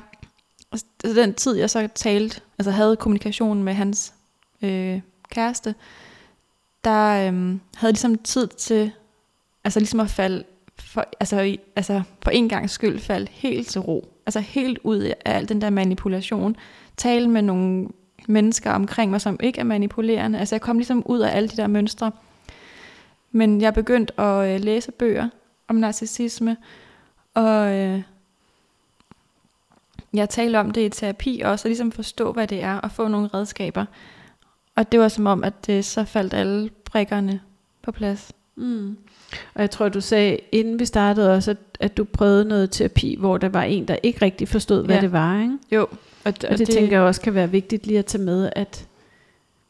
altså 0.72 0.86
den 1.02 1.34
tid, 1.34 1.56
jeg 1.56 1.70
så 1.70 1.88
talte, 1.94 2.40
altså 2.58 2.70
havde 2.70 2.96
kommunikation 2.96 3.62
med 3.62 3.74
hans 3.74 4.14
øh, 4.62 5.00
kæreste, 5.30 5.74
der 6.84 7.28
øh, 7.28 7.58
havde 7.76 7.92
ligesom 7.92 8.18
tid 8.18 8.48
til, 8.48 8.92
altså 9.64 9.80
ligesom 9.80 10.00
at 10.00 10.10
falde, 10.10 10.44
for, 10.78 11.04
altså, 11.20 11.40
i- 11.40 11.60
altså 11.76 12.02
for 12.22 12.30
en 12.30 12.48
gang 12.48 12.70
skyld 12.70 12.98
falde 12.98 13.28
helt 13.30 13.68
til 13.68 13.80
ro. 13.80 14.12
Altså 14.26 14.40
helt 14.40 14.78
ud 14.84 14.96
af 14.98 15.16
al 15.24 15.48
den 15.48 15.60
der 15.60 15.70
manipulation. 15.70 16.56
Tale 16.96 17.28
med 17.28 17.42
nogle 17.42 17.88
mennesker 18.28 18.72
omkring 18.72 19.10
mig, 19.10 19.20
som 19.20 19.36
ikke 19.42 19.60
er 19.60 19.64
manipulerende. 19.64 20.38
Altså 20.38 20.54
jeg 20.54 20.60
kom 20.60 20.76
ligesom 20.78 21.02
ud 21.06 21.20
af 21.20 21.36
alle 21.36 21.48
de 21.48 21.56
der 21.56 21.66
mønstre. 21.66 22.12
Men 23.32 23.60
jeg 23.60 23.74
begyndte 23.74 24.20
at 24.20 24.54
øh, 24.54 24.60
læse 24.64 24.92
bøger 24.92 25.28
om 25.68 25.76
narcissisme, 25.76 26.56
og 27.34 27.72
øh, 27.74 28.02
jeg 30.14 30.28
talte 30.28 30.56
om 30.60 30.70
det 30.70 30.80
i 30.80 30.88
terapi 30.88 31.42
også, 31.44 31.66
og 31.66 31.70
ligesom 31.70 31.92
forstå, 31.92 32.32
hvad 32.32 32.46
det 32.46 32.62
er, 32.62 32.74
og 32.76 32.90
få 32.92 33.08
nogle 33.08 33.28
redskaber. 33.34 33.84
Og 34.78 34.92
det 34.92 35.00
var 35.00 35.08
som 35.08 35.26
om, 35.26 35.44
at 35.44 35.66
det, 35.66 35.84
så 35.84 36.04
faldt 36.04 36.34
alle 36.34 36.70
brikkerne 36.84 37.40
på 37.82 37.92
plads. 37.92 38.32
Mm. 38.56 38.96
Og 39.54 39.60
jeg 39.60 39.70
tror, 39.70 39.88
du 39.88 40.00
sagde, 40.00 40.38
inden 40.52 40.78
vi 40.78 40.84
startede 40.84 41.34
også, 41.34 41.50
at, 41.50 41.56
at 41.80 41.96
du 41.96 42.04
prøvede 42.04 42.44
noget 42.44 42.70
terapi, 42.70 43.16
hvor 43.18 43.38
der 43.38 43.48
var 43.48 43.62
en, 43.62 43.88
der 43.88 43.96
ikke 44.02 44.22
rigtig 44.22 44.48
forstod, 44.48 44.84
hvad 44.84 44.94
Ja. 44.96 45.00
det 45.00 45.12
var. 45.12 45.40
Ikke? 45.40 45.58
Jo, 45.72 45.80
og, 45.80 45.88
Og 46.24 46.40
det, 46.40 46.58
det 46.58 46.68
tænker 46.68 46.96
jeg 46.96 47.06
også 47.06 47.20
kan 47.20 47.34
være 47.34 47.50
vigtigt 47.50 47.86
lige 47.86 47.98
at 47.98 48.06
tage 48.06 48.24
med, 48.24 48.50
at 48.56 48.86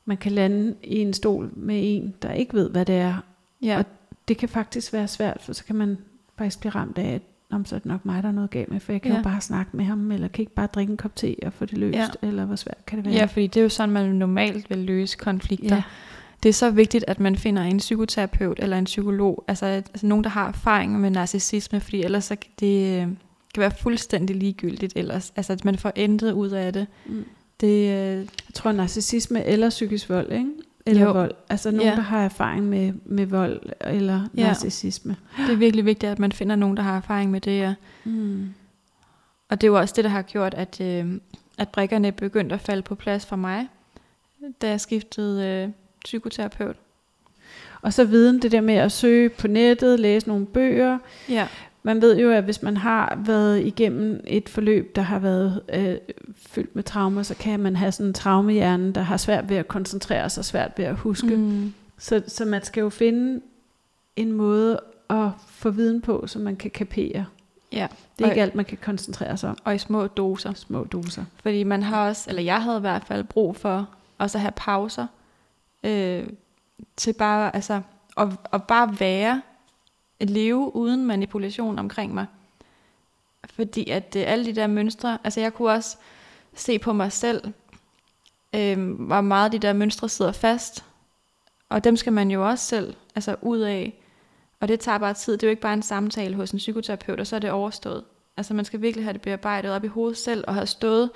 man 0.04 0.16
kan 0.16 0.32
lande 0.32 0.74
i 0.82 0.98
en 0.98 1.12
stol 1.12 1.50
med 1.56 1.80
en, 1.96 2.14
der 2.22 2.32
ikke 2.32 2.54
ved, 2.54 2.70
hvad 2.70 2.84
det 2.84 2.94
er. 2.94 3.14
ja, 3.62 3.78
og 3.78 3.84
Det 4.28 4.36
kan 4.38 4.48
faktisk 4.48 4.92
være 4.92 5.08
svært, 5.08 5.42
for 5.42 5.52
så 5.52 5.64
kan 5.64 5.76
man 5.76 5.98
faktisk 6.38 6.60
blive 6.60 6.70
ramt 6.70 6.98
af, 6.98 7.14
at 7.14 7.22
"Nå, 7.50 7.58
men 7.58 7.66
så 7.66 7.74
er 7.74 7.78
det 7.78 7.86
nok 7.86 8.04
mig, 8.04 8.22
der 8.22 8.28
er 8.28 8.32
noget 8.32 8.50
galt 8.50 8.70
med, 8.70 8.80
for 8.80 8.92
jeg 8.92 9.02
kan 9.02 9.10
ja. 9.12 9.16
Jo 9.16 9.22
bare 9.22 9.40
snakke 9.40 9.76
med 9.76 9.84
ham, 9.84 10.12
eller 10.12 10.28
kan 10.28 10.42
ikke 10.42 10.54
bare 10.54 10.66
drikke 10.66 10.90
en 10.90 10.96
kop 10.96 11.16
te 11.16 11.34
og 11.46 11.52
få 11.52 11.64
det 11.64 11.78
løst, 11.78 11.96
Ja. 11.98 12.06
eller 12.22 12.44
hvor 12.44 12.56
svært 12.56 12.86
kan 12.86 12.98
det 12.98 13.04
være? 13.06 13.14
ja, 13.14 13.24
fordi 13.24 13.46
det 13.46 13.56
er 13.56 13.62
jo 13.62 13.68
sådan, 13.68 13.92
man 13.92 14.14
normalt 14.14 14.70
vil 14.70 14.78
løse 14.78 15.16
konflikter. 15.16 15.76
ja. 15.76 15.82
Det 16.42 16.48
er 16.48 16.52
så 16.52 16.70
vigtigt, 16.70 17.04
at 17.08 17.20
man 17.20 17.36
finder 17.36 17.62
en 17.62 17.78
psykoterapeut 17.78 18.58
eller 18.62 18.78
en 18.78 18.84
psykolog, 18.84 19.44
altså, 19.48 19.66
altså 19.66 20.06
nogen, 20.06 20.24
der 20.24 20.30
har 20.30 20.48
erfaring 20.48 21.00
med 21.00 21.10
narcissisme, 21.10 21.80
fordi 21.80 22.02
ellers 22.02 22.24
så 22.24 22.36
kan 22.36 22.50
det 22.60 23.00
øh, 23.00 23.06
kan 23.54 23.60
være 23.60 23.70
fuldstændig 23.70 24.36
ligegyldigt, 24.36 24.92
ellers, 24.96 25.32
altså 25.36 25.52
at 25.52 25.64
man 25.64 25.78
får 25.78 25.92
intet 25.96 26.32
ud 26.32 26.50
af 26.50 26.72
det. 26.72 26.86
Mm. 27.06 27.24
Det, 27.60 27.76
øh, 27.82 28.16
Jeg 28.18 28.54
tror, 28.54 28.72
narcissisme 28.72 29.44
eller 29.44 29.68
psykisk 29.70 30.08
vold, 30.08 30.32
ikke? 30.32 30.46
Eller 30.88 31.02
Jo. 31.06 31.12
vold. 31.12 31.32
Altså 31.48 31.70
nogen, 31.70 31.86
Ja. 31.88 31.94
der 31.96 32.00
har 32.02 32.24
erfaring 32.24 32.64
med, 32.64 32.92
med 33.04 33.26
vold 33.26 33.60
eller 33.80 34.28
Ja. 34.36 34.46
narcissisme. 34.46 35.16
det 35.46 35.52
er 35.52 35.56
virkelig 35.56 35.84
vigtigt, 35.84 36.12
at 36.12 36.18
man 36.18 36.32
finder 36.32 36.56
nogen, 36.56 36.76
der 36.76 36.82
har 36.82 36.96
erfaring 36.96 37.30
med 37.30 37.40
det, 37.40 37.58
ja. 37.58 37.74
Mm. 38.04 38.54
Og 39.48 39.60
det 39.60 39.66
er 39.66 39.68
jo 39.70 39.78
også 39.78 39.94
det, 39.96 40.04
der 40.04 40.10
har 40.10 40.22
gjort, 40.22 40.54
at, 40.54 40.80
øh, 40.80 41.06
at 41.58 41.68
brikkerne 41.68 42.12
begyndte 42.12 42.54
at 42.54 42.60
falde 42.60 42.82
på 42.82 42.94
plads 42.94 43.26
for 43.26 43.36
mig, 43.36 43.68
da 44.62 44.68
jeg 44.68 44.80
skiftede 44.80 45.44
øh, 45.46 45.68
psykoterapeut. 46.04 46.76
Og 47.82 47.92
så 47.92 48.04
viden, 48.04 48.42
det 48.42 48.52
der 48.52 48.60
med 48.60 48.74
at 48.74 48.92
søge 48.92 49.28
på 49.28 49.48
nettet, 49.48 50.00
læse 50.00 50.28
nogle 50.28 50.46
bøger. 50.46 50.98
Ja. 51.28 51.48
Man 51.88 52.00
ved 52.00 52.18
jo, 52.18 52.30
at 52.30 52.44
hvis 52.44 52.62
man 52.62 52.76
har 52.76 53.18
været 53.26 53.66
igennem 53.66 54.20
et 54.26 54.48
forløb, 54.48 54.96
der 54.96 55.02
har 55.02 55.18
været 55.18 55.62
øh, 55.72 55.96
fyldt 56.36 56.76
med 56.76 56.82
traumer, 56.82 57.22
så 57.22 57.34
kan 57.34 57.60
man 57.60 57.76
have 57.76 57.92
sådan 57.92 58.06
en 58.06 58.14
traumehjerne, 58.14 58.92
der 58.92 59.00
har 59.00 59.16
svært 59.16 59.48
ved 59.48 59.56
at 59.56 59.68
koncentrere 59.68 60.30
sig, 60.30 60.44
svært 60.44 60.72
ved 60.76 60.84
at 60.84 60.96
huske. 60.96 61.36
Mm. 61.36 61.72
Så, 61.98 62.22
så 62.26 62.44
man 62.44 62.64
skal 62.64 62.80
jo 62.80 62.88
finde 62.90 63.40
en 64.16 64.32
måde 64.32 64.80
at 65.10 65.28
få 65.48 65.70
viden 65.70 66.00
på, 66.00 66.24
så 66.26 66.38
man 66.38 66.56
kan 66.56 66.70
kapere. 66.70 67.24
Ja, 67.72 67.86
Det 68.18 68.24
er 68.24 68.28
Og- 68.28 68.30
ikke 68.32 68.42
alt, 68.42 68.54
man 68.54 68.64
kan 68.64 68.78
koncentrere 68.82 69.36
sig 69.36 69.50
om. 69.50 69.56
og 69.64 69.74
i 69.74 69.78
små 69.78 70.06
doser. 70.06 70.52
Små 70.54 70.84
doser. 70.84 71.24
Fordi 71.42 71.62
man 71.64 71.82
har 71.82 72.08
også, 72.08 72.30
eller 72.30 72.42
jeg 72.42 72.62
havde 72.62 72.76
i 72.76 72.80
hvert 72.80 73.04
fald 73.04 73.24
brug 73.24 73.56
for 73.56 73.88
også 74.18 74.38
at 74.38 74.42
have 74.42 74.52
pauser, 74.56 75.06
øh, 75.84 76.26
til 76.96 77.12
bare, 77.12 77.54
altså, 77.54 77.80
at, 78.16 78.28
at 78.52 78.62
bare 78.64 78.96
være, 79.00 79.42
leve 80.20 80.76
uden 80.76 81.06
manipulation 81.06 81.78
omkring 81.78 82.14
mig. 82.14 82.26
Fordi 83.50 83.90
at 83.90 84.16
øh, 84.16 84.24
alle 84.26 84.44
de 84.44 84.52
der 84.52 84.66
mønstre, 84.66 85.18
altså 85.24 85.40
jeg 85.40 85.54
kunne 85.54 85.72
også 85.72 85.96
se 86.54 86.78
på 86.78 86.92
mig 86.92 87.12
selv, 87.12 87.52
øh, 88.54 88.90
hvor 88.92 89.20
meget 89.20 89.52
de 89.52 89.58
der 89.58 89.72
mønstre 89.72 90.08
sidder 90.08 90.32
fast, 90.32 90.84
og 91.68 91.84
dem 91.84 91.96
skal 91.96 92.12
man 92.12 92.30
jo 92.30 92.48
også 92.48 92.64
selv, 92.64 92.94
altså 93.14 93.36
ud 93.42 93.58
af, 93.58 93.94
og 94.60 94.68
det 94.68 94.80
tager 94.80 94.98
bare 94.98 95.14
tid, 95.14 95.32
det 95.32 95.42
er 95.42 95.46
jo 95.46 95.50
ikke 95.50 95.62
bare 95.62 95.74
en 95.74 95.82
samtale 95.82 96.34
hos 96.34 96.50
en 96.50 96.58
psykoterapeut, 96.58 97.20
og 97.20 97.26
så 97.26 97.36
er 97.36 97.40
det 97.40 97.50
overstået. 97.50 98.04
Altså 98.36 98.54
man 98.54 98.64
skal 98.64 98.82
virkelig 98.82 99.04
have 99.04 99.12
det 99.12 99.22
bearbejdet 99.22 99.70
op 99.70 99.84
i 99.84 99.88
hovedet 99.88 100.18
selv, 100.18 100.44
og 100.46 100.54
have 100.54 100.66
stået 100.66 101.10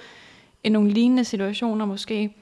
i 0.64 0.68
nogle 0.68 0.90
lignende 0.90 1.24
situationer 1.24 1.84
måske, 1.84 2.36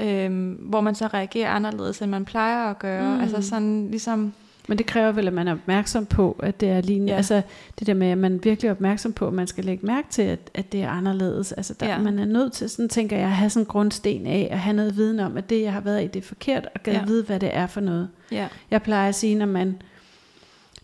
øhm, 0.00 0.52
hvor 0.52 0.80
man 0.80 0.94
så 0.94 1.06
reagerer 1.06 1.50
anderledes, 1.50 2.02
end 2.02 2.10
man 2.10 2.24
plejer 2.24 2.70
at 2.70 2.78
gøre. 2.78 3.14
Mm. 3.14 3.20
Altså 3.20 3.42
sådan 3.42 3.90
ligesom, 3.90 4.34
Men 4.68 4.78
det 4.78 4.86
kræver 4.86 5.12
vel, 5.12 5.26
at 5.26 5.32
man 5.32 5.48
er 5.48 5.52
opmærksom 5.52 6.06
på, 6.06 6.36
at 6.42 6.60
det 6.60 6.68
er 6.68 6.80
lignende. 6.80 7.12
Ja. 7.12 7.16
Altså 7.16 7.42
det 7.78 7.86
der 7.86 7.94
med, 7.94 8.06
at 8.06 8.18
man 8.18 8.44
virkelig 8.44 8.68
er 8.68 8.72
opmærksom 8.72 9.12
på, 9.12 9.26
at 9.26 9.32
man 9.32 9.46
skal 9.46 9.64
lægge 9.64 9.86
mærke 9.86 10.08
til, 10.10 10.22
at, 10.22 10.38
at 10.54 10.72
det 10.72 10.82
er 10.82 10.88
anderledes. 10.88 11.52
Altså 11.52 11.74
der, 11.80 11.86
ja. 11.88 11.98
Man 11.98 12.18
er 12.18 12.24
nødt 12.24 12.52
til, 12.52 12.70
sådan 12.70 12.88
tænker 12.88 13.16
jeg, 13.16 13.26
at 13.26 13.32
have 13.32 13.50
sådan 13.50 13.62
en 13.62 13.66
grundsten 13.66 14.26
af, 14.26 14.48
at 14.50 14.58
have 14.58 14.76
noget 14.76 14.96
viden 14.96 15.20
om, 15.20 15.36
at 15.36 15.50
det, 15.50 15.62
jeg 15.62 15.72
har 15.72 15.80
været 15.80 16.04
i, 16.04 16.06
det 16.06 16.22
er 16.22 16.26
forkert, 16.26 16.68
og 16.74 16.82
kan 16.82 16.92
ja. 16.92 17.04
Vide, 17.04 17.24
hvad 17.24 17.40
det 17.40 17.56
er 17.56 17.66
for 17.66 17.80
noget. 17.80 18.08
ja, 18.32 18.48
Jeg 18.70 18.82
plejer 18.82 19.08
at 19.08 19.14
sige, 19.14 19.34
når 19.34 19.46
man, 19.46 19.82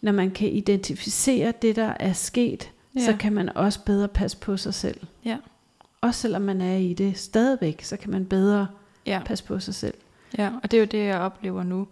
når 0.00 0.12
man 0.12 0.30
kan 0.30 0.48
identificere 0.48 1.52
det, 1.62 1.76
der 1.76 1.92
er 2.00 2.12
sket. 2.12 2.70
Ja. 2.96 3.00
så 3.04 3.16
kan 3.16 3.32
man 3.32 3.56
også 3.56 3.80
bedre 3.84 4.08
passe 4.08 4.36
på 4.36 4.56
sig 4.56 4.74
selv. 4.74 4.96
Ja. 5.24 5.36
Også 6.00 6.20
selvom 6.20 6.42
man 6.42 6.60
er 6.60 6.76
i 6.76 6.92
det 6.92 7.18
stadigvæk, 7.18 7.82
så 7.84 7.96
kan 7.96 8.10
man 8.10 8.24
bedre 8.24 8.66
ja, 9.06 9.20
passe 9.26 9.44
på 9.44 9.58
sig 9.58 9.74
selv. 9.74 9.94
ja, 10.38 10.50
og 10.62 10.70
det 10.70 10.76
er 10.76 10.80
jo 10.80 10.86
det, 10.86 11.04
jeg 11.06 11.18
oplever 11.18 11.62
nu. 11.62 11.86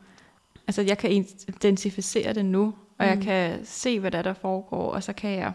Altså 0.68 0.82
jeg 0.82 0.98
kan 0.98 1.26
identificere 1.48 2.32
det 2.32 2.44
nu, 2.44 2.64
og 2.98 3.04
mm. 3.04 3.06
jeg 3.06 3.20
kan 3.20 3.60
se, 3.64 4.00
hvad 4.00 4.10
der, 4.10 4.18
er, 4.18 4.22
der 4.22 4.32
foregår, 4.32 4.92
og 4.92 5.02
så 5.02 5.12
kan 5.12 5.30
jeg 5.30 5.52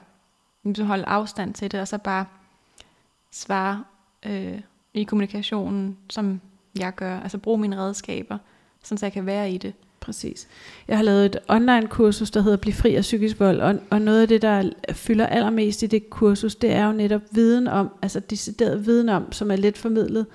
ligesom 0.64 0.88
holde 0.88 1.06
afstand 1.06 1.54
til 1.54 1.72
det, 1.72 1.80
og 1.80 1.88
så 1.88 1.98
bare 1.98 2.26
svare 3.32 3.84
øh, 4.26 4.60
i 4.94 5.04
kommunikationen, 5.04 5.98
som 6.10 6.42
jeg 6.80 6.96
gør. 6.96 7.20
Altså 7.20 7.38
bruge 7.38 7.58
mine 7.58 7.78
redskaber, 7.78 8.38
sådan 8.84 8.98
så 8.98 9.06
jeg 9.06 9.14
kan 9.14 9.26
være 9.26 9.52
i 9.52 9.58
det. 9.58 9.74
Præcis. 10.00 10.48
Jeg 10.88 10.98
har 10.98 11.04
lavet 11.04 11.26
et 11.26 11.38
online 11.48 11.88
kursus, 11.88 12.32
der 12.32 12.42
hedder 12.42 12.58
Bliv 12.58 12.74
fri 12.74 12.96
af 12.96 13.02
psykisk 13.02 13.40
vold, 13.40 13.62
og, 13.62 13.76
og 13.90 14.02
noget 14.02 14.22
af 14.22 14.28
det, 14.28 14.42
der 14.42 14.70
fylder 14.92 15.28
allermest 15.28 15.84
i 15.84 15.88
det 15.88 16.10
kursus, 16.10 16.56
det 16.56 16.72
er 16.72 16.86
jo 16.86 16.92
netop 16.92 17.22
viden 17.32 17.68
om, 17.68 17.90
altså 18.02 18.20
decideret 18.20 18.86
viden 18.86 19.10
om, 19.10 19.32
som 19.32 19.52
er 19.52 19.56
let 19.56 19.78
formidlet, 19.78 20.26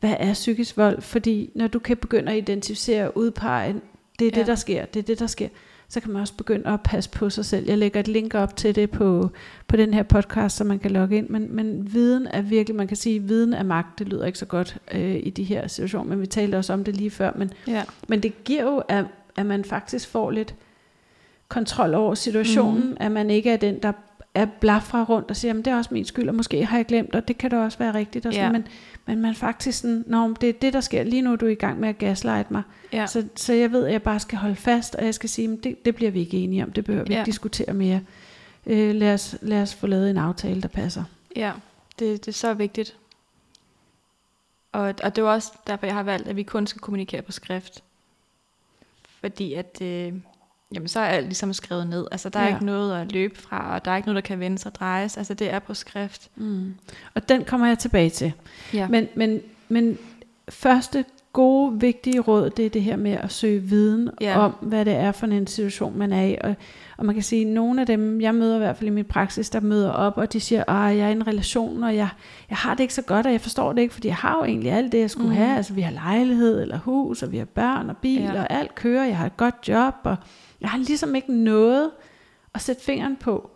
hvad 0.00 0.14
er 0.18 0.32
psykisk 0.32 0.76
vold? 0.76 1.02
Fordi 1.02 1.50
når 1.54 1.66
du 1.66 1.78
kan 1.78 1.96
begynde 1.96 2.32
at 2.32 2.38
identificere 2.38 3.06
og 3.06 3.16
udpege, 3.16 3.74
det 4.18 4.26
er 4.26 4.30
ja. 4.34 4.38
Det, 4.38 4.46
der 4.46 4.54
sker, 4.54 4.84
det 4.84 5.00
er 5.00 5.04
det, 5.04 5.18
der 5.18 5.26
sker, 5.26 5.48
så 5.88 6.00
kan 6.00 6.12
man 6.12 6.22
også 6.22 6.34
begynde 6.34 6.68
at 6.68 6.80
passe 6.82 7.10
på 7.10 7.30
sig 7.30 7.44
selv. 7.44 7.66
Jeg 7.68 7.78
lægger 7.78 8.00
et 8.00 8.08
link 8.08 8.34
op 8.34 8.56
til 8.56 8.74
det 8.74 8.90
på, 8.90 9.30
på 9.68 9.76
den 9.76 9.94
her 9.94 10.02
podcast, 10.02 10.56
så 10.56 10.64
man 10.64 10.78
kan 10.78 10.90
logge 10.90 11.16
ind. 11.16 11.28
Men, 11.28 11.56
men 11.56 11.94
viden 11.94 12.26
er 12.26 12.42
virkelig, 12.42 12.76
man 12.76 12.88
kan 12.88 12.96
sige, 12.96 13.22
viden 13.22 13.54
er 13.54 13.62
magt. 13.62 13.98
Det 13.98 14.08
lyder 14.08 14.26
ikke 14.26 14.38
så 14.38 14.46
godt 14.46 14.78
øh, 14.92 15.16
i 15.22 15.30
de 15.30 15.44
her 15.44 15.68
situationer, 15.68 16.10
men 16.10 16.20
vi 16.20 16.26
talte 16.26 16.56
også 16.56 16.72
om 16.72 16.84
det 16.84 16.96
lige 16.96 17.10
før. 17.10 17.32
Men 17.36 17.52
Ja, 17.66 17.84
men 18.08 18.22
det 18.22 18.44
giver 18.44 18.62
jo, 18.62 18.82
at, 18.88 19.04
at 19.36 19.46
man 19.46 19.64
faktisk 19.64 20.08
får 20.08 20.30
lidt 20.30 20.54
kontrol 21.48 21.94
over 21.94 22.14
situationen, 22.14 22.90
mm. 22.90 22.96
at 23.00 23.12
man 23.12 23.30
ikke 23.30 23.50
er 23.50 23.56
den, 23.56 23.82
der 23.82 23.92
er 24.36 24.44
blafra 24.60 25.02
rundt 25.04 25.30
og 25.30 25.36
siger, 25.36 25.52
at 25.58 25.64
det 25.64 25.66
er 25.66 25.76
også 25.76 25.94
min 25.94 26.04
skyld, 26.04 26.28
og 26.28 26.34
måske 26.34 26.64
har 26.66 26.76
jeg 26.76 26.86
glemt, 26.86 27.14
og 27.14 27.28
det 27.28 27.38
kan 27.38 27.50
da 27.50 27.56
også 27.58 27.78
være 27.78 27.94
rigtigt. 27.94 28.26
Og 28.26 28.32
sådan, 28.32 28.46
Ja. 28.46 28.52
men, 28.52 28.66
men 29.06 29.20
man 29.20 29.34
faktisk 29.34 29.78
sådan, 29.80 30.04
Nå, 30.06 30.26
men 30.26 30.36
det 30.40 30.48
er 30.48 30.52
det, 30.52 30.72
der 30.72 30.80
sker. 30.80 31.02
Lige 31.02 31.22
nu 31.22 31.32
er 31.32 31.36
du 31.36 31.46
i 31.46 31.54
gang 31.54 31.80
med 31.80 31.88
at 31.88 31.98
gaslight 31.98 32.50
mig. 32.50 32.62
ja, 32.92 33.06
Så, 33.06 33.28
så 33.36 33.52
jeg 33.52 33.72
ved, 33.72 33.86
at 33.86 33.92
jeg 33.92 34.02
bare 34.02 34.20
skal 34.20 34.38
holde 34.38 34.56
fast, 34.56 34.94
og 34.94 35.04
jeg 35.04 35.14
skal 35.14 35.28
sige, 35.28 35.52
at 35.52 35.64
det, 35.64 35.84
det 35.84 35.94
bliver 35.94 36.10
vi 36.10 36.20
ikke 36.20 36.36
enige 36.36 36.62
om. 36.64 36.72
Det 36.72 36.84
behøver 36.84 37.04
vi 37.04 37.12
Ja. 37.12 37.18
ikke 37.18 37.26
diskutere 37.26 37.74
mere. 37.74 38.00
Øh, 38.66 38.94
lad, 38.94 39.14
os, 39.14 39.36
lad 39.42 39.62
os 39.62 39.74
få 39.74 39.86
lavet 39.86 40.10
en 40.10 40.16
aftale, 40.18 40.62
der 40.62 40.68
passer. 40.68 41.04
ja. 41.36 41.52
Det, 41.98 42.26
det 42.26 42.28
er 42.28 42.36
så 42.36 42.54
vigtigt. 42.54 42.96
Og, 44.72 44.82
og 45.02 45.16
det 45.16 45.18
er 45.18 45.26
også 45.28 45.52
derfor, 45.66 45.86
jeg 45.86 45.94
har 45.94 46.02
valgt, 46.02 46.28
at 46.28 46.36
vi 46.36 46.42
kun 46.42 46.66
skal 46.66 46.80
kommunikere 46.80 47.22
på 47.22 47.32
skrift. 47.32 47.82
Fordi 49.20 49.52
at, 49.54 49.78
øh, 49.82 50.12
jamen 50.74 50.88
så 50.88 51.00
er 51.00 51.04
alt 51.04 51.26
ligesom 51.26 51.52
skrevet 51.52 51.86
ned. 51.86 52.06
Altså 52.12 52.28
der 52.28 52.38
er 52.40 52.44
Ja. 52.48 52.54
ikke 52.54 52.66
noget 52.66 53.00
at 53.00 53.12
løbe 53.12 53.38
fra, 53.38 53.74
og 53.74 53.84
der 53.84 53.90
er 53.90 53.96
ikke 53.96 54.08
noget, 54.08 54.22
der 54.22 54.28
kan 54.28 54.40
vendes 54.40 54.66
og 54.66 54.74
drejes. 54.74 55.16
Altså 55.16 55.34
det 55.34 55.52
er 55.52 55.58
på 55.58 55.74
skrift. 55.74 56.28
Mm. 56.36 56.74
Og 57.14 57.28
den 57.28 57.44
kommer 57.44 57.66
jeg 57.66 57.78
tilbage 57.78 58.10
til. 58.10 58.32
Ja. 58.74 58.88
Men, 58.88 59.08
men, 59.14 59.40
men 59.68 59.98
første 60.48 61.04
gode, 61.32 61.80
vigtige 61.80 62.20
råd, 62.20 62.50
det 62.50 62.66
er 62.66 62.70
det 62.70 62.82
her 62.82 62.96
med 62.96 63.12
at 63.12 63.32
søge 63.32 63.62
viden 63.62 64.10
ja. 64.20 64.38
Om, 64.38 64.52
hvad 64.60 64.84
det 64.84 64.94
er 64.94 65.12
for 65.12 65.26
en 65.26 65.46
situation, 65.46 65.98
man 65.98 66.12
er 66.12 66.22
i. 66.22 66.36
Og, 66.44 66.54
og 66.96 67.06
man 67.06 67.14
kan 67.14 67.22
sige, 67.24 67.42
at 67.42 67.48
nogle 67.48 67.80
af 67.80 67.86
dem, 67.86 68.20
jeg 68.20 68.34
møder 68.34 68.54
i 68.54 68.58
hvert 68.58 68.76
fald 68.76 68.86
i 68.86 68.92
min 68.92 69.04
praksis, 69.04 69.50
der 69.50 69.60
møder 69.60 69.90
op, 69.90 70.18
og 70.18 70.32
de 70.32 70.40
siger, 70.40 70.64
at 70.70 70.96
jeg 70.96 71.04
er 71.04 71.08
i 71.08 71.12
en 71.12 71.26
relation, 71.26 71.84
og 71.84 71.96
jeg, 71.96 72.08
jeg 72.50 72.58
har 72.58 72.74
det 72.74 72.80
ikke 72.80 72.94
så 72.94 73.02
godt, 73.02 73.26
og 73.26 73.32
jeg 73.32 73.40
forstår 73.40 73.72
det 73.72 73.82
ikke, 73.82 73.94
fordi 73.94 74.08
jeg 74.08 74.16
har 74.16 74.36
jo 74.38 74.44
egentlig 74.44 74.72
alt 74.72 74.92
det, 74.92 74.98
jeg 74.98 75.10
skulle 75.10 75.28
mm. 75.28 75.36
Have. 75.36 75.56
Altså 75.56 75.72
vi 75.74 75.80
har 75.80 75.92
lejlighed, 75.92 76.62
eller 76.62 76.78
hus, 76.78 77.22
og 77.22 77.32
vi 77.32 77.38
har 77.38 77.44
børn 77.44 77.90
og 77.90 77.96
bil. 77.96 78.22
Ja. 78.22 78.40
og 78.40 78.46
alt 78.50 78.74
kører, 78.74 79.04
jeg 79.04 79.16
har 79.16 79.26
et 79.26 79.36
godt 79.36 79.54
job, 79.68 79.94
og 80.04 80.16
jeg 80.66 80.70
har 80.70 80.78
ligesom 80.78 81.14
ikke 81.14 81.32
noget 81.32 81.90
at 82.54 82.60
sætte 82.60 82.82
fingeren 82.82 83.16
på. 83.16 83.50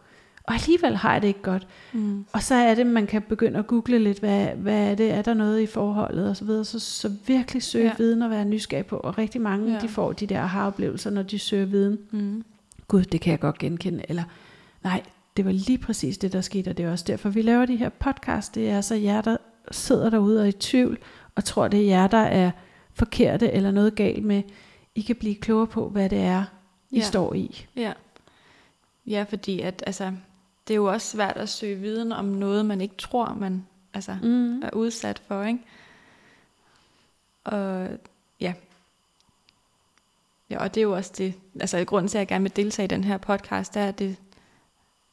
Og 0.44 0.54
alligevel 0.54 0.96
har 0.96 1.12
jeg 1.12 1.22
det 1.22 1.28
ikke 1.28 1.42
godt. 1.42 1.66
Mm. 1.92 2.24
Og 2.32 2.42
så 2.42 2.54
er 2.54 2.74
det, 2.74 2.86
man 2.86 3.06
kan 3.06 3.22
begynde 3.22 3.58
at 3.58 3.66
google 3.66 3.98
lidt, 3.98 4.18
hvad, 4.18 4.46
hvad 4.46 4.90
er 4.90 4.94
det, 4.94 5.10
er 5.10 5.22
der 5.22 5.34
noget 5.34 5.60
i 5.60 5.66
forholdet 5.66 6.28
og 6.28 6.36
så 6.36 6.44
videre. 6.44 6.64
Så, 6.64 6.78
så 6.78 7.12
virkelig 7.26 7.62
søge 7.62 7.84
ja. 7.84 7.94
Viden 7.98 8.22
og 8.22 8.30
være 8.30 8.44
nysgerrig 8.44 8.86
på. 8.86 8.96
Og 8.96 9.18
rigtig 9.18 9.40
mange. 9.40 9.72
Ja. 9.72 9.78
de 9.78 9.88
får 9.88 10.12
de 10.12 10.26
der 10.26 10.42
aha-oplevelser, 10.42 11.10
når 11.10 11.22
de 11.22 11.38
søger 11.38 11.66
viden. 11.66 11.98
Mm. 12.10 12.44
Gud, 12.88 13.02
det 13.02 13.20
kan 13.20 13.30
jeg 13.30 13.40
godt 13.40 13.58
genkende. 13.58 14.04
Eller, 14.08 14.24
nej, 14.84 15.02
det 15.36 15.44
var 15.44 15.52
lige 15.52 15.78
præcis 15.78 16.18
det, 16.18 16.32
der 16.32 16.40
skete, 16.40 16.68
og 16.68 16.76
det 16.76 16.84
er 16.84 16.90
også 16.90 17.04
derfor, 17.08 17.28
vi 17.28 17.42
laver 17.42 17.66
de 17.66 17.76
her 17.76 17.88
podcast. 17.88 18.54
Det 18.54 18.70
er 18.70 18.80
så 18.80 18.94
jer, 18.94 19.20
der 19.20 19.36
sidder 19.70 20.10
derude 20.10 20.40
og 20.40 20.44
er 20.44 20.48
i 20.48 20.52
tvivl, 20.52 20.98
og 21.34 21.44
tror, 21.44 21.68
det 21.68 21.80
er 21.80 21.86
jer, 21.86 22.06
der 22.06 22.18
er 22.18 22.50
forkerte 22.94 23.52
eller 23.52 23.70
noget 23.70 23.94
galt 23.94 24.24
med. 24.24 24.42
I 24.94 25.00
kan 25.00 25.16
blive 25.16 25.34
klogere 25.34 25.66
på, 25.66 25.88
hvad 25.88 26.08
det 26.08 26.18
er, 26.18 26.44
I 26.90 26.96
Ja. 26.98 27.02
står 27.04 27.34
i. 27.34 27.66
Ja. 27.76 27.92
Ja, 29.06 29.24
fordi 29.28 29.60
at, 29.60 29.82
altså, 29.86 30.12
det 30.68 30.74
er 30.74 30.76
jo 30.76 30.84
også 30.84 31.06
svært 31.10 31.36
at 31.36 31.48
søge 31.48 31.76
viden 31.76 32.12
om 32.12 32.24
noget, 32.24 32.66
man 32.66 32.80
ikke 32.80 32.94
tror, 32.98 33.34
man 33.34 33.66
altså, 33.94 34.16
Mm. 34.22 34.62
er 34.62 34.70
udsat 34.72 35.22
for, 35.28 35.42
ikke? 35.44 35.60
Og 37.44 37.88
ja. 38.40 38.54
Ja, 40.50 40.58
og 40.62 40.74
det 40.74 40.80
er 40.80 40.82
jo 40.82 40.92
også 40.96 41.12
det, 41.18 41.34
altså 41.60 41.84
grunden 41.84 42.08
til, 42.08 42.18
at 42.18 42.20
jeg 42.20 42.28
gerne 42.28 42.42
vil 42.42 42.56
deltage 42.56 42.84
i 42.84 42.88
den 42.88 43.04
her 43.04 43.16
podcast, 43.18 43.76
er, 43.76 43.86
at 43.86 43.98
det, 43.98 44.16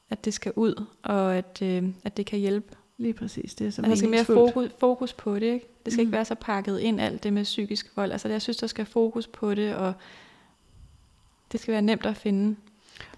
at 0.10 0.26
det 0.26 0.34
skal 0.34 0.52
ud, 0.56 0.86
og 1.04 1.36
at, 1.36 1.60
øh, 1.62 1.84
at 2.04 2.18
det 2.18 2.26
kan 2.26 2.40
hjælpe. 2.40 2.76
Lige 2.98 3.13
præcis, 3.13 3.56
det 3.56 3.68
er 3.68 3.72
så 3.72 3.82
Altså, 3.82 3.90
der 3.90 3.96
skal 3.96 4.10
mere 4.10 4.26
fokus, 4.26 4.70
fokus 4.80 5.13
på 5.13 5.36
det, 5.36 5.42
ikke? 5.54 5.68
Det 5.86 5.94
skal 5.94 6.04
mm. 6.04 6.08
ikke 6.08 6.12
være 6.12 6.26
så 6.26 6.36
pakket 6.36 6.80
ind, 6.80 7.02
alt 7.02 7.24
det 7.24 7.34
med 7.34 7.44
psykisk 7.44 7.98
vold. 7.98 8.12
Altså, 8.12 8.30
jeg 8.30 8.42
synes, 8.42 8.58
der 8.58 8.68
skal 8.68 8.86
fokus 8.86 9.28
på 9.28 9.56
det, 9.56 9.76
og 9.76 9.94
det 11.52 11.60
skal 11.60 11.72
være 11.72 11.82
nemt 11.82 12.06
at 12.06 12.18
finde. 12.18 12.56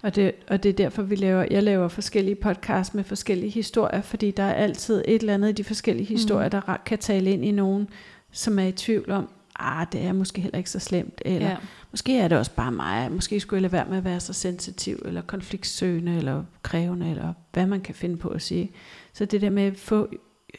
Og 0.02 0.14
det, 0.14 0.32
og 0.48 0.62
det 0.62 0.68
er 0.68 0.72
derfor, 0.72 1.02
vi 1.02 1.14
laver, 1.14 1.46
jeg 1.50 1.62
laver 1.62 1.88
forskellige 1.88 2.34
podcasts 2.34 2.94
med 2.94 3.04
forskellige 3.04 3.50
historier, 3.50 4.00
fordi 4.00 4.30
der 4.30 4.42
er 4.42 4.54
altid 4.54 5.02
et 5.08 5.20
eller 5.20 5.34
andet 5.34 5.48
i 5.48 5.52
de 5.52 5.64
forskellige 5.64 6.06
historier, 6.06 6.46
mm. 6.46 6.50
der 6.50 6.76
kan 6.86 6.98
tale 6.98 7.30
ind 7.30 7.44
i 7.44 7.50
nogen, 7.50 7.88
som 8.32 8.58
er 8.58 8.64
i 8.64 8.72
tvivl 8.72 9.10
om, 9.10 9.28
ah, 9.58 9.86
det 9.92 10.00
er 10.00 10.12
måske 10.12 10.40
heller 10.40 10.58
ikke 10.58 10.70
så 10.70 10.78
slemt, 10.78 11.22
eller 11.24 11.48
ja. 11.48 11.56
Måske 11.90 12.18
er 12.18 12.28
det 12.28 12.38
også 12.38 12.54
bare 12.54 12.72
mig, 12.72 13.12
måske 13.12 13.40
skulle 13.40 13.58
jeg 13.58 13.62
lade 13.62 13.72
være 13.72 13.86
med 13.88 13.98
at 13.98 14.04
være 14.04 14.20
så 14.20 14.32
sensitiv, 14.32 15.02
eller 15.04 15.22
konfliktsøgende, 15.22 16.16
eller 16.16 16.44
krævende, 16.62 17.10
eller 17.10 17.32
hvad 17.52 17.66
man 17.66 17.80
kan 17.80 17.94
finde 17.94 18.16
på 18.16 18.28
at 18.28 18.42
sige. 18.42 18.70
Så 19.12 19.24
det 19.24 19.40
der 19.40 19.50
med 19.50 19.62
at 19.62 19.76
få 19.76 20.08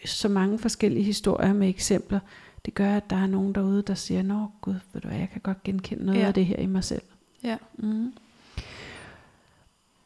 så 0.05 0.29
mange 0.29 0.59
forskellige 0.59 1.03
historier 1.03 1.53
med 1.53 1.69
eksempler, 1.69 2.19
det 2.65 2.73
gør, 2.73 2.95
at 2.95 3.09
der 3.09 3.15
er 3.15 3.27
nogen 3.27 3.55
derude, 3.55 3.81
der 3.81 3.93
siger, 3.93 4.23
nå 4.23 4.47
gud, 4.61 4.75
ved 4.93 5.01
du 5.01 5.07
hvad, 5.07 5.17
jeg 5.17 5.29
kan 5.31 5.41
godt 5.41 5.63
genkende 5.63 6.05
noget. 6.05 6.19
Ja. 6.19 6.27
af 6.27 6.33
det 6.33 6.45
her 6.45 6.57
i 6.57 6.65
mig 6.65 6.83
selv. 6.83 7.01
Ja. 7.43 7.57
Mm. 7.77 8.13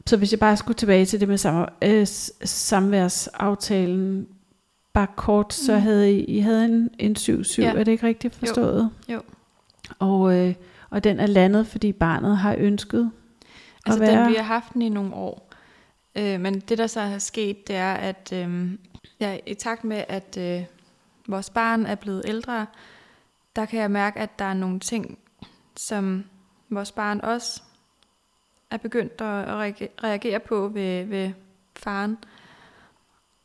Så 0.06 0.16
hvis 0.16 0.32
jeg 0.32 0.40
bare 0.40 0.56
skulle 0.56 0.76
tilbage 0.76 1.06
til 1.06 1.20
det 1.20 1.28
med 1.28 1.38
sam- 1.38 1.72
øh, 1.82 2.06
samværsaftalen, 2.46 4.28
bare 4.92 5.06
kort, 5.16 5.54
så 5.54 5.74
Mm. 5.74 5.80
havde 5.80 6.12
I, 6.12 6.24
I 6.24 6.38
havde 6.38 6.64
en, 6.64 6.90
en 6.98 7.16
7-7, 7.18 7.62
Ja. 7.62 7.68
er 7.74 7.84
det 7.84 7.92
ikke 7.92 8.06
rigtigt 8.06 8.34
forstået? 8.34 8.90
Jo. 9.08 9.22
Og, 9.98 10.34
øh, 10.38 10.54
og 10.90 11.04
den 11.04 11.20
er 11.20 11.26
landet, 11.26 11.66
fordi 11.66 11.92
barnet 11.92 12.36
har 12.36 12.54
ønsket 12.58 13.10
Altså 13.86 14.02
at 14.02 14.08
være... 14.08 14.22
den, 14.24 14.30
vi 14.30 14.34
har 14.36 14.42
haft 14.42 14.74
den 14.74 14.82
i 14.82 14.88
nogle 14.88 15.14
år. 15.14 15.52
Øh, 16.16 16.40
men 16.40 16.60
det, 16.60 16.78
der 16.78 16.86
så 16.86 17.00
er 17.00 17.18
sket, 17.18 17.68
det 17.68 17.76
er, 17.76 17.94
at 17.94 18.30
øh, 18.32 18.70
ja, 19.20 19.38
i 19.46 19.54
takt 19.54 19.84
med, 19.84 20.04
at 20.08 20.36
øh, 20.40 20.64
vores 21.28 21.50
barn 21.50 21.86
er 21.86 21.94
blevet 21.94 22.22
ældre, 22.28 22.66
der 23.56 23.64
kan 23.64 23.80
jeg 23.80 23.90
mærke, 23.90 24.20
at 24.20 24.38
der 24.38 24.44
er 24.44 24.54
nogle 24.54 24.80
ting, 24.80 25.18
som 25.76 26.24
vores 26.70 26.92
barn 26.92 27.20
også 27.20 27.62
er 28.70 28.76
begyndt 28.76 29.12
at 29.12 29.48
reagere 30.04 30.40
på 30.40 30.68
ved, 30.68 31.04
ved 31.04 31.32
faren. 31.76 32.18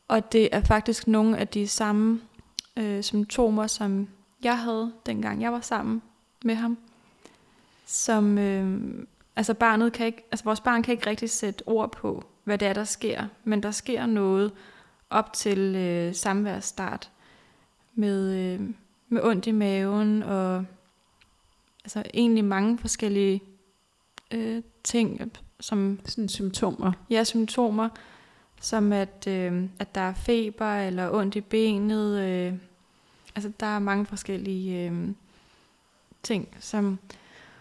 Og 0.07 0.31
det 0.31 0.49
er 0.51 0.61
faktisk 0.61 1.07
nogle 1.07 1.37
af 1.37 1.47
de 1.47 1.67
samme 1.67 2.21
øh, 2.77 3.03
symptomer, 3.03 3.67
som 3.67 4.07
jeg 4.43 4.59
havde, 4.59 4.93
dengang 5.05 5.41
jeg 5.41 5.51
var 5.51 5.61
sammen 5.61 6.01
med 6.45 6.55
ham. 6.55 6.77
Som, 7.85 8.37
øh, 8.37 8.79
altså 9.35 9.53
barnet 9.53 9.93
kan 9.93 10.05
ikke, 10.05 10.27
altså 10.31 10.43
vores 10.45 10.61
barn 10.61 10.83
kan 10.83 10.91
ikke 10.91 11.09
rigtig 11.09 11.29
sætte 11.29 11.67
ord 11.67 11.91
på, 11.91 12.23
hvad 12.43 12.57
det 12.57 12.67
er, 12.67 12.73
der 12.73 12.83
sker. 12.83 13.25
Men 13.43 13.63
der 13.63 13.71
sker 13.71 14.05
noget 14.05 14.51
op 15.09 15.33
til 15.33 15.75
øh, 15.75 16.15
samværsstart 16.15 17.11
med, 17.95 18.33
øh, 18.35 18.69
med 19.09 19.23
ondt 19.23 19.47
i 19.47 19.51
maven 19.51 20.23
og 20.23 20.65
altså 21.83 22.03
egentlig 22.13 22.45
mange 22.45 22.77
forskellige 22.77 23.41
øh, 24.31 24.63
ting, 24.83 25.31
som 25.59 25.99
sådan 26.05 26.29
symptomer. 26.29 26.91
Ja, 27.09 27.23
symptomer, 27.23 27.89
som 28.61 28.93
at, 28.93 29.27
øh, 29.27 29.63
at 29.79 29.95
der 29.95 30.01
er 30.01 30.13
feber 30.13 30.75
eller 30.75 31.11
ondt 31.13 31.35
i 31.35 31.41
benet. 31.41 32.19
Øh, 32.19 32.53
altså 33.35 33.51
der 33.59 33.65
er 33.65 33.79
mange 33.79 34.05
forskellige 34.05 34.89
øh, 34.89 35.09
ting, 36.23 36.55
som 36.59 36.99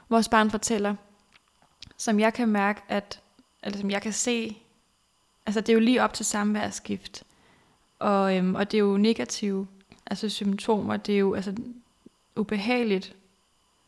vores 0.08 0.28
barn 0.28 0.50
fortæller, 0.50 0.94
som 1.96 2.20
jeg 2.20 2.34
kan 2.34 2.48
mærke, 2.48 2.82
at, 2.88 3.20
eller 3.62 3.78
som 3.78 3.90
jeg 3.90 4.02
kan 4.02 4.12
se, 4.12 4.56
altså 5.46 5.60
det 5.60 5.68
er 5.68 5.74
jo 5.74 5.80
lige 5.80 6.02
op 6.02 6.14
til 6.14 6.26
samværsskift, 6.26 7.24
og, 7.98 8.36
øhm, 8.36 8.54
og 8.54 8.70
det 8.70 8.78
er 8.78 8.82
jo 8.82 8.96
negative 8.96 9.66
altså 10.06 10.28
symptomer, 10.28 10.96
det 10.96 11.14
er 11.14 11.18
jo 11.18 11.34
altså 11.34 11.54
ubehageligt, 12.36 13.16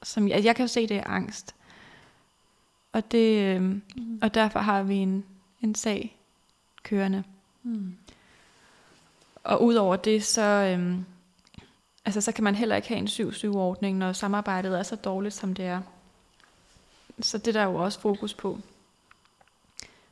som 0.03 0.29
jeg, 0.29 0.45
jeg 0.45 0.57
kan 0.57 0.62
jo 0.62 0.69
se, 0.69 0.87
det 0.87 0.97
er 0.97 1.07
angst. 1.07 1.55
Og, 2.93 3.12
det, 3.12 3.57
øhm, 3.57 3.83
mm. 3.97 4.19
og 4.23 4.35
derfor 4.35 4.59
har 4.59 4.83
vi 4.83 4.95
en, 4.95 5.25
en 5.62 5.75
sag 5.75 6.17
kørende. 6.83 7.25
Mm. 7.62 7.97
Og 9.45 9.62
udover 9.62 9.97
det, 9.97 10.25
så, 10.25 10.43
øhm, 10.43 11.05
altså, 12.05 12.21
så 12.21 12.33
kan 12.33 12.45
man 12.45 12.55
heller 12.55 12.77
ikke 12.77 12.88
have 12.88 12.99
en 12.99 13.07
7-7-ordning, 13.07 13.99
når 13.99 14.12
samarbejdet 14.12 14.79
er 14.79 14.83
så 14.83 14.97
dårligt, 14.97 15.35
som 15.35 15.55
det 15.55 15.65
er. 15.65 15.81
Så 17.21 17.38
det 17.38 17.55
der 17.55 17.61
er 17.61 17.65
jo 17.65 17.75
også 17.75 18.01
fokus 18.01 18.35
på. 18.35 18.59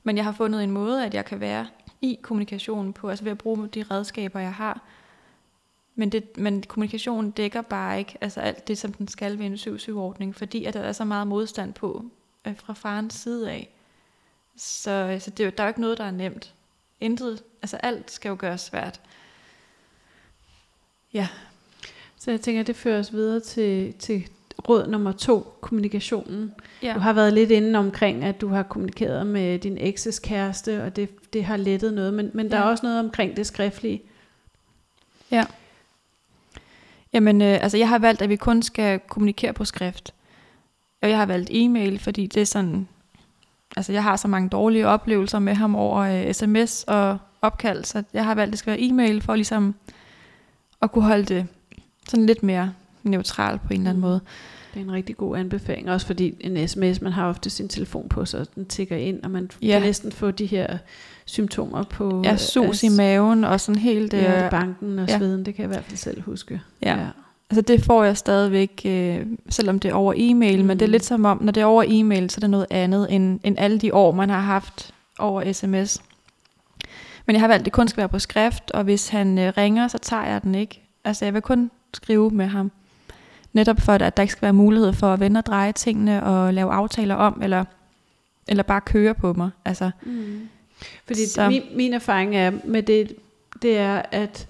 Men 0.03 0.16
jeg 0.16 0.24
har 0.24 0.33
fundet 0.33 0.64
en 0.64 0.70
måde, 0.70 1.07
at 1.07 1.14
jeg 1.14 1.24
kan 1.24 1.40
være 1.40 1.66
i 2.00 2.18
kommunikationen 2.22 2.92
på, 2.92 3.09
altså 3.09 3.24
ved 3.24 3.33
at 3.33 3.38
bruge 3.38 3.68
de 3.68 3.83
redskaber, 3.83 4.40
jeg 4.40 4.55
har. 4.55 4.81
Men, 6.00 6.10
det, 6.12 6.36
men 6.36 6.62
kommunikationen 6.62 7.30
dækker 7.30 7.62
bare 7.62 7.98
ikke 7.98 8.18
altså 8.20 8.40
alt 8.40 8.68
det, 8.68 8.78
som 8.78 8.92
den 8.92 9.08
skal 9.08 9.38
ved 9.38 9.46
en 9.46 9.54
7-7-ordning, 9.54 10.36
fordi 10.36 10.64
at 10.64 10.74
der 10.74 10.80
er 10.80 10.92
så 10.92 11.04
meget 11.04 11.26
modstand 11.26 11.74
på 11.74 12.04
øh, 12.46 12.56
fra 12.56 12.72
farens 12.72 13.14
side 13.14 13.50
af. 13.50 13.70
Så, 14.56 15.16
så 15.20 15.30
det, 15.30 15.58
der 15.58 15.64
er 15.64 15.66
jo 15.66 15.70
ikke 15.70 15.80
noget, 15.80 15.98
der 15.98 16.04
er 16.04 16.10
nemt. 16.10 16.54
Intet, 17.00 17.42
altså 17.62 17.76
alt 17.76 18.10
skal 18.10 18.28
jo 18.28 18.36
gøres 18.38 18.60
svært. 18.60 19.00
Ja. 21.14 21.28
Så 22.16 22.30
jeg 22.30 22.40
tænker, 22.40 22.62
det 22.62 22.76
fører 22.76 22.98
os 22.98 23.12
videre 23.12 23.40
til, 23.40 23.94
til 23.94 24.28
råd 24.68 24.86
nummer 24.86 25.12
to, 25.12 25.54
kommunikationen. 25.60 26.54
Ja. 26.82 26.92
Du 26.94 26.98
har 26.98 27.12
været 27.12 27.32
lidt 27.32 27.50
inde 27.50 27.78
omkring, 27.78 28.24
at 28.24 28.40
du 28.40 28.48
har 28.48 28.62
kommunikeret 28.62 29.26
med 29.26 29.58
din 29.58 29.78
ekses 29.78 30.18
kæreste, 30.18 30.84
og 30.84 30.96
det, 30.96 31.32
det 31.32 31.44
har 31.44 31.56
lettet 31.56 31.94
noget, 31.94 32.14
men, 32.14 32.30
men 32.34 32.50
der 32.50 32.56
ja. 32.56 32.62
er 32.62 32.66
også 32.66 32.86
noget 32.86 33.00
omkring 33.00 33.36
det 33.36 33.46
skriftlige. 33.46 34.02
Ja. 35.30 35.44
Jamen, 37.12 37.42
øh, 37.42 37.59
altså 37.62 37.77
jeg 37.77 37.88
har 37.88 37.99
valgt, 37.99 38.23
at 38.23 38.29
vi 38.29 38.37
kun 38.37 38.62
skal 38.62 38.99
kommunikere 38.99 39.53
på 39.53 39.64
skrift. 39.64 40.14
Og 41.03 41.09
jeg 41.09 41.18
har 41.18 41.27
valgt 41.27 41.51
e-mail, 41.53 41.99
fordi 41.99 42.27
det 42.27 42.42
er 42.42 42.46
sådan, 42.46 42.88
altså 43.77 43.92
jeg 43.92 44.03
har 44.03 44.16
så 44.16 44.29
mange 44.29 44.49
dårlige 44.49 44.87
oplevelser 44.87 45.38
med 45.38 45.55
ham 45.55 45.77
over 45.77 45.99
øh, 45.99 46.33
sms 46.33 46.85
og 46.85 47.18
opkald, 47.42 47.85
så 47.85 48.03
jeg 48.12 48.25
har 48.25 48.35
valgt, 48.35 48.49
at 48.49 48.53
det 48.53 48.59
skal 48.59 48.70
være 48.70 48.81
e-mail 48.81 49.23
for 49.23 49.35
ligesom 49.35 49.75
at 50.83 50.92
kunne 50.92 51.05
holde 51.05 51.25
det 51.25 51.46
sådan 52.09 52.27
lidt 52.27 52.42
mere 52.42 52.73
neutral 53.03 53.59
på 53.59 53.73
en 53.73 53.81
eller 53.81 53.90
anden 53.90 54.01
mm. 54.01 54.09
måde. 54.09 54.20
Det 54.74 54.80
er 54.80 54.85
en 54.85 54.92
rigtig 54.92 55.16
god 55.16 55.37
anbefaling, 55.37 55.90
også 55.90 56.06
fordi 56.06 56.35
en 56.40 56.68
sms, 56.68 57.00
man 57.00 57.12
har 57.12 57.28
ofte 57.28 57.50
sin 57.50 57.68
telefon 57.68 58.09
på, 58.09 58.24
så 58.24 58.46
den 58.54 58.66
tigger 58.66 58.96
ind, 58.96 59.22
og 59.22 59.30
man 59.30 59.50
ja. 59.62 59.72
kan 59.72 59.83
næsten 59.83 60.12
få 60.12 60.30
de 60.30 60.46
her 60.46 60.78
symptomer 61.24 61.83
på... 61.83 62.22
Ja, 62.24 62.37
sus 62.37 62.83
i 62.83 62.88
maven 62.88 63.44
og 63.44 63.61
sådan 63.61 63.80
helt... 63.80 64.12
Ja, 64.12 64.44
øh, 64.44 64.50
banken 64.50 64.98
og 64.98 65.09
ja. 65.09 65.18
sveden, 65.18 65.46
det 65.46 65.54
kan 65.54 65.62
jeg 65.62 65.70
i 65.70 65.74
hvert 65.74 65.85
fald 65.85 65.96
selv 65.96 66.22
huske. 66.22 66.61
Ja. 66.83 66.98
ja. 66.98 67.06
Altså 67.50 67.61
det 67.61 67.85
får 67.85 68.04
jeg 68.04 68.16
stadigvæk, 68.16 68.83
øh, 68.85 69.26
selvom 69.48 69.78
det 69.78 69.90
er 69.90 69.94
over 69.94 70.14
e-mail, 70.16 70.61
mm. 70.61 70.66
men 70.66 70.78
det 70.78 70.85
er 70.85 70.88
mm. 70.88 70.92
lidt 70.92 71.04
som 71.04 71.24
om, 71.24 71.42
når 71.42 71.52
det 71.52 71.61
er 71.61 71.64
over 71.64 71.85
e-mail, 71.87 72.30
så 72.30 72.38
er 72.38 72.40
det 72.40 72.50
noget 72.50 72.66
andet 72.70 73.06
end, 73.11 73.40
end 73.44 73.56
alle 73.59 73.78
de 73.78 73.94
år, 73.94 74.12
man 74.12 74.30
har 74.30 74.40
haft 74.40 74.94
over 75.18 75.52
sms. 75.52 76.02
Men 77.26 77.35
jeg 77.35 77.40
har 77.40 77.48
valgt, 77.48 77.61
at 77.61 77.64
det 77.64 77.72
kun 77.72 77.88
skal 77.88 78.00
være 78.00 78.09
på 78.09 78.18
skrift, 78.18 78.70
og 78.70 78.85
hvis 78.85 79.09
han 79.09 79.38
øh, 79.38 79.52
ringer, 79.56 79.88
så 79.88 79.98
tager 79.98 80.24
jeg 80.24 80.42
den 80.42 80.54
ikke. 80.54 80.83
Altså 81.04 81.24
jeg 81.24 81.35
vil 81.35 81.42
kun 81.42 81.70
skrive 81.94 82.30
med 82.30 82.46
ham. 82.46 82.70
Netop 83.52 83.80
for, 83.80 83.92
at 83.92 84.16
der 84.16 84.22
ikke 84.22 84.32
skal 84.32 84.42
være 84.42 84.52
mulighed 84.52 84.92
for 84.92 85.12
at 85.12 85.20
vende 85.20 85.38
og 85.38 85.46
dreje 85.46 85.72
tingene 85.72 86.24
og 86.24 86.54
lave 86.54 86.72
aftaler 86.72 87.14
om, 87.14 87.40
eller, 87.42 87.64
eller 88.48 88.62
bare 88.62 88.80
køre 88.80 89.14
på 89.14 89.32
mig. 89.32 89.50
Altså, 89.64 89.90
mm. 90.02 90.48
Fordi 91.06 91.26
så. 91.26 91.48
min, 91.48 91.62
min 91.74 91.94
erfaring 91.94 92.36
er 92.36 92.52
med 92.64 92.82
det, 92.82 93.12
det 93.62 93.78
er, 93.78 94.02
at 94.10 94.48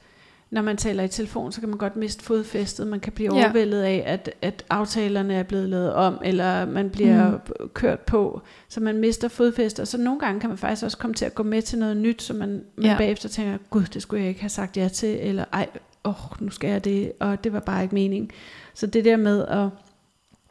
når 0.50 0.62
man 0.62 0.76
taler 0.76 1.02
i 1.02 1.08
telefon, 1.08 1.52
så 1.52 1.60
kan 1.60 1.68
man 1.68 1.78
godt 1.78 1.96
miste 1.96 2.24
fodfæstet. 2.24 2.86
Man 2.86 3.00
kan 3.00 3.12
blive 3.12 3.32
overvældet 3.32 3.82
af, 3.82 4.02
at, 4.06 4.30
at 4.42 4.64
aftalerne 4.70 5.34
er 5.34 5.42
blevet 5.42 5.68
lavet 5.68 5.92
om, 5.92 6.18
eller 6.24 6.66
man 6.66 6.90
bliver 6.90 7.30
mm. 7.30 7.68
kørt 7.74 8.00
på, 8.00 8.42
så 8.68 8.80
man 8.80 8.98
mister 8.98 9.28
fodfæstet. 9.28 9.82
Og 9.82 9.88
så 9.88 9.98
nogle 9.98 10.20
gange 10.20 10.40
kan 10.40 10.48
man 10.48 10.58
faktisk 10.58 10.84
også 10.84 10.98
komme 10.98 11.14
til 11.14 11.24
at 11.24 11.34
gå 11.34 11.42
med 11.42 11.62
til 11.62 11.78
noget 11.78 11.96
nyt, 11.96 12.22
så 12.22 12.34
man, 12.34 12.62
man 12.76 12.86
ja. 12.86 12.96
bagefter 12.98 13.28
tænker, 13.28 13.58
gud, 13.70 13.84
det 13.84 14.02
skulle 14.02 14.22
jeg 14.22 14.28
ikke 14.28 14.40
have 14.40 14.50
sagt 14.50 14.76
ja 14.76 14.88
til, 14.88 15.18
eller 15.22 15.44
ej, 15.52 15.68
åh, 16.04 16.32
oh, 16.32 16.42
nu 16.42 16.50
skal 16.50 16.70
jeg 16.70 16.84
det, 16.84 17.12
og 17.20 17.44
det 17.44 17.52
var 17.52 17.60
bare 17.60 17.82
ikke 17.82 17.94
mening. 17.94 18.30
Så 18.74 18.86
det 18.86 19.04
der 19.04 19.16
med 19.16 19.46
at 19.46 19.68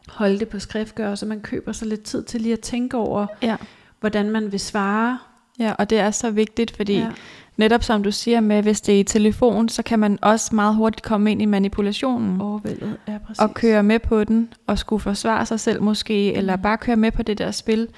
holde 0.08 0.38
det 0.38 0.48
på 0.48 0.58
skrift, 0.58 0.94
gør 0.94 1.14
så 1.14 1.26
man 1.26 1.40
køber 1.40 1.72
sig 1.72 1.88
lidt 1.88 2.02
tid 2.02 2.22
til 2.22 2.40
lige 2.40 2.52
at 2.52 2.60
tænke 2.60 2.96
over, 2.96 3.26
ja. 3.42 3.56
hvordan 4.00 4.30
man 4.30 4.52
vil 4.52 4.60
svare. 4.60 5.18
Ja, 5.58 5.72
og 5.72 5.90
det 5.90 5.98
er 5.98 6.10
så 6.10 6.30
vigtigt, 6.30 6.76
fordi 6.76 6.98
ja. 6.98 7.10
netop 7.56 7.82
som 7.82 8.02
du 8.02 8.12
siger 8.12 8.40
med, 8.40 8.62
hvis 8.62 8.80
det 8.80 8.94
er 8.94 9.00
i 9.00 9.04
telefon, 9.04 9.68
så 9.68 9.82
kan 9.82 9.98
man 9.98 10.18
også 10.22 10.54
meget 10.54 10.76
hurtigt 10.76 11.02
komme 11.02 11.30
ind 11.30 11.42
i 11.42 11.44
manipulationen. 11.44 12.40
Overvældet, 12.40 12.96
ja 13.08 13.18
præcis. 13.26 13.40
Og 13.40 13.54
køre 13.54 13.82
med 13.82 13.98
på 13.98 14.24
den, 14.24 14.52
og 14.66 14.78
skulle 14.78 15.00
forsvare 15.00 15.46
sig 15.46 15.60
selv 15.60 15.82
måske, 15.82 16.30
mm. 16.32 16.38
eller 16.38 16.56
bare 16.56 16.78
køre 16.78 16.96
med 16.96 17.12
på 17.12 17.22
det 17.22 17.38
der 17.38 17.50
spil, 17.50 17.88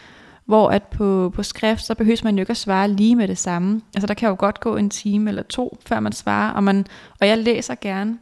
hvor 0.53 0.71
at 0.71 0.83
på, 0.83 1.33
på 1.35 1.43
skrift, 1.43 1.85
så 1.85 1.95
behøver 1.95 2.21
man 2.25 2.35
jo 2.35 2.43
ikke 2.43 2.51
at 2.51 2.57
svare 2.57 2.89
lige 2.89 3.17
med 3.17 3.29
det 3.29 3.39
samme. 3.39 3.81
Altså 3.95 4.07
der 4.07 4.15
kan 4.15 4.29
jo 4.29 4.37
godt 4.39 4.61
gå 4.61 4.77
en 4.77 4.91
time 4.91 5.31
eller 5.31 5.43
to, 5.43 5.79
før 5.87 6.01
man 6.01 6.13
svarer, 6.13 6.53
og, 6.53 6.65
man, 6.65 6.87
og 7.21 7.29
jeg 7.29 7.39
læser 7.39 7.75
gerne 7.81 8.19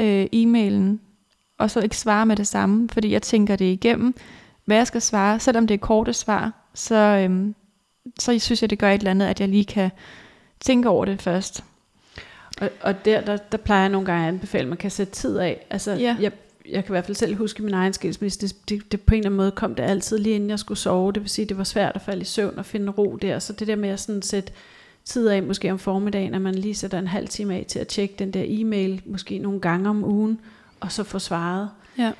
øh, 0.00 0.26
e-mailen, 0.32 1.00
og 1.58 1.70
så 1.70 1.80
ikke 1.80 1.96
svare 1.96 2.26
med 2.26 2.36
det 2.36 2.46
samme, 2.46 2.88
fordi 2.92 3.12
jeg 3.12 3.22
tænker 3.22 3.56
det 3.56 3.64
igennem, 3.64 4.14
hvad 4.64 4.76
jeg 4.76 4.86
skal 4.86 5.00
svare, 5.00 5.40
selvom 5.40 5.66
det 5.66 5.74
er 5.74 5.78
korte 5.78 6.12
svar, 6.12 6.52
så, 6.74 6.94
øhm, 6.94 7.54
så 8.18 8.38
synes 8.38 8.62
jeg, 8.62 8.70
det 8.70 8.78
gør 8.78 8.90
et 8.90 8.98
eller 8.98 9.10
andet, 9.10 9.26
at 9.26 9.40
jeg 9.40 9.48
lige 9.48 9.64
kan 9.64 9.90
tænke 10.60 10.88
over 10.88 11.04
det 11.04 11.22
først. 11.22 11.64
Og, 12.60 12.70
og 12.80 13.04
der, 13.04 13.20
der, 13.20 13.36
der 13.36 13.58
plejer 13.58 13.80
jeg 13.80 13.90
nogle 13.90 14.06
gange 14.06 14.22
at 14.22 14.28
anbefale, 14.28 14.62
at 14.62 14.68
man 14.68 14.78
kan 14.78 14.90
sætte 14.90 15.12
tid 15.12 15.38
af. 15.38 15.66
Altså, 15.70 15.92
ja. 15.92 16.16
jeg, 16.20 16.32
jeg 16.70 16.84
kan 16.84 16.92
i 16.92 16.94
hvert 16.94 17.04
fald 17.04 17.16
selv 17.16 17.36
huske 17.36 17.62
min 17.62 17.74
egen 17.74 17.92
skilsmisse, 17.92 18.40
det, 18.40 18.68
det, 18.68 18.92
det 18.92 19.00
på 19.00 19.14
en 19.14 19.18
eller 19.18 19.28
anden 19.28 19.36
måde 19.36 19.50
kom 19.50 19.74
det 19.74 19.82
altid 19.82 20.18
lige 20.18 20.34
inden 20.34 20.50
jeg 20.50 20.58
skulle 20.58 20.78
sove, 20.78 21.12
det 21.12 21.22
vil 21.22 21.30
sige, 21.30 21.46
det 21.46 21.58
var 21.58 21.64
svært 21.64 21.92
at 21.94 22.00
falde 22.00 22.20
i 22.22 22.24
søvn 22.24 22.58
og 22.58 22.66
finde 22.66 22.92
ro 22.92 23.18
der, 23.22 23.38
så 23.38 23.52
det 23.52 23.68
der 23.68 23.76
med 23.76 23.88
at 23.88 24.00
sådan 24.00 24.22
sætte 24.22 24.52
tid 25.04 25.28
af, 25.28 25.42
måske 25.42 25.72
om 25.72 25.78
formiddagen, 25.78 26.34
at 26.34 26.42
man 26.42 26.54
lige 26.54 26.74
sætter 26.74 26.98
en 26.98 27.06
halv 27.06 27.28
time 27.28 27.54
af 27.54 27.64
til 27.68 27.78
at 27.78 27.88
tjekke 27.88 28.14
den 28.18 28.30
der 28.30 28.44
e-mail, 28.46 29.02
måske 29.06 29.38
nogle 29.38 29.60
gange 29.60 29.90
om 29.90 30.04
ugen, 30.04 30.40
og 30.80 30.92
så 30.92 31.04
få 31.04 31.18
svaret. 31.18 31.70
Ja. 31.98 32.12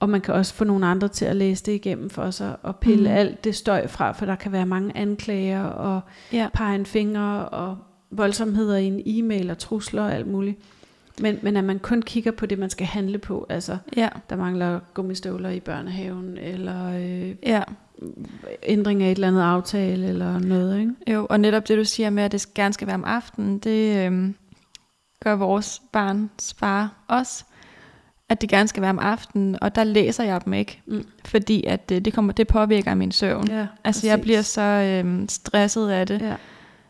Og 0.00 0.08
man 0.08 0.20
kan 0.20 0.34
også 0.34 0.54
få 0.54 0.64
nogle 0.64 0.86
andre 0.86 1.08
til 1.08 1.24
at 1.24 1.36
læse 1.36 1.64
det 1.64 1.72
igennem 1.72 2.10
for 2.10 2.30
sig, 2.30 2.56
og 2.62 2.76
pille 2.76 3.08
mm. 3.08 3.16
alt 3.16 3.44
det 3.44 3.54
støj 3.54 3.86
fra, 3.86 4.12
for 4.12 4.26
der 4.26 4.34
kan 4.34 4.52
være 4.52 4.66
mange 4.66 4.96
anklager, 4.96 5.64
og 5.64 6.00
ja. 6.32 6.48
pege 6.54 6.74
en 6.74 6.86
finger, 6.86 7.40
og 7.40 7.78
voldsomheder 8.10 8.76
i 8.76 8.86
en 8.86 9.02
e-mail, 9.06 9.50
og 9.50 9.58
trusler 9.58 10.02
og 10.02 10.14
alt 10.14 10.26
muligt. 10.26 10.58
Men, 11.20 11.38
men 11.42 11.56
at 11.56 11.64
man 11.64 11.78
kun 11.78 12.02
kigger 12.02 12.30
på 12.30 12.46
det, 12.46 12.58
man 12.58 12.70
skal 12.70 12.86
handle 12.86 13.18
på. 13.18 13.46
Altså, 13.48 13.76
ja. 13.96 14.08
der 14.30 14.36
mangler 14.36 14.80
gummistøvler 14.94 15.50
i 15.50 15.60
børnehaven, 15.60 16.38
eller 16.38 16.92
øh, 16.94 17.34
ja. 17.46 17.62
ændring 18.62 19.02
af 19.02 19.06
et 19.10 19.14
eller 19.14 19.28
andet 19.28 19.42
aftale, 19.42 20.06
eller 20.08 20.38
noget. 20.38 20.78
Ikke? 20.80 20.92
Jo, 21.08 21.26
og 21.30 21.40
netop 21.40 21.68
det, 21.68 21.78
du 21.78 21.84
siger 21.84 22.10
med, 22.10 22.22
at 22.22 22.32
det 22.32 22.46
gerne 22.54 22.74
skal 22.74 22.86
være 22.86 22.94
om 22.94 23.04
aftenen, 23.04 23.58
det 23.58 24.06
øh, 24.12 24.32
gør 25.24 25.34
vores 25.36 25.82
barns 25.92 26.54
far 26.58 26.92
også. 27.08 27.44
at 28.28 28.40
det 28.40 28.48
gerne 28.48 28.68
skal 28.68 28.80
være 28.80 28.90
om 28.90 28.98
aftenen, 28.98 29.58
og 29.62 29.74
der 29.74 29.84
læser 29.84 30.24
jeg 30.24 30.44
dem 30.44 30.52
ikke, 30.52 30.80
Mm. 30.86 31.04
fordi 31.24 31.64
at 31.66 31.88
det, 31.88 32.04
det, 32.04 32.12
kommer, 32.12 32.32
det 32.32 32.48
påvirker 32.48 32.94
min 32.94 33.12
søvn. 33.12 33.48
Ja, 33.48 33.66
altså 33.84 34.06
jeg 34.06 34.20
bliver 34.20 34.42
så 34.42 34.60
øhm, 34.62 35.28
stresset 35.28 35.88
af 35.88 36.06
det. 36.06 36.22
Ja. 36.22 36.34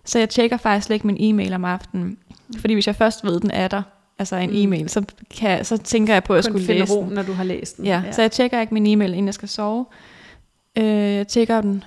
Så 0.05 0.19
jeg 0.19 0.29
tjekker 0.29 0.57
faktisk 0.57 0.87
slet 0.87 0.95
ikke 0.95 1.07
min 1.07 1.17
e-mail 1.21 1.53
om 1.53 1.65
aftenen. 1.65 2.19
Fordi 2.59 2.75
hvis 2.75 2.87
jeg 2.87 2.97
først 2.97 3.25
ved, 3.25 3.41
den 3.41 3.51
er 3.51 3.69
der, 3.69 3.83
altså 4.21 4.37
en 4.37 4.51
Mm. 4.51 4.57
e-mail, 4.57 4.89
så, 4.89 5.05
kan, 5.39 5.65
så 5.65 5.77
tænker 5.77 6.13
jeg 6.13 6.25
på, 6.25 6.33
at 6.33 6.37
jeg 6.37 6.45
Kun 6.45 6.51
skulle 6.53 6.67
finde 6.67 6.81
læse 6.81 6.93
ro, 6.95 7.03
den. 7.05 7.13
når 7.13 7.23
du 7.23 7.33
har 7.33 7.45
læst 7.45 7.77
den. 7.77 7.85
Ja, 7.87 8.03
så 8.13 8.23
jeg 8.23 8.33
tjekker 8.33 8.61
ikke 8.61 8.75
min 8.75 8.87
e-mail, 8.87 9.11
inden 9.13 9.27
jeg 9.27 9.35
skal 9.35 9.49
sove. 9.49 9.87
Øh, 10.79 10.85
jeg 10.85 11.29
tjekker 11.29 11.61
den 11.61 11.85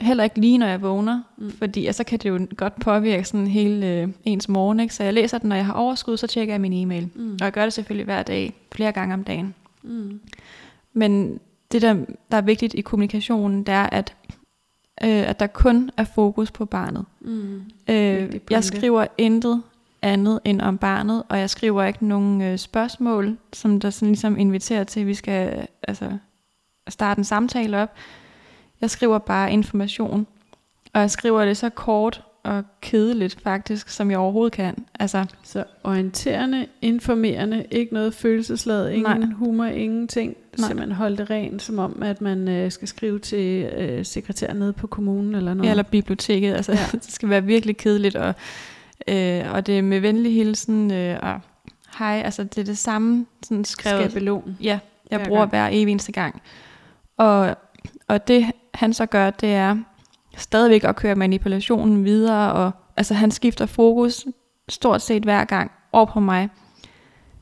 heller 0.00 0.24
ikke 0.24 0.40
lige, 0.40 0.58
når 0.58 0.66
jeg 0.66 0.82
vågner, 0.82 1.22
Mm. 1.38 1.50
fordi 1.50 1.82
ja, 1.82 1.92
så 1.92 2.04
kan 2.04 2.18
det 2.18 2.28
jo 2.28 2.46
godt 2.56 2.80
påvirke 2.80 3.24
sådan 3.24 3.46
hele 3.46 3.86
øh, 3.86 4.08
ens 4.24 4.48
morgen. 4.48 4.80
Ikke? 4.80 4.94
Så 4.94 5.04
jeg 5.04 5.14
læser 5.14 5.38
den, 5.38 5.48
når 5.48 5.56
jeg 5.56 5.66
har 5.66 5.72
overskud, 5.72 6.16
så 6.16 6.26
tjekker 6.26 6.54
jeg 6.54 6.60
min 6.60 6.72
e-mail. 6.72 7.08
Mm. 7.14 7.32
Og 7.32 7.44
jeg 7.44 7.52
gør 7.52 7.62
det 7.62 7.72
selvfølgelig 7.72 8.04
hver 8.04 8.22
dag, 8.22 8.52
flere 8.72 8.92
gange 8.92 9.14
om 9.14 9.24
dagen. 9.24 9.54
Mm. 9.82 10.20
Men 10.92 11.40
det, 11.72 11.82
der, 11.82 11.94
der 12.30 12.36
er 12.36 12.40
vigtigt 12.42 12.74
i 12.74 12.80
kommunikationen, 12.80 13.58
det 13.62 13.74
er, 13.74 13.86
at, 13.92 14.14
øh, 15.04 15.28
at 15.28 15.40
der 15.40 15.46
kun 15.46 15.90
er 15.96 16.04
fokus 16.14 16.50
på 16.50 16.64
barnet. 16.64 17.04
Mm. 17.20 17.62
Øh, 17.90 18.30
jeg 18.50 18.64
skriver 18.64 19.06
intet 19.18 19.62
andet 20.02 20.40
end 20.44 20.60
om 20.60 20.78
barnet, 20.78 21.22
og 21.28 21.38
jeg 21.38 21.50
skriver 21.50 21.84
ikke 21.84 22.06
nogen 22.06 22.42
øh, 22.42 22.58
spørgsmål, 22.58 23.36
som 23.52 23.80
der 23.80 23.90
sådan 23.90 24.08
ligesom 24.08 24.38
inviterer 24.38 24.84
til, 24.84 25.00
at 25.00 25.06
vi 25.06 25.14
skal 25.14 25.66
altså, 25.88 26.10
starte 26.88 27.18
en 27.18 27.24
samtale 27.24 27.82
op. 27.82 27.94
Jeg 28.80 28.90
skriver 28.90 29.18
bare 29.18 29.52
information, 29.52 30.26
og 30.94 31.00
jeg 31.00 31.10
skriver 31.10 31.44
det 31.44 31.56
så 31.56 31.68
kort 31.68 32.22
og 32.44 32.64
kedeligt 32.80 33.40
faktisk, 33.42 33.88
som 33.88 34.10
jeg 34.10 34.18
overhovedet 34.18 34.52
kan. 34.52 34.86
Altså, 35.00 35.24
Så 35.42 35.64
orienterende, 35.84 36.66
informerende, 36.80 37.64
ikke 37.70 37.94
noget 37.94 38.14
følelsesladet, 38.14 38.90
ingen 38.90 39.20
Nej. 39.20 39.28
humor, 39.36 39.64
ingenting. 39.64 40.36
Nej. 40.58 40.66
Simpelthen 40.66 40.96
holde 40.96 41.16
det 41.16 41.30
rent, 41.30 41.62
som 41.62 41.78
om, 41.78 42.02
at 42.02 42.20
man 42.20 42.48
øh, 42.48 42.72
skal 42.72 42.88
skrive 42.88 43.18
til 43.18 43.64
øh, 43.64 44.04
sekretær 44.04 44.52
nede 44.52 44.72
på 44.72 44.86
kommunen 44.86 45.34
eller 45.34 45.54
noget. 45.54 45.66
ja, 45.66 45.70
eller 45.70 45.82
biblioteket. 45.82 46.54
Altså, 46.54 46.72
ja. 46.72 46.86
det 46.98 47.12
skal 47.12 47.28
være 47.28 47.44
virkelig 47.44 47.76
kedeligt, 47.76 48.16
og, 48.16 48.34
øh, 49.08 49.52
og 49.52 49.66
det 49.66 49.78
er 49.78 49.82
med 49.82 50.00
venlig 50.00 50.34
hilsen, 50.34 50.92
øh, 50.92 51.18
og 51.22 51.40
hej, 51.98 52.22
altså 52.24 52.44
det 52.44 52.58
er 52.58 52.64
det 52.64 52.78
samme 52.78 53.26
sådan 53.42 53.64
skrevet. 53.64 54.10
Skabelon. 54.10 54.56
Ja, 54.60 54.78
jeg 55.10 55.18
Hver 55.18 55.26
bruger 55.26 55.40
gang. 55.40 55.50
hver 55.50 55.68
evig 55.72 55.92
eneste 55.92 56.12
gang. 56.12 56.42
Og, 57.16 57.56
og 58.08 58.28
det 58.28 58.46
han 58.74 58.92
så 58.92 59.06
gør, 59.06 59.30
det 59.30 59.54
er 59.54 59.76
stadigvæk 60.36 60.84
at 60.84 60.96
køre 60.96 61.14
manipulationen 61.14 62.04
videre, 62.04 62.52
og 62.52 62.70
altså 62.96 63.14
han 63.14 63.30
skifter 63.30 63.66
fokus 63.66 64.26
stort 64.68 65.02
set 65.02 65.22
hver 65.22 65.44
gang 65.44 65.70
over 65.92 66.06
på 66.06 66.20
mig. 66.20 66.48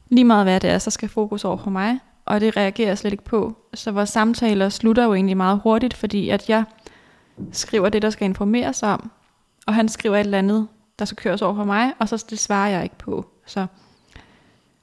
Lige 0.09 0.25
meget 0.25 0.44
hvad 0.44 0.61
det 0.61 0.70
er, 0.70 0.79
så 0.79 0.90
skal 0.90 1.09
fokus 1.09 1.44
over 1.44 1.57
på 1.57 1.70
mig, 1.70 1.99
og 2.25 2.40
det 2.40 2.57
reagerer 2.57 2.88
jeg 2.88 2.99
slet 2.99 3.12
ikke 3.12 3.25
på. 3.25 3.57
Så 3.75 3.90
vores 3.90 4.11
samtaler 4.11 4.68
slutter 4.68 5.05
jo 5.05 5.14
egentlig 5.14 5.37
meget 5.37 5.61
hurtigt, 5.62 5.94
fordi 5.94 6.29
at 6.29 6.49
jeg 6.49 6.64
skriver 7.53 7.88
det, 7.88 8.03
der 8.03 8.11
skal 8.11 8.25
informeres 8.25 8.83
om, 8.83 9.11
og 9.66 9.75
han 9.75 9.88
skriver 9.88 10.16
et 10.16 10.20
eller 10.20 10.38
andet, 10.38 10.68
der 11.01 11.07
skal 11.07 11.17
køres 11.17 11.43
over 11.43 11.55
på 11.55 11.65
mig, 11.65 11.93
og 11.99 12.09
så 12.09 12.25
det 12.31 12.39
svarer 12.39 12.69
jeg 12.71 12.83
ikke 12.83 12.99
på. 12.99 13.27
Så 13.47 13.67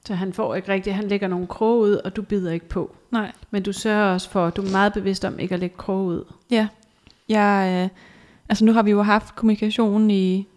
Så 0.07 0.15
han 0.15 0.33
får 0.33 0.55
ikke 0.55 0.71
rigtigt, 0.71 0.95
han 0.95 1.07
lægger 1.07 1.27
nogle 1.27 1.47
kroge 1.47 1.79
ud, 1.81 1.91
og 2.05 2.15
du 2.15 2.21
bider 2.21 2.51
ikke 2.51 2.69
på. 2.69 2.95
nej. 3.11 3.31
Men 3.51 3.63
du 3.63 3.73
sørger 3.73 4.13
også 4.13 4.29
for, 4.29 4.49
du 4.49 4.61
er 4.61 4.71
meget 4.71 4.93
bevidst 4.93 5.25
om 5.25 5.39
ikke 5.39 5.53
at 5.53 5.59
lægge 5.59 5.77
kroge 5.77 6.05
ud. 6.07 6.23
Ja, 6.51 6.67
jeg, 7.29 7.81
øh, 7.83 7.97
altså 8.49 8.65
nu 8.65 8.73
har 8.73 8.83
vi 8.83 8.91
jo 8.91 9.01
haft 9.01 9.35
kommunikation 9.35 10.11
i 10.11 10.47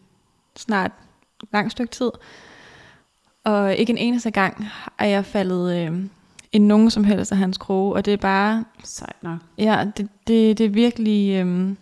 snart 0.56 0.90
et 1.42 1.48
langt 1.52 1.72
stykke 1.72 1.90
tid, 1.90 2.10
og 3.44 3.74
ikke 3.76 3.90
en 3.90 3.98
eneste 3.98 4.30
gang 4.30 4.66
er 4.98 5.06
jeg 5.06 5.24
faldet 5.24 5.76
øh, 5.76 6.04
i 6.52 6.58
nogen 6.58 6.90
som 6.90 7.04
helst 7.04 7.32
af 7.32 7.38
hans 7.38 7.58
kroge, 7.58 7.94
og 7.94 8.04
det 8.04 8.12
er 8.12 8.16
bare, 8.16 8.64
Sejt 8.84 9.22
nok. 9.22 9.38
ja, 9.58 9.84
det, 9.96 10.08
det, 10.26 10.58
det 10.58 10.66
er 10.66 10.70
virkelig, 10.70 11.44
øh, 11.46 11.74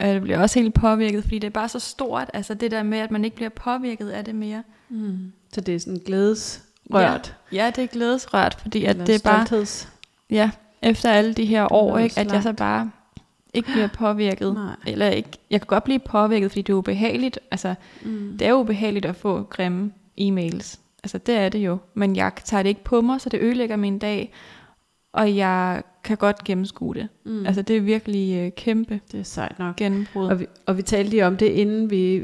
jeg 0.00 0.22
bliver 0.22 0.38
også 0.38 0.60
helt 0.60 0.74
påvirket, 0.74 1.22
fordi 1.22 1.38
det 1.38 1.46
er 1.46 1.50
bare 1.50 1.68
så 1.68 1.78
stort, 1.78 2.30
altså 2.34 2.54
det 2.54 2.70
der 2.70 2.82
med, 2.82 2.98
at 2.98 3.10
man 3.10 3.24
ikke 3.24 3.36
bliver 3.36 3.48
påvirket 3.48 4.08
af 4.10 4.24
det 4.24 4.34
mere. 4.34 4.62
Mm. 4.88 5.32
Så 5.52 5.60
det 5.60 5.74
er 5.74 5.78
sådan 5.78 6.00
glædesrørt. 6.06 7.36
Ja, 7.52 7.72
det 7.76 7.84
er 7.84 7.88
glædesrørt, 7.88 8.54
fordi 8.60 8.84
at 8.84 8.90
eller 8.90 9.04
det 9.04 9.14
er 9.14 9.18
bare, 9.24 9.46
stoltheds. 9.46 9.88
ja, 10.30 10.50
efter 10.82 11.10
alle 11.10 11.32
de 11.34 11.44
her 11.44 11.72
år, 11.72 11.98
ikke, 11.98 12.18
at 12.20 12.32
jeg 12.32 12.42
så 12.42 12.52
bare 12.52 12.90
ikke 13.54 13.72
bliver 13.72 13.86
påvirket. 13.86 14.54
Nej. 14.54 14.76
Eller 14.86 15.08
ikke, 15.08 15.28
jeg 15.50 15.60
kan 15.60 15.66
godt 15.66 15.84
blive 15.84 15.98
påvirket, 15.98 16.50
fordi 16.50 16.62
det 16.62 16.72
er 16.72 16.76
ubehageligt. 16.76 17.38
Altså, 17.50 17.74
Mm. 18.02 18.36
det 18.38 18.46
er 18.46 18.52
ubehageligt 18.52 19.06
at 19.06 19.16
få 19.16 19.42
grimme 19.42 19.92
e-mails. 20.20 20.78
Altså, 21.04 21.18
det 21.18 21.34
er 21.36 21.48
det 21.48 21.58
jo. 21.58 21.78
Men 21.94 22.16
jeg 22.16 22.32
tager 22.44 22.62
det 22.62 22.68
ikke 22.70 22.84
på 22.84 23.00
mig, 23.00 23.20
så 23.20 23.28
det 23.28 23.40
ødelægger 23.40 23.76
min 23.76 23.98
dag. 23.98 24.32
Og 25.12 25.36
jeg 25.36 25.82
kan 26.04 26.16
godt 26.16 26.44
gennemskue 26.44 26.94
det. 26.94 27.08
Mm. 27.24 27.46
Altså, 27.46 27.62
det 27.62 27.76
er 27.76 27.80
virkelig 27.80 28.38
øh, 28.38 28.50
kæmpe 28.56 29.00
det 29.12 29.20
er 29.20 29.24
sejt 29.24 29.58
nok. 29.58 29.76
gennembrud. 29.76 30.26
Og 30.28 30.40
vi, 30.40 30.46
og 30.66 30.76
vi 30.76 30.82
talte 30.82 31.10
lige 31.10 31.26
om 31.26 31.36
det, 31.36 31.46
inden 31.46 31.90
vi, 31.90 32.22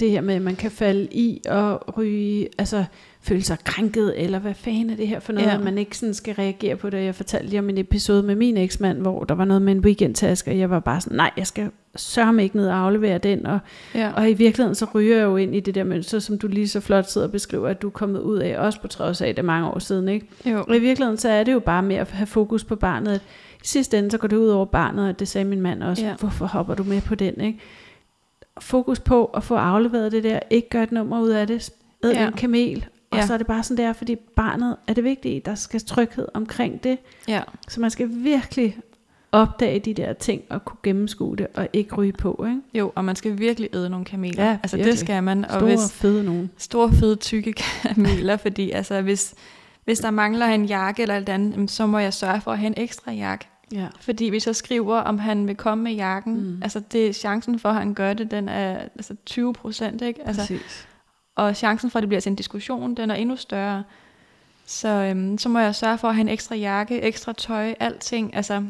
det 0.00 0.10
her 0.10 0.20
med, 0.20 0.34
at 0.34 0.42
man 0.42 0.56
kan 0.56 0.70
falde 0.70 1.08
i 1.12 1.40
og 1.48 1.98
ryge, 1.98 2.48
altså 2.58 2.84
føle 3.20 3.42
sig 3.42 3.58
krænket, 3.64 4.22
eller 4.22 4.38
hvad 4.38 4.54
fanden 4.54 4.90
er 4.90 4.96
det 4.96 5.08
her 5.08 5.20
for 5.20 5.32
noget, 5.32 5.46
ja. 5.46 5.52
Ja. 5.52 5.58
at 5.58 5.64
man 5.64 5.78
ikke 5.78 5.98
sådan 5.98 6.14
skal 6.14 6.34
reagere 6.34 6.76
på 6.76 6.90
det. 6.90 7.04
Jeg 7.04 7.14
fortalte 7.14 7.48
lige 7.48 7.58
om 7.58 7.68
en 7.70 7.78
episode 7.78 8.22
med 8.22 8.34
min 8.34 8.56
eksmand, 8.56 9.00
hvor 9.00 9.24
der 9.24 9.34
var 9.34 9.44
noget 9.44 9.62
med 9.62 9.72
en 9.72 9.80
weekendtaske, 9.80 10.50
og 10.50 10.58
jeg 10.58 10.70
var 10.70 10.80
bare 10.80 11.00
sådan, 11.00 11.16
nej, 11.16 11.30
jeg 11.36 11.46
skal 11.46 11.70
sørge 11.96 12.32
mig 12.32 12.42
ikke 12.44 12.56
ned 12.56 12.68
og 12.68 12.76
aflevere 12.76 13.18
den, 13.18 13.46
og, 13.46 13.58
ja. 13.94 14.12
og 14.16 14.30
i 14.30 14.34
virkeligheden 14.34 14.74
så 14.74 14.86
ryger 14.94 15.16
jeg 15.16 15.24
jo 15.24 15.36
ind 15.36 15.54
i 15.56 15.60
det 15.60 15.74
der 15.74 15.84
mønster, 15.84 16.18
som 16.18 16.38
du 16.38 16.46
lige 16.46 16.68
så 16.68 16.80
flot 16.80 17.10
sidder 17.10 17.26
og 17.26 17.32
beskriver, 17.32 17.68
at 17.68 17.82
du 17.82 17.86
er 17.86 17.90
kommet 17.90 18.20
ud 18.20 18.38
af, 18.38 18.58
også 18.58 18.80
på 18.80 18.88
trods 18.88 19.20
af 19.20 19.34
det 19.34 19.44
mange 19.44 19.68
år 19.68 19.78
siden, 19.78 20.08
ikke? 20.08 20.26
jo. 20.46 20.64
Og 20.68 20.76
i 20.76 20.78
virkeligheden 20.78 21.16
så 21.18 21.28
er 21.28 21.44
det 21.44 21.52
jo 21.52 21.58
bare 21.60 21.82
med 21.82 21.96
at 21.96 22.10
have 22.10 22.26
fokus 22.26 22.64
på 22.64 22.76
barnet. 22.76 23.20
I 23.64 23.66
sidste 23.66 23.98
ende 23.98 24.10
så 24.10 24.18
går 24.18 24.28
det 24.28 24.36
ud 24.36 24.48
over 24.48 24.64
barnet, 24.64 25.08
og 25.08 25.18
det 25.18 25.28
sagde 25.28 25.44
min 25.44 25.60
mand 25.60 25.82
også. 25.82 26.04
Ja. 26.04 26.14
Hvorfor 26.14 26.46
hopper 26.46 26.74
du 26.74 26.82
med 26.82 27.00
på 27.00 27.14
den? 27.14 27.40
Ikke? 27.40 27.58
Fokus 28.60 29.00
på 29.00 29.24
at 29.24 29.42
få 29.44 29.54
afleveret 29.54 30.12
det 30.12 30.24
der. 30.24 30.38
Ikke 30.50 30.68
gøre 30.68 30.82
et 30.82 30.92
nummer 30.92 31.20
ud 31.20 31.28
af 31.28 31.46
det. 31.46 31.70
Æd 32.04 32.10
ja. 32.10 32.20
Ja. 32.20 32.26
en 32.26 32.32
kamel. 32.32 32.86
Og 33.10 33.18
Ja. 33.18 33.26
så 33.26 33.34
er 33.34 33.38
det 33.38 33.46
bare 33.46 33.62
sådan 33.62 33.84
der, 33.84 33.92
fordi 33.92 34.16
barnet 34.16 34.76
er 34.88 34.92
det 34.94 35.04
vigtige. 35.04 35.42
Der 35.44 35.54
skal 35.54 35.80
tryghed 35.80 36.28
omkring 36.34 36.84
det. 36.84 36.98
ja. 37.28 37.40
Så 37.68 37.80
man 37.80 37.90
skal 37.90 38.08
virkelig 38.10 38.76
opdage 39.34 39.78
de 39.78 39.94
der 39.94 40.12
ting 40.12 40.42
og 40.48 40.64
kunne 40.64 40.78
gennemskue 40.82 41.36
det 41.36 41.46
og 41.54 41.68
ikke 41.72 41.94
ryge 41.94 42.12
på. 42.12 42.44
Ikke? 42.48 42.60
Jo, 42.74 42.92
og 42.94 43.04
man 43.04 43.16
skal 43.16 43.38
virkelig 43.38 43.68
æde 43.74 43.90
nogle 43.90 44.04
kameler. 44.04 44.44
Ja, 44.44 44.58
altså, 44.62 44.76
virkelig. 44.76 44.92
det 44.92 45.00
skal 45.00 45.22
man. 45.22 45.44
Og 45.44 45.50
Store, 45.50 45.64
hvis, 45.64 45.92
fede 45.92 46.24
nogen. 46.24 46.50
store, 46.56 46.92
fede, 46.92 47.16
tykke 47.16 47.52
kameler, 47.52 48.36
fordi 48.36 48.70
altså, 48.70 49.02
hvis, 49.02 49.34
hvis 49.84 49.98
der 49.98 50.10
mangler 50.10 50.46
en 50.46 50.64
jakke 50.64 51.02
eller 51.02 51.16
et 51.16 51.28
andet, 51.28 51.70
så 51.70 51.86
må 51.86 51.98
jeg 51.98 52.14
sørge 52.14 52.40
for 52.40 52.52
at 52.52 52.58
have 52.58 52.66
en 52.66 52.74
ekstra 52.76 53.12
jakke. 53.12 53.48
Ja. 53.72 53.86
Fordi 54.00 54.28
hvis 54.28 54.46
jeg 54.46 54.56
skriver, 54.56 54.96
om 54.96 55.18
han 55.18 55.46
vil 55.46 55.56
komme 55.56 55.84
med 55.84 55.92
jakken, 55.92 56.34
mm. 56.34 56.62
altså 56.62 56.80
det, 56.80 57.16
chancen 57.16 57.58
for, 57.58 57.68
at 57.68 57.74
han 57.74 57.94
gør 57.94 58.14
det, 58.14 58.30
den 58.30 58.48
er 58.48 58.78
altså 58.96 59.14
20 59.26 59.52
procent, 59.52 60.02
ikke? 60.02 60.20
Altså, 60.26 60.42
Præcis. 60.42 60.86
og 61.36 61.56
chancen 61.56 61.90
for, 61.90 61.98
at 61.98 62.02
det 62.02 62.08
bliver 62.08 62.20
til 62.20 62.30
en 62.30 62.36
diskussion, 62.36 62.94
den 62.94 63.10
er 63.10 63.14
endnu 63.14 63.36
større. 63.36 63.82
Så, 64.66 64.88
øhm, 64.88 65.38
så 65.38 65.48
må 65.48 65.58
jeg 65.58 65.74
sørge 65.74 65.98
for 65.98 66.08
at 66.08 66.14
have 66.14 66.20
en 66.20 66.28
ekstra 66.28 66.54
jakke, 66.54 67.00
ekstra 67.02 67.32
tøj, 67.32 67.74
alting. 67.80 68.36
Altså, 68.36 68.62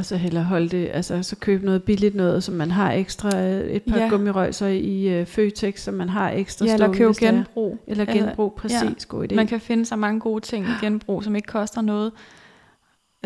Og 0.00 0.06
så 0.06 0.16
hellere 0.16 0.44
holde 0.44 0.68
det, 0.68 0.90
altså 0.92 1.22
så 1.22 1.36
købe 1.36 1.64
noget 1.64 1.82
billigt 1.82 2.14
noget, 2.14 2.44
som 2.44 2.54
man 2.54 2.70
har 2.70 2.92
ekstra, 2.92 3.38
øh, 3.40 3.70
et 3.70 3.82
par 3.82 3.98
ja. 3.98 4.08
Gummirøjser 4.08 4.66
i 4.66 5.08
øh, 5.08 5.26
Føtex, 5.26 5.80
som 5.80 5.94
man 5.94 6.08
har 6.08 6.30
ekstra 6.30 6.66
ja, 6.66 6.74
eller 6.74 6.92
købe 6.92 7.10
er. 7.10 7.14
genbrug. 7.32 7.78
Eller 7.86 8.04
Eller- 8.04 8.14
genbrug, 8.26 8.52
præcis, 8.54 8.82
ja. 8.82 8.88
god 9.08 9.32
idé. 9.32 9.34
Man 9.34 9.46
kan 9.46 9.60
finde 9.60 9.84
så 9.86 9.96
mange 9.96 10.20
gode 10.20 10.40
ting 10.44 10.66
i 10.66 10.84
genbrug, 10.84 11.24
som 11.24 11.36
ikke 11.36 11.46
koster 11.46 11.80
noget. 11.80 12.12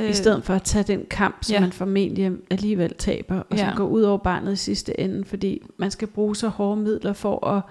I 0.08 0.12
stedet 0.12 0.44
for 0.44 0.54
at 0.54 0.62
tage 0.62 0.82
den 0.82 1.04
kamp, 1.10 1.44
som 1.44 1.54
ja. 1.54 1.60
man 1.60 1.72
formentlig 1.72 2.32
alligevel 2.50 2.94
taber, 2.98 3.36
og 3.36 3.58
som 3.58 3.68
Ja. 3.68 3.74
går 3.76 3.86
ud 3.86 4.02
over 4.02 4.18
barnet 4.18 4.52
i 4.52 4.56
sidste 4.56 5.00
ende, 5.00 5.24
fordi 5.24 5.62
man 5.78 5.90
skal 5.90 6.08
bruge 6.08 6.36
så 6.36 6.48
hårde 6.48 6.80
midler 6.80 7.12
for 7.12 7.46
at, 7.46 7.62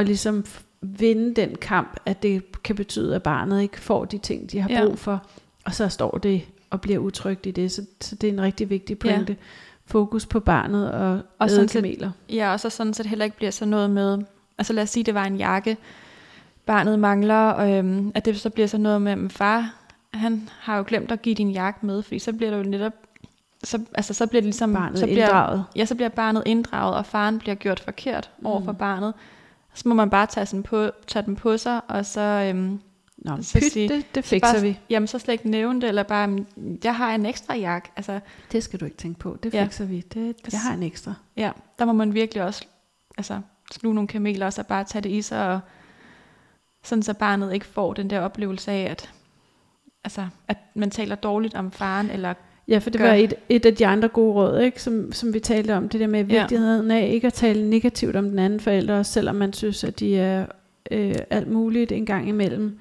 at 0.00 0.06
ligesom 0.06 0.44
vinde 0.82 1.34
den 1.34 1.54
kamp, 1.60 1.96
at 2.06 2.22
det 2.22 2.62
kan 2.62 2.76
betyde, 2.76 3.14
at 3.14 3.22
barnet 3.22 3.62
ikke 3.62 3.80
får 3.80 4.04
de 4.04 4.18
ting, 4.18 4.52
de 4.52 4.60
har 4.60 4.68
Ja. 4.70 4.84
brug 4.86 4.98
for, 4.98 5.26
og 5.64 5.74
så 5.74 5.88
står 5.88 6.18
det 6.18 6.42
og 6.72 6.80
bliver 6.80 6.98
utrygt 6.98 7.46
i 7.46 7.50
det, 7.50 7.72
så, 7.72 7.82
så 8.00 8.14
det 8.14 8.28
er 8.28 8.32
en 8.32 8.40
rigtig 8.40 8.70
vigtig 8.70 8.98
pointe. 8.98 9.36
Fokus 9.86 10.26
på 10.26 10.40
barnet 10.40 10.92
og, 10.92 11.20
og 11.38 11.50
sådan 11.50 11.68
set- 11.68 11.82
kameler. 11.82 12.10
Ja, 12.28 12.52
og 12.52 12.60
så 12.60 12.70
sådan 12.70 12.94
set 12.94 13.06
heller 13.06 13.24
ikke 13.24 13.36
bliver 13.36 13.50
sådan 13.50 13.70
noget 13.70 13.90
med, 13.90 14.18
altså 14.58 14.72
lad 14.72 14.82
os 14.82 14.90
sige, 14.90 15.04
det 15.04 15.14
var 15.14 15.24
en 15.24 15.36
jakke, 15.36 15.76
barnet 16.66 16.98
mangler, 16.98 17.34
og 17.50 17.72
øhm, 17.72 18.12
at 18.14 18.24
det 18.24 18.40
så 18.40 18.50
bliver 18.50 18.66
sådan 18.68 18.82
noget 18.82 19.02
med, 19.02 19.12
at 19.12 19.32
far, 19.32 19.74
han 20.14 20.48
har 20.60 20.76
jo 20.76 20.84
glemt 20.86 21.12
at 21.12 21.22
give 21.22 21.34
din 21.34 21.50
jakke 21.50 21.86
med, 21.86 22.02
fordi 22.02 22.18
så 22.18 22.32
bliver 22.32 22.50
det 22.50 22.58
jo 22.58 22.70
netop, 22.70 22.92
så, 23.64 23.80
altså 23.94 24.14
så 24.14 24.26
bliver 24.26 24.40
det 24.40 24.46
ligesom, 24.46 24.72
Barnet 24.72 24.98
så 24.98 25.06
bliver, 25.06 25.24
inddraget. 25.26 25.64
Ja, 25.76 25.84
så 25.84 25.94
bliver 25.94 26.08
barnet 26.08 26.42
inddraget, 26.46 26.94
og 26.96 27.06
faren 27.06 27.38
bliver 27.38 27.54
gjort 27.54 27.80
forkert 27.80 28.30
over 28.44 28.64
for 28.64 28.72
Mm. 28.72 28.78
barnet. 28.78 29.14
Så 29.74 29.88
må 29.88 29.94
man 29.94 30.10
bare 30.10 30.26
tage, 30.26 30.46
sådan 30.46 30.62
på, 30.62 30.90
tage 31.06 31.24
den 31.26 31.36
på 31.36 31.56
sig, 31.56 31.80
og 31.88 32.06
så, 32.06 32.20
øhm, 32.20 32.80
Nå, 33.18 33.36
så 33.42 33.58
pyt, 33.58 33.72
sige- 33.72 33.88
det, 33.88 34.14
det 34.14 34.24
fikser 34.24 34.52
bare, 34.52 34.62
vi. 34.62 34.78
jamen, 34.90 35.06
så 35.06 35.18
slet 35.18 35.32
ikke 35.32 35.50
nævne 35.50 35.80
det, 35.80 35.88
eller 35.88 36.02
bare, 36.02 36.26
"Mm, 36.26 36.46
jeg 36.84 36.96
har 36.96 37.14
en 37.14 37.26
ekstra 37.26 37.56
jakke. 37.56 37.88
Altså, 37.96 38.20
Det 38.52 38.62
skal 38.62 38.80
du 38.80 38.84
ikke 38.84 38.96
tænke 38.96 39.18
på. 39.18 39.38
Det 39.42 39.54
Ja. 39.54 39.64
fikser 39.64 39.84
vi. 39.84 40.00
Det, 40.14 40.36
jeg 40.52 40.60
har 40.60 40.74
en 40.74 40.82
ekstra. 40.82 41.14
Ja, 41.36 41.50
der 41.78 41.84
må 41.84 41.92
man 41.92 42.14
virkelig 42.14 42.42
også 42.42 42.64
altså, 43.18 43.40
sluge 43.72 43.94
nogle 43.94 44.08
kameler, 44.08 44.46
og 44.46 44.52
så 44.52 44.62
bare 44.62 44.84
tage 44.84 45.02
det 45.02 45.10
i 45.10 45.22
sig, 45.22 45.48
og 45.54 45.60
sådan 46.84 47.02
så 47.02 47.14
barnet 47.14 47.54
ikke 47.54 47.66
får 47.66 47.94
den 47.94 48.10
der 48.10 48.20
oplevelse 48.20 48.70
af, 48.72 48.90
at 48.90 49.10
altså, 50.04 50.26
at 50.48 50.56
man 50.74 50.90
taler 50.90 51.14
dårligt 51.14 51.54
om 51.54 51.70
faren, 51.72 52.10
eller 52.10 52.34
Ja, 52.68 52.78
for 52.78 52.90
det 52.90 53.00
gør. 53.00 53.06
var 53.08 53.14
et, 53.14 53.34
et 53.48 53.66
af 53.66 53.74
de 53.74 53.86
andre 53.86 54.08
gode 54.08 54.32
råd, 54.34 54.60
ikke? 54.60 54.82
Som, 54.82 55.12
som 55.12 55.34
vi 55.34 55.40
talte 55.40 55.74
om, 55.76 55.88
det 55.88 56.00
der 56.00 56.06
med 56.06 56.24
Ja. 56.24 56.40
vigtigheden 56.40 56.90
af 56.90 57.08
ikke 57.12 57.26
at 57.26 57.32
tale 57.32 57.70
negativt 57.70 58.16
om 58.16 58.28
den 58.30 58.38
anden 58.38 58.60
forælder, 58.60 59.02
selvom 59.02 59.36
man 59.36 59.52
synes, 59.52 59.84
at 59.84 60.00
de 60.00 60.16
er 60.18 60.46
øh, 60.90 61.14
alt 61.30 61.48
muligt 61.48 61.92
en 61.92 62.06
gang 62.06 62.28
imellem, 62.28 62.78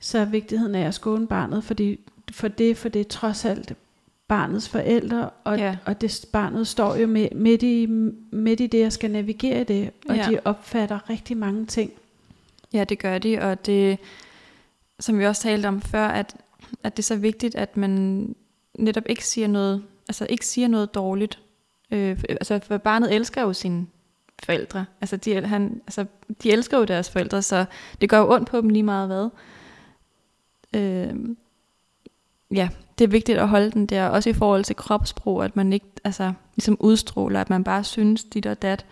så 0.00 0.18
er 0.18 0.24
vigtigheden 0.24 0.74
af 0.74 0.86
at 0.86 0.94
skåne 0.94 1.26
barnet, 1.26 1.64
fordi, 1.64 2.00
for 2.32 2.48
det, 2.48 2.76
for 2.76 2.88
det 2.88 3.00
er 3.00 3.04
trods 3.04 3.44
alt 3.44 3.72
barnets 4.28 4.68
forældre, 4.68 5.30
og, 5.44 5.58
Ja. 5.58 5.76
og 5.84 6.00
det, 6.00 6.24
barnet 6.32 6.66
står 6.66 6.96
jo 6.96 7.06
med, 7.06 7.28
midt, 7.34 7.62
i, 7.62 7.86
midt 8.32 8.60
i 8.60 8.66
det 8.66 8.86
og 8.86 8.92
skal 8.92 9.10
navigere 9.10 9.60
i 9.60 9.64
det, 9.64 9.90
og 10.08 10.16
Ja. 10.16 10.26
de 10.30 10.38
opfatter 10.44 11.10
rigtig 11.10 11.36
mange 11.36 11.66
ting. 11.66 11.92
Ja, 12.72 12.84
det 12.84 12.98
gør 12.98 13.18
de, 13.18 13.38
og 13.38 13.66
det, 13.66 13.98
som 15.00 15.18
vi 15.18 15.26
også 15.26 15.42
talte 15.42 15.66
om 15.66 15.80
før, 15.82 16.06
at, 16.08 16.36
at 16.82 16.96
det 16.96 17.02
er 17.02 17.06
så 17.06 17.16
vigtigt, 17.16 17.54
at 17.54 17.76
man 17.76 18.34
netop 18.78 19.04
ikke 19.08 19.26
siger 19.26 19.48
noget, 19.48 19.82
altså 20.08 20.26
ikke 20.30 20.46
siger 20.46 20.68
noget 20.68 20.94
dårligt. 20.94 21.38
Øh, 21.90 22.18
altså, 22.28 22.60
for 22.66 22.78
barnet 22.78 23.14
elsker 23.14 23.42
jo 23.42 23.52
sine 23.52 23.86
forældre. 24.44 24.84
Altså 25.00 25.16
de, 25.16 25.40
han, 25.46 25.80
altså, 25.86 26.06
de 26.42 26.52
elsker 26.52 26.78
jo 26.78 26.84
deres 26.84 27.10
forældre, 27.10 27.42
så 27.42 27.64
det 28.00 28.08
gør 28.08 28.18
jo 28.18 28.32
ondt 28.34 28.48
på 28.48 28.60
dem 28.60 28.68
lige 28.68 28.82
meget 28.82 29.06
hvad. 29.08 29.28
Øh, 30.76 31.14
ja, 32.50 32.68
det 32.98 33.04
er 33.04 33.08
vigtigt 33.08 33.38
at 33.38 33.48
holde 33.48 33.70
den 33.70 33.86
der, 33.86 34.08
også 34.08 34.30
i 34.30 34.32
forhold 34.32 34.64
til 34.64 34.76
kropssprog, 34.76 35.44
at 35.44 35.56
man 35.56 35.72
ikke 35.72 35.86
altså, 36.04 36.32
ligesom 36.56 36.76
udstråler, 36.80 37.40
at 37.40 37.50
man 37.50 37.64
bare 37.64 37.84
synes 37.84 38.24
dit 38.24 38.46
og 38.46 38.62
dat. 38.62 38.86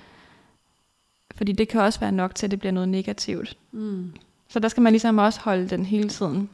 Fordi 1.34 1.52
det 1.52 1.68
kan 1.68 1.80
også 1.80 2.00
være 2.00 2.12
nok 2.12 2.34
til, 2.34 2.46
at 2.46 2.50
det 2.50 2.58
bliver 2.58 2.72
noget 2.72 2.88
negativt. 2.88 3.56
Mm. 3.72 4.12
Så 4.48 4.58
der 4.58 4.68
skal 4.68 4.82
man 4.82 4.92
ligesom 4.92 5.18
også 5.18 5.40
holde 5.40 5.68
den 5.68 5.84
hele 5.86 6.08
tiden 6.08 6.50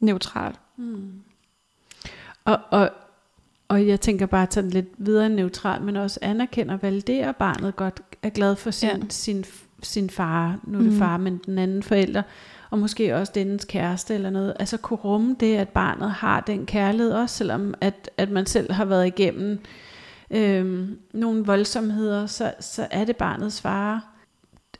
neutral. 0.00 0.54
Mm. 0.76 1.12
Og, 2.44 2.58
og, 2.70 2.90
og 3.68 3.86
jeg 3.88 4.00
tænker 4.00 4.26
bare 4.26 4.42
at 4.42 4.48
tage 4.50 4.64
den 4.64 4.70
lidt 4.70 4.86
videre 4.98 5.28
neutral, 5.28 5.82
men 5.82 5.96
også 5.96 6.18
anerkender 6.22 6.74
og 6.74 6.82
validerer 6.82 7.32
barnet 7.32 7.76
godt, 7.76 8.02
er 8.22 8.30
glad 8.30 8.56
for 8.56 8.70
sin, 8.70 8.88
Ja. 8.88 8.96
sin, 9.08 9.44
sin 9.82 10.10
far, 10.10 10.58
nu 10.64 10.78
er 10.78 10.82
det 10.82 10.90
Mhm. 10.90 10.98
far, 10.98 11.16
men 11.16 11.40
den 11.46 11.58
anden 11.58 11.82
forælder, 11.82 12.22
og 12.70 12.78
måske 12.78 13.16
også 13.16 13.32
dens 13.34 13.64
kæreste 13.64 14.14
eller 14.14 14.30
noget. 14.30 14.54
Altså 14.60 14.76
kunne 14.76 14.98
rumme 14.98 15.36
det, 15.40 15.56
at 15.56 15.68
barnet 15.68 16.10
har 16.10 16.40
den 16.40 16.66
kærlighed, 16.66 17.12
også 17.12 17.36
selvom 17.36 17.74
at, 17.80 18.10
at 18.16 18.30
man 18.30 18.46
selv 18.46 18.72
har 18.72 18.84
været 18.84 19.06
igennem 19.06 19.60
øhm, 20.30 20.98
nogle 21.12 21.44
voldsomheder, 21.44 22.26
så, 22.26 22.52
så 22.60 22.86
er 22.90 23.04
det 23.04 23.16
barnets 23.16 23.60
far. 23.60 24.04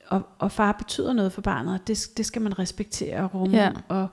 Og, 0.08 0.22
og 0.38 0.52
far 0.52 0.72
betyder 0.72 1.12
noget 1.12 1.32
for 1.32 1.40
barnet, 1.40 1.74
og 1.74 1.86
det, 1.86 2.06
det 2.16 2.26
skal 2.26 2.42
man 2.42 2.58
respektere 2.58 3.20
og 3.22 3.34
rumme, 3.34 3.56
Ja. 3.56 3.70
og, 3.88 4.08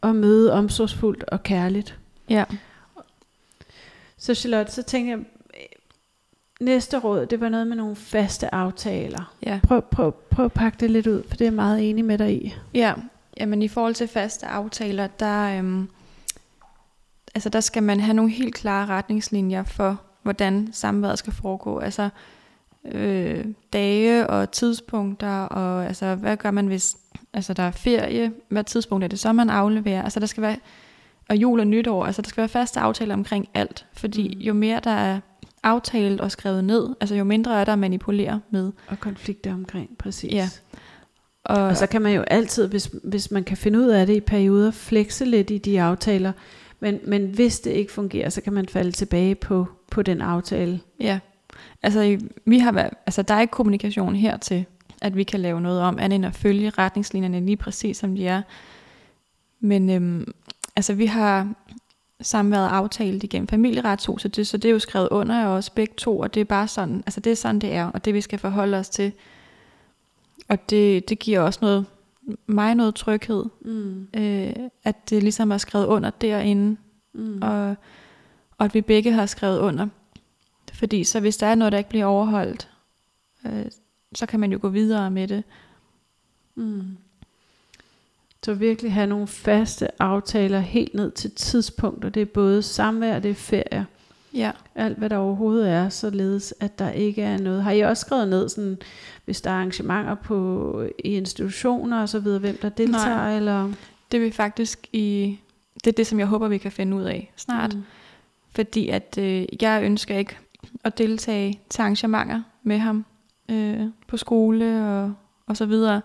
og 0.00 0.16
møde 0.16 0.52
omsorgsfuldt 0.52 1.22
og 1.24 1.42
kærligt. 1.42 1.98
Ja. 2.28 2.44
Så 4.18 4.34
Charlotte, 4.34 4.72
så 4.72 4.82
tænker 4.82 5.10
jeg, 5.12 5.18
øh, 5.18 5.62
næste 6.60 6.98
råd, 6.98 7.26
det 7.26 7.40
var 7.40 7.48
noget 7.48 7.66
med 7.66 7.76
nogle 7.76 7.96
faste 7.96 8.54
aftaler. 8.54 9.34
Ja. 9.46 9.60
Prøv, 9.62 9.82
prøv, 9.82 10.12
prøv 10.30 10.44
at 10.44 10.52
pakke 10.52 10.76
det 10.80 10.90
lidt 10.90 11.06
ud, 11.06 11.22
for 11.28 11.36
det 11.36 11.40
er 11.40 11.44
jeg 11.46 11.52
meget 11.52 11.90
enig 11.90 12.04
med 12.04 12.18
dig 12.18 12.44
i. 12.44 12.54
Ja, 12.74 12.94
jamen 13.40 13.62
i 13.62 13.68
forhold 13.68 13.94
til 13.94 14.08
faste 14.08 14.46
aftaler, 14.46 15.06
der, 15.06 15.58
øhm, 15.58 15.88
altså 17.34 17.48
der 17.48 17.60
skal 17.60 17.82
man 17.82 18.00
have 18.00 18.14
nogle 18.14 18.30
helt 18.30 18.54
klare 18.54 18.86
retningslinjer 18.86 19.62
for, 19.64 20.00
hvordan 20.22 20.68
samværet 20.72 21.18
skal 21.18 21.32
foregå. 21.32 21.78
Altså 21.78 22.08
øh, 22.92 23.44
dage 23.72 24.26
og 24.30 24.50
tidspunkter, 24.50 25.40
og 25.40 25.86
altså 25.86 26.14
hvad 26.14 26.36
gør 26.36 26.50
man, 26.50 26.66
hvis 26.66 26.96
altså, 27.32 27.52
der 27.54 27.62
er 27.62 27.70
ferie, 27.70 28.32
hvad 28.48 28.64
tidspunkt 28.64 29.04
er 29.04 29.08
det 29.08 29.18
så, 29.18 29.32
man 29.32 29.50
afleverer. 29.50 30.02
Altså 30.02 30.20
der 30.20 30.26
skal 30.26 30.42
være, 30.42 30.56
og 31.28 31.36
jul 31.36 31.60
og 31.60 31.66
nytår, 31.66 32.06
altså 32.06 32.22
der 32.22 32.28
skal 32.28 32.40
være 32.40 32.48
faste 32.48 32.80
aftaler 32.80 33.14
omkring 33.14 33.48
alt, 33.54 33.86
fordi 33.92 34.34
Mm. 34.34 34.40
jo 34.40 34.54
mere 34.54 34.80
der 34.84 34.90
er 34.90 35.20
aftalt 35.62 36.20
og 36.20 36.30
skrevet 36.30 36.64
ned, 36.64 36.88
altså 37.00 37.14
jo 37.14 37.24
mindre 37.24 37.60
er 37.60 37.64
der 37.64 37.72
at 37.72 37.78
manipulere 37.78 38.40
med. 38.50 38.72
Og 38.88 39.00
konflikter 39.00 39.54
omkring, 39.54 39.98
præcis. 39.98 40.32
Ja. 40.32 40.48
Og, 41.46 41.62
Og 41.62 41.76
så 41.76 41.86
kan 41.86 42.02
man 42.02 42.14
jo 42.14 42.22
altid, 42.22 42.68
hvis, 42.68 42.90
hvis 43.04 43.30
man 43.30 43.44
kan 43.44 43.56
finde 43.56 43.78
ud 43.78 43.86
af 43.86 44.06
det 44.06 44.16
i 44.16 44.20
perioder, 44.20 44.70
flekse 44.70 45.24
lidt 45.24 45.50
i 45.50 45.58
de 45.58 45.82
aftaler. 45.82 46.32
Men, 46.80 47.00
men 47.06 47.26
hvis 47.26 47.60
det 47.60 47.70
ikke 47.70 47.92
fungerer, 47.92 48.28
så 48.28 48.40
kan 48.40 48.52
man 48.52 48.68
falde 48.68 48.92
tilbage 48.92 49.34
på, 49.34 49.66
på 49.90 50.02
den 50.02 50.20
aftale. 50.20 50.80
Ja, 51.00 51.18
altså 51.82 52.18
vi 52.44 52.58
har 52.58 52.72
været, 52.72 52.90
altså 53.06 53.22
der 53.22 53.34
er 53.34 53.40
ikke 53.40 53.50
kommunikation 53.50 54.16
her 54.16 54.36
til, 54.36 54.64
at 55.02 55.16
vi 55.16 55.22
kan 55.22 55.40
lave 55.40 55.60
noget 55.60 55.80
om, 55.80 55.98
andet 55.98 56.16
end 56.16 56.26
at 56.26 56.34
følge 56.34 56.70
retningslinjerne 56.70 57.46
lige 57.46 57.56
præcis 57.56 57.96
som 57.96 58.16
de 58.16 58.26
er. 58.26 58.42
Men 59.60 59.90
øhm, 59.90 60.32
altså 60.76 60.94
vi 60.94 61.06
har 61.06 61.48
samværet 62.20 62.68
aftalt 62.68 63.24
igennem 63.24 63.48
familieretshuset, 63.48 64.36
det, 64.36 64.46
så 64.46 64.56
det 64.56 64.68
er 64.68 64.72
jo 64.72 64.78
skrevet 64.78 65.08
under 65.08 65.40
af 65.40 65.46
os 65.46 65.70
begge 65.70 65.94
to, 65.96 66.18
og 66.18 66.34
det 66.34 66.40
er 66.40 66.44
bare 66.44 66.68
sådan, 66.68 67.02
altså 67.06 67.20
det 67.20 67.30
er 67.30 67.36
sådan 67.36 67.58
det 67.58 67.74
er, 67.74 67.84
og 67.84 68.04
det 68.04 68.14
vi 68.14 68.20
skal 68.20 68.38
forholde 68.38 68.76
os 68.76 68.88
til. 68.88 69.12
Og 70.48 70.70
det, 70.70 71.08
det 71.08 71.18
giver 71.18 71.40
også 71.40 71.58
noget, 71.62 71.86
mig 72.46 72.74
noget 72.74 72.94
tryghed, 72.94 73.44
Mm. 73.60 74.08
øh, 74.16 74.52
at 74.84 75.10
det 75.10 75.22
ligesom 75.22 75.50
er 75.50 75.58
skrevet 75.58 75.86
under 75.86 76.10
derinde, 76.10 76.76
Mm. 77.12 77.38
og, 77.42 77.68
og 78.58 78.64
at 78.64 78.74
vi 78.74 78.80
begge 78.80 79.12
har 79.12 79.26
skrevet 79.26 79.58
under. 79.58 79.88
Fordi 80.72 81.04
så 81.04 81.20
hvis 81.20 81.36
der 81.36 81.46
er 81.46 81.54
noget, 81.54 81.72
der 81.72 81.78
ikke 81.78 81.90
bliver 81.90 82.04
overholdt, 82.04 82.70
øh, 83.46 83.64
så 84.14 84.26
kan 84.26 84.40
man 84.40 84.52
jo 84.52 84.58
gå 84.62 84.68
videre 84.68 85.10
med 85.10 85.28
det. 85.28 85.44
Mm. 86.54 86.96
Så 88.44 88.54
virkelig 88.54 88.92
have 88.92 89.06
nogle 89.06 89.26
faste 89.26 90.02
aftaler 90.02 90.60
helt 90.60 90.94
ned 90.94 91.10
til 91.10 91.30
tidspunkter. 91.30 92.08
Det 92.08 92.22
er 92.22 92.26
både 92.26 92.62
samvær, 92.62 93.18
det 93.18 93.30
er 93.30 93.34
ferie. 93.34 93.86
Ja. 94.36 94.50
Alt 94.74 94.98
hvad 94.98 95.10
der 95.10 95.16
overhovedet 95.16 95.70
er, 95.70 95.88
således 95.88 96.54
at 96.60 96.78
der 96.78 96.90
ikke 96.90 97.22
er 97.22 97.38
noget. 97.38 97.62
Har 97.62 97.72
I 97.72 97.80
også 97.80 98.00
skrevet 98.00 98.28
ned, 98.28 98.48
sådan, 98.48 98.78
hvis 99.24 99.40
der 99.40 99.50
er 99.50 99.54
arrangementer 99.54 100.14
på, 100.14 100.82
i 101.04 101.08
institutioner 101.16 102.00
og 102.00 102.08
så 102.08 102.18
videre, 102.18 102.38
hvem 102.38 102.58
der 102.62 102.68
deltager? 102.68 103.16
Nej. 103.16 103.36
Eller? 103.36 103.72
Det 104.12 104.20
vil 104.20 104.32
faktisk 104.32 104.88
i, 104.92 105.38
det 105.74 105.86
er 105.86 105.92
det, 105.96 106.06
som 106.06 106.18
jeg 106.18 106.26
håber, 106.26 106.48
vi 106.48 106.58
kan 106.58 106.72
finde 106.72 106.96
ud 106.96 107.02
af 107.02 107.32
snart. 107.36 107.74
Mm. 107.74 107.82
Fordi 108.54 108.88
at 108.88 109.18
øh, 109.18 109.46
jeg 109.60 109.82
ønsker 109.84 110.16
ikke 110.18 110.36
at 110.84 110.98
deltage 110.98 111.60
til 111.68 111.82
arrangementer 111.82 112.42
med 112.62 112.78
ham 112.78 113.04
øh, 113.50 113.80
på 114.08 114.16
skole 114.16 114.86
og, 114.86 115.14
og 115.46 115.56
så 115.56 115.66
videre. 115.66 116.00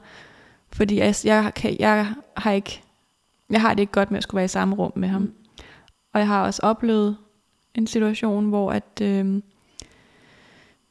Fordi 0.72 0.98
jeg, 1.00 1.16
jeg, 1.24 1.52
kan, 1.56 1.76
jeg 1.80 2.14
har 2.38 2.52
ikke, 2.52 2.82
jeg 3.50 3.62
har 3.62 3.74
det 3.74 3.80
ikke 3.80 3.94
godt 3.94 4.12
med 4.12 4.18
at 4.18 4.24
skulle 4.24 4.38
være 4.38 4.46
i 4.46 4.48
samme 4.48 4.76
rum 4.76 4.92
med 4.96 5.08
ham. 5.08 5.22
Mm. 5.22 5.34
Og 6.14 6.20
jeg 6.20 6.28
har 6.28 6.44
også 6.44 6.62
oplevet 6.64 7.18
en 7.76 7.88
situation, 7.88 8.50
hvor 8.50 8.72
at 8.72 9.02
øh, 9.02 9.42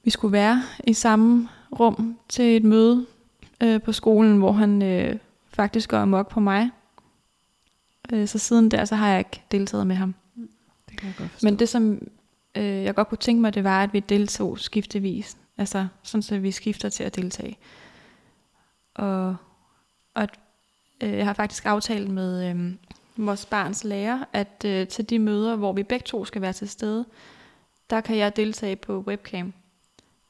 vi 0.05 0.11
skulle 0.11 0.33
være 0.33 0.63
i 0.87 0.93
samme 0.93 1.49
rum 1.81 2.19
til 2.29 2.57
et 2.57 2.65
møde 2.65 3.07
øh, 3.63 3.83
på 3.83 3.93
skolen, 3.93 4.39
hvor 4.39 4.53
han 4.53 4.83
øh, 4.83 5.19
faktisk 5.49 5.91
går 5.91 5.99
amok 5.99 6.29
på 6.29 6.41
mig. 6.41 6.71
Øh, 8.13 8.29
så 8.29 8.39
siden 8.39 8.71
der, 8.71 8.85
så 8.85 8.97
har 8.97 9.09
jeg 9.09 9.19
ikke 9.19 9.43
deltaget 9.51 9.87
med 9.87 9.97
ham. 9.97 10.15
Det 10.91 10.99
kan 10.99 11.07
jeg 11.07 11.15
godt 11.19 11.31
forstå. 11.31 11.47
Men 11.47 11.59
det, 11.59 11.69
som 11.69 12.09
øh, 12.55 12.65
jeg 12.65 12.95
godt 12.95 13.09
kunne 13.09 13.19
tænke 13.19 13.41
mig, 13.41 13.55
det 13.55 13.65
var, 13.65 13.83
at 13.83 13.93
vi 13.93 14.01
deltog 14.01 14.59
skiftevis. 14.59 15.37
Altså 15.59 15.87
sådan, 16.03 16.23
så 16.23 16.39
vi 16.39 16.51
skifter 16.51 16.89
til 16.89 17.05
at 17.05 17.17
deltage. 17.17 17.59
Og, 18.95 19.37
og 20.15 20.23
at, 20.23 20.31
øh, 21.01 21.13
jeg 21.13 21.27
har 21.27 21.33
faktisk 21.33 21.67
aftalt 21.67 22.11
med 22.11 22.51
øh, 22.51 22.73
vores 23.17 23.47
barns 23.47 23.85
lærer, 23.85 24.25
at 24.33 24.65
øh, 24.67 24.89
til 24.89 25.11
de 25.11 25.19
møder, 25.19 25.57
hvor 25.57 25.73
vi 25.73 25.83
begge 25.83 26.05
to 26.05 26.25
skal 26.25 26.43
være 26.43 26.53
til 26.53 26.69
stede, 26.69 27.05
der 27.91 28.01
kan 28.01 28.17
jeg 28.17 28.37
deltage 28.37 28.77
på 28.77 29.05
webcam. 29.07 29.53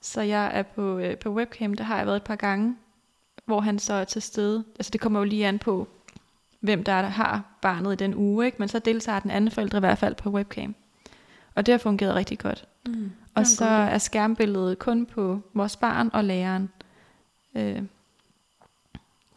Så 0.01 0.21
jeg 0.21 0.51
er 0.55 0.63
på, 0.63 0.99
øh, 0.99 1.17
på 1.17 1.31
webcam, 1.31 1.75
der 1.75 1.85
har 1.85 1.97
jeg 1.97 2.07
været 2.07 2.17
et 2.17 2.23
par 2.23 2.37
gange, 2.37 2.77
hvor 3.45 3.61
han 3.61 3.79
så 3.79 3.93
er 3.95 4.05
til 4.05 4.23
stede. 4.23 4.65
Altså 4.79 4.91
det 4.91 5.01
kommer 5.01 5.19
jo 5.21 5.25
lige 5.25 5.47
an 5.47 5.59
på, 5.59 5.89
hvem 6.61 6.85
der, 6.85 6.93
er, 6.93 7.03
der 7.03 7.09
har 7.09 7.45
barnet 7.63 7.93
i 7.93 7.97
den 7.97 8.15
uge, 8.15 8.47
ikke? 8.47 8.57
men 8.59 8.69
så 8.69 8.79
deltager 8.79 9.21
den 9.21 9.31
anden 9.31 9.51
forældre 9.51 9.79
i 9.79 9.81
hvert 9.81 9.99
fald 9.99 10.15
på 10.15 10.31
webcam. 10.31 10.75
Og 11.55 11.67
det 11.67 11.73
har 11.73 11.79
fungeret 11.79 12.15
rigtig 12.15 12.39
godt. 12.39 12.65
Mm. 12.87 13.11
Og 13.35 13.47
så 13.47 13.65
god 13.65 13.73
er 13.75 13.99
skærmbilledet 13.99 14.79
kun 14.79 15.07
på 15.07 15.41
vores 15.55 15.77
barn 15.77 16.11
og 16.13 16.25
læreren. 16.25 16.71
Øh, 17.55 17.83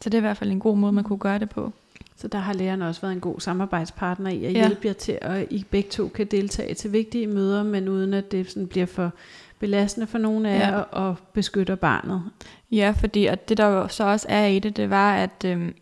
så 0.00 0.10
det 0.10 0.14
er 0.14 0.18
i 0.18 0.20
hvert 0.20 0.36
fald 0.36 0.50
en 0.50 0.60
god 0.60 0.76
måde, 0.76 0.92
man 0.92 1.04
kunne 1.04 1.18
gøre 1.18 1.38
det 1.38 1.50
på. 1.50 1.72
Så 2.16 2.28
der 2.28 2.38
har 2.38 2.52
læreren 2.52 2.82
også 2.82 3.00
været 3.00 3.12
en 3.12 3.20
god 3.20 3.40
samarbejdspartner 3.40 4.30
i 4.30 4.44
at 4.44 4.52
Ja. 4.54 4.66
hjælpe 4.66 4.86
jer 4.86 4.92
til, 4.92 5.18
at 5.22 5.46
I 5.50 5.64
begge 5.70 5.90
to 5.90 6.08
kan 6.08 6.26
deltage 6.26 6.74
til 6.74 6.92
vigtige 6.92 7.26
møder, 7.26 7.62
men 7.62 7.88
uden 7.88 8.14
at 8.14 8.32
det 8.32 8.50
sådan 8.50 8.66
bliver 8.68 8.86
for 8.86 9.12
belastende 9.58 10.06
for 10.06 10.18
nogen 10.18 10.46
af 10.46 10.58
Ja. 10.58 10.66
jer, 10.68 10.76
og 10.76 11.16
beskytter 11.32 11.74
barnet. 11.74 12.22
Ja, 12.70 12.94
fordi 13.00 13.26
at 13.26 13.48
det 13.48 13.56
der 13.56 13.66
jo 13.66 13.88
så 13.88 14.04
også 14.04 14.26
er 14.28 14.46
i 14.46 14.58
det, 14.58 14.76
det 14.76 14.90
var, 14.90 15.14
at 15.16 15.44
øh, 15.46 15.72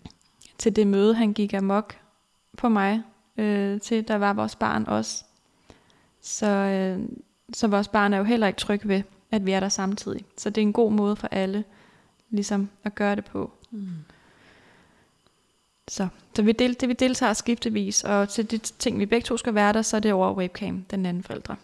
til 0.58 0.76
det 0.76 0.86
møde, 0.86 1.14
han 1.14 1.32
gik 1.32 1.54
amok 1.54 1.94
på 2.58 2.68
mig, 2.68 3.02
øh, 3.38 3.80
til 3.80 4.08
der 4.08 4.16
var 4.16 4.32
vores 4.32 4.56
barn 4.56 4.84
også. 4.88 5.24
Så, 6.20 6.46
øh, 6.46 6.98
så 7.52 7.66
vores 7.68 7.88
barn 7.88 8.12
er 8.12 8.18
jo 8.18 8.24
heller 8.24 8.46
ikke 8.46 8.58
tryg 8.58 8.80
ved, 8.84 9.02
at 9.30 9.46
vi 9.46 9.52
er 9.52 9.60
der 9.60 9.68
samtidig. 9.68 10.24
Så 10.38 10.50
det 10.50 10.60
er 10.60 10.66
en 10.66 10.72
god 10.72 10.92
måde 10.92 11.16
for 11.16 11.28
alle, 11.30 11.64
ligesom 12.30 12.68
at 12.84 12.94
gøre 12.94 13.16
det 13.16 13.24
på. 13.24 13.50
Mm. 13.70 13.88
Så, 15.92 16.08
så 16.36 16.42
vi, 16.42 16.52
del, 16.52 16.80
det, 16.80 16.88
vi 16.88 16.92
deltager 16.92 17.32
skiftevis, 17.32 18.04
og 18.04 18.28
til 18.28 18.50
de 18.50 18.58
ting, 18.58 18.98
vi 18.98 19.06
begge 19.06 19.24
to 19.24 19.36
skal 19.36 19.54
være 19.54 19.72
der, 19.72 19.82
så 19.82 19.96
er 19.96 20.00
det 20.00 20.12
over 20.12 20.34
webcam, 20.34 20.84
den 20.90 21.06
anden 21.06 21.22
forældre. 21.22 21.56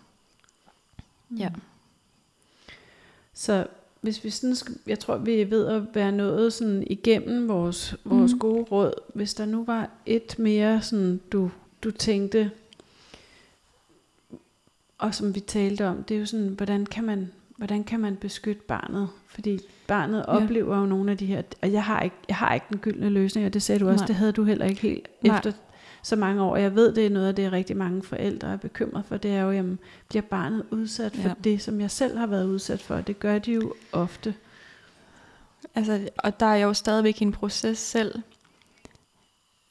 Ja. 1.39 1.49
Så 3.35 3.67
hvis 4.01 4.25
vi 4.25 4.31
sådan 4.31 4.57
skal, 4.57 4.75
jeg 4.87 4.99
tror, 4.99 5.17
vi 5.17 5.41
er 5.41 5.47
ved 5.47 5.67
at 5.67 5.83
være 5.95 6.13
nået 6.13 6.53
sådan 6.53 6.85
igennem 6.87 7.49
vores, 7.49 7.97
vores 8.05 8.33
Mhm. 8.33 8.39
gode 8.39 8.63
råd. 8.63 8.93
Hvis 9.15 9.35
der 9.35 9.45
nu 9.47 9.65
var 9.65 9.91
et 10.07 10.39
mere, 10.39 10.83
sådan, 10.83 11.21
du, 11.33 11.51
du 11.83 11.91
tænkte, 11.91 12.51
og 14.99 15.15
som 15.15 15.35
vi 15.35 15.41
talte 15.41 15.87
om, 15.87 16.05
det 16.05 16.15
er 16.15 16.19
jo 16.19 16.27
sådan, 16.27 16.49
hvordan 16.49 16.87
kan 16.87 17.05
man, 17.05 17.33
hvordan 17.57 17.85
kan 17.85 18.01
man 18.01 18.17
beskytte 18.17 18.63
barnet? 18.63 19.09
Fordi 19.27 19.61
barnet 19.89 20.19
Ja. 20.19 20.37
oplever 20.37 20.79
jo 20.79 20.87
nogle 20.87 21.11
af 21.11 21.19
de 21.19 21.27
her, 21.27 21.43
og 21.63 21.73
jeg 21.73 21.85
har 21.85 22.01
ikke, 22.01 22.17
jeg 22.29 22.37
har 22.37 22.55
ikke 22.55 22.67
den 22.71 22.79
gyldne 22.79 23.09
løsning, 23.09 23.47
og 23.47 23.55
det 23.55 23.63
sagde 23.63 23.79
du 23.79 23.89
også, 23.89 24.03
Nej. 24.03 24.07
det 24.07 24.17
havde 24.17 24.33
du 24.33 24.45
heller 24.45 24.67
ikke 24.67 24.81
helt 24.81 25.09
Nej. 25.23 25.37
efter 25.37 25.53
så 26.03 26.17
mange 26.17 26.43
år. 26.43 26.57
Jeg 26.57 26.75
ved, 26.75 26.93
det 26.95 27.07
er 27.07 27.11
noget 27.11 27.29
af 27.29 27.35
det, 27.35 27.53
rigtig 27.53 27.77
mange 27.77 28.03
forældre 28.03 28.53
er 28.53 28.57
bekymret 28.57 29.05
for, 29.07 29.17
det 29.17 29.31
er 29.31 29.41
jo, 29.41 29.51
jamen, 29.51 29.79
bliver 30.09 30.23
barnet 30.23 30.65
udsat 30.71 31.17
for 31.17 31.29
ja. 31.29 31.35
det, 31.45 31.63
som 31.63 31.81
jeg 31.81 31.91
selv 31.91 32.19
har 32.19 32.27
været 32.27 32.47
udsat 32.47 32.81
for? 32.83 32.97
Det 33.01 33.21
gør 33.21 33.39
de 33.39 33.53
jo 33.53 33.75
ofte. 33.93 34.35
Altså, 35.75 36.09
og 36.17 36.41
der 36.41 36.47
er 36.47 36.55
jeg 36.55 36.65
jo 36.65 36.75
stadigvæk 36.75 37.21
i 37.21 37.25
en 37.25 37.33
proces 37.33 37.79
selv. 37.79 38.23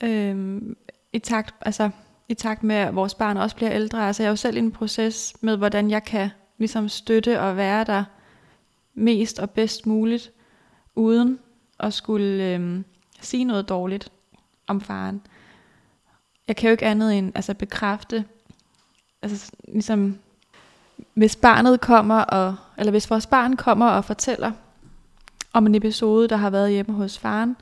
Øhm, 0.03 0.78
i, 1.13 1.20
takt, 1.20 1.55
altså, 1.61 1.89
I 2.30 2.34
takt 2.34 2.63
med, 2.63 2.76
at 2.76 2.95
vores 2.95 3.15
barn 3.15 3.38
også 3.38 3.55
bliver 3.55 3.72
ældre. 3.72 4.07
Altså, 4.07 4.24
jeg 4.24 4.28
er 4.28 4.32
jo 4.32 4.36
selv 4.36 4.55
i 4.55 4.59
en 4.59 4.72
proces 4.72 5.36
med, 5.41 5.57
hvordan 5.57 5.91
jeg 5.91 6.03
kan 6.03 6.30
ligesom 6.57 6.89
støtte 6.89 7.41
og 7.41 7.57
være 7.57 7.84
der 7.84 8.03
mest 8.98 9.39
og 9.39 9.50
bedst 9.50 9.86
muligt, 9.86 10.32
uden 10.95 11.39
at 11.80 11.93
skulle 11.93 12.43
øh, 12.43 12.84
sige 13.22 13.43
noget 13.43 13.70
dårligt 13.70 14.12
om 14.68 14.82
faren. 14.82 15.22
Jeg 16.48 16.56
kan 16.56 16.68
jo 16.68 16.72
ikke 16.72 16.86
andet 16.86 17.18
end 17.18 17.32
altså, 17.36 17.54
bekræfte, 17.54 18.26
altså 19.22 19.52
ligesom, 19.68 20.18
hvis 21.14 21.36
barnet 21.36 21.82
kommer, 21.82 22.20
og, 22.20 22.56
eller 22.78 22.91
hvis 22.91 23.10
vores 23.10 23.28
barn 23.28 23.56
kommer 23.56 23.88
og 23.88 24.06
fortæller 24.06 24.52
om 25.54 25.68
en 25.68 25.76
episode, 25.76 26.28
der 26.28 26.36
har 26.36 26.50
været 26.50 26.72
hjemme 26.72 26.93
hos 26.93 27.20
faren, 27.20 27.56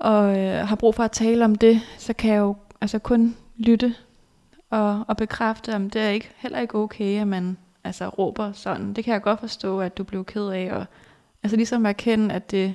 og 0.00 0.38
øh, 0.38 0.68
har 0.68 0.76
brug 0.76 0.94
for 0.94 1.04
at 1.04 1.12
tale 1.12 1.44
om 1.44 1.54
det, 1.54 1.80
så 1.98 2.12
kan 2.12 2.30
jeg 2.30 2.38
jo 2.38 2.56
altså 2.80 2.98
kun 2.98 3.36
lytte 3.56 3.94
og, 4.70 5.04
og 5.08 5.16
bekræfte, 5.16 5.74
om 5.74 5.90
det 5.90 6.02
er 6.02 6.08
ikke, 6.08 6.30
heller 6.36 6.60
ikke 6.60 6.74
okay, 6.74 7.20
at 7.20 7.28
man 7.28 7.56
altså, 7.88 8.08
råber 8.08 8.52
sådan. 8.52 8.92
Det 8.92 9.04
kan 9.04 9.12
jeg 9.12 9.22
godt 9.22 9.40
forstå, 9.40 9.80
at 9.80 9.98
du 9.98 10.04
blev 10.04 10.24
ked 10.24 10.48
af, 10.48 10.72
og 10.72 10.86
altså 11.42 11.56
ligesom 11.56 11.86
erkende, 11.86 12.34
at 12.34 12.50
det, 12.50 12.74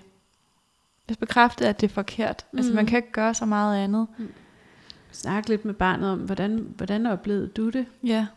altså 1.09 1.19
bekræfte, 1.19 1.67
at 1.67 1.81
det 1.81 1.89
er 1.89 1.93
forkert. 1.93 2.45
Mm. 2.51 2.57
Altså 2.57 2.71
Mm. 2.71 2.75
man 2.75 2.85
kan 2.85 2.97
ikke 2.97 3.11
gøre 3.11 3.33
så 3.33 3.45
meget 3.45 3.77
andet. 3.83 4.07
Snak 5.11 5.49
lidt 5.49 5.65
med 5.65 5.73
barnet 5.73 6.09
om, 6.09 6.19
hvordan, 6.19 6.73
hvordan 6.77 7.05
oplevede 7.05 7.47
du 7.47 7.69
det? 7.69 7.85
Ja, 8.03 8.27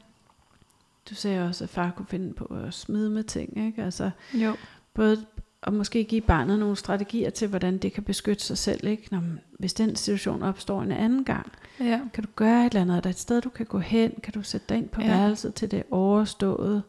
Du 1.10 1.14
sagde 1.14 1.46
også, 1.48 1.64
at 1.64 1.70
far 1.70 1.90
kunne 1.96 2.06
finde 2.06 2.32
på 2.34 2.44
at 2.44 2.74
smide 2.74 3.10
med 3.10 3.24
ting. 3.24 3.66
Ikke? 3.66 3.82
Altså, 3.84 4.10
jo. 4.34 4.56
både 4.94 5.24
at 5.62 5.72
måske 5.72 6.04
give 6.04 6.20
barnet 6.20 6.58
nogle 6.58 6.76
strategier 6.76 7.30
til, 7.30 7.48
hvordan 7.48 7.78
det 7.78 7.92
kan 7.92 8.02
beskytte 8.02 8.44
sig 8.44 8.58
selv. 8.58 8.86
Ikke? 8.86 9.08
Når, 9.10 9.20
man- 9.20 9.40
hvis 9.58 9.74
den 9.74 9.96
situation 9.96 10.42
opstår 10.42 10.82
en 10.82 10.92
anden 10.92 11.24
gang, 11.24 11.52
Ja. 11.80 12.00
kan 12.14 12.24
du 12.24 12.28
gøre 12.36 12.66
et 12.66 12.70
eller 12.70 12.80
andet? 12.82 12.96
Er 12.96 13.00
der 13.00 13.10
et 13.10 13.18
sted, 13.18 13.40
du 13.40 13.48
kan 13.48 13.66
gå 13.66 13.78
hen? 13.78 14.12
Kan 14.22 14.32
du 14.32 14.42
sætte 14.42 14.66
dig 14.68 14.76
ind 14.76 14.88
på 14.88 15.00
Ja. 15.00 15.06
værelset 15.06 15.54
til 15.54 15.70
det 15.70 15.82
overståede? 15.90 16.82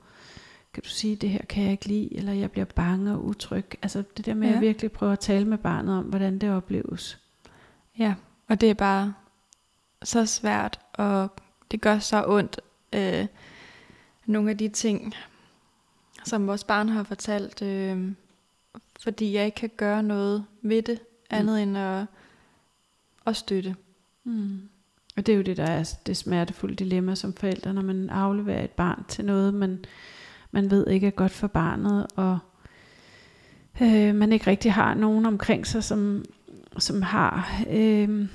Kan 0.73 0.83
du 0.83 0.89
sige, 0.89 1.15
det 1.15 1.29
her 1.29 1.41
kan 1.49 1.63
jeg 1.63 1.71
ikke 1.71 1.85
lide, 1.87 2.15
eller 2.17 2.33
jeg 2.33 2.51
bliver 2.51 2.65
bange 2.65 3.11
og 3.13 3.25
utryg? 3.25 3.65
Altså 3.81 4.03
det 4.17 4.25
der 4.25 4.33
med 4.33 4.47
Ja. 4.49 4.55
at 4.55 4.61
virkelig 4.61 4.91
prøve 4.91 5.11
at 5.11 5.19
tale 5.19 5.45
med 5.45 5.57
barnet 5.57 5.97
om, 5.97 6.05
hvordan 6.05 6.39
det 6.39 6.51
opleves. 6.51 7.19
Ja, 7.99 8.13
og 8.47 8.61
det 8.61 8.69
er 8.69 8.73
bare 8.73 9.13
så 10.03 10.25
svært, 10.25 10.79
og 10.93 11.31
det 11.71 11.81
gør 11.81 11.99
så 11.99 12.23
ondt. 12.27 12.61
Øh, 12.93 13.25
nogle 14.25 14.49
af 14.49 14.57
de 14.57 14.67
ting, 14.69 15.13
som 16.25 16.47
vores 16.47 16.63
barn 16.63 16.89
har 16.89 17.03
fortalt, 17.03 17.61
øh, 17.61 18.11
fordi 19.03 19.33
jeg 19.33 19.45
ikke 19.45 19.55
kan 19.55 19.71
gøre 19.77 20.03
noget 20.03 20.45
ved 20.61 20.81
det, 20.81 20.99
andet 21.29 21.55
mm. 21.55 21.69
end 21.69 21.77
at, 21.77 22.05
at 23.27 23.35
støtte. 23.35 23.75
Mm. 24.23 24.59
Og 25.17 25.25
det 25.25 25.33
er 25.33 25.37
jo 25.37 25.41
det, 25.41 25.57
der 25.57 25.65
er 25.65 25.93
det 26.05 26.17
smertefulde 26.17 26.75
dilemma 26.75 27.15
som 27.15 27.33
forældre, 27.33 27.73
når 27.73 27.81
man 27.81 28.09
afleverer 28.09 28.63
et 28.63 28.71
barn 28.71 29.05
til 29.07 29.25
noget, 29.25 29.53
man, 29.53 29.85
man 30.51 30.71
ved 30.71 30.87
ikke 30.87 31.07
er 31.07 31.11
godt 31.11 31.31
for 31.31 31.47
barnet, 31.47 32.07
og 32.15 32.39
øh, 33.81 34.15
man 34.15 34.33
ikke 34.33 34.47
rigtig 34.47 34.73
har 34.73 34.93
nogen 34.93 35.25
omkring 35.25 35.67
sig, 35.67 35.83
som, 35.83 36.25
som 36.77 37.01
har 37.01 37.61
øh, 37.69 38.27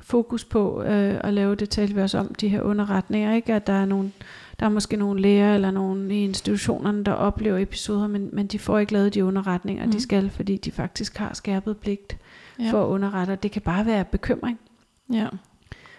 fokus 0.00 0.44
på 0.44 0.82
øh, 0.82 1.20
at 1.24 1.34
lave 1.34 1.54
det, 1.54 1.70
talte 1.70 1.94
vi 1.94 2.00
også 2.00 2.18
om, 2.18 2.34
de 2.34 2.48
her 2.48 2.62
underretninger, 2.62 3.34
ikke? 3.34 3.54
at 3.54 3.66
der 3.66 3.72
er, 3.72 3.84
nogle, 3.84 4.12
der 4.60 4.66
er 4.66 4.70
måske 4.70 4.96
nogle 4.96 5.20
læger 5.20 5.54
eller 5.54 5.70
nogle 5.70 6.14
i 6.14 6.24
institutionerne, 6.24 7.04
der 7.04 7.12
oplever 7.12 7.58
episoder, 7.58 8.06
men, 8.08 8.28
men 8.32 8.46
de 8.46 8.58
får 8.58 8.78
ikke 8.78 8.92
lavet 8.92 9.14
de 9.14 9.24
underretninger, 9.24 9.84
mm. 9.86 9.92
De 9.92 10.00
skal, 10.00 10.30
fordi 10.30 10.56
de 10.56 10.70
faktisk 10.72 11.16
har 11.16 11.34
skærpet 11.34 11.76
pligt 11.76 12.16
Ja. 12.58 12.70
for 12.70 12.82
at 12.84 12.88
underrette, 12.88 13.36
det 13.36 13.50
kan 13.50 13.62
bare 13.62 13.86
være 13.86 14.04
bekymring. 14.04 14.58
ja. 15.12 15.26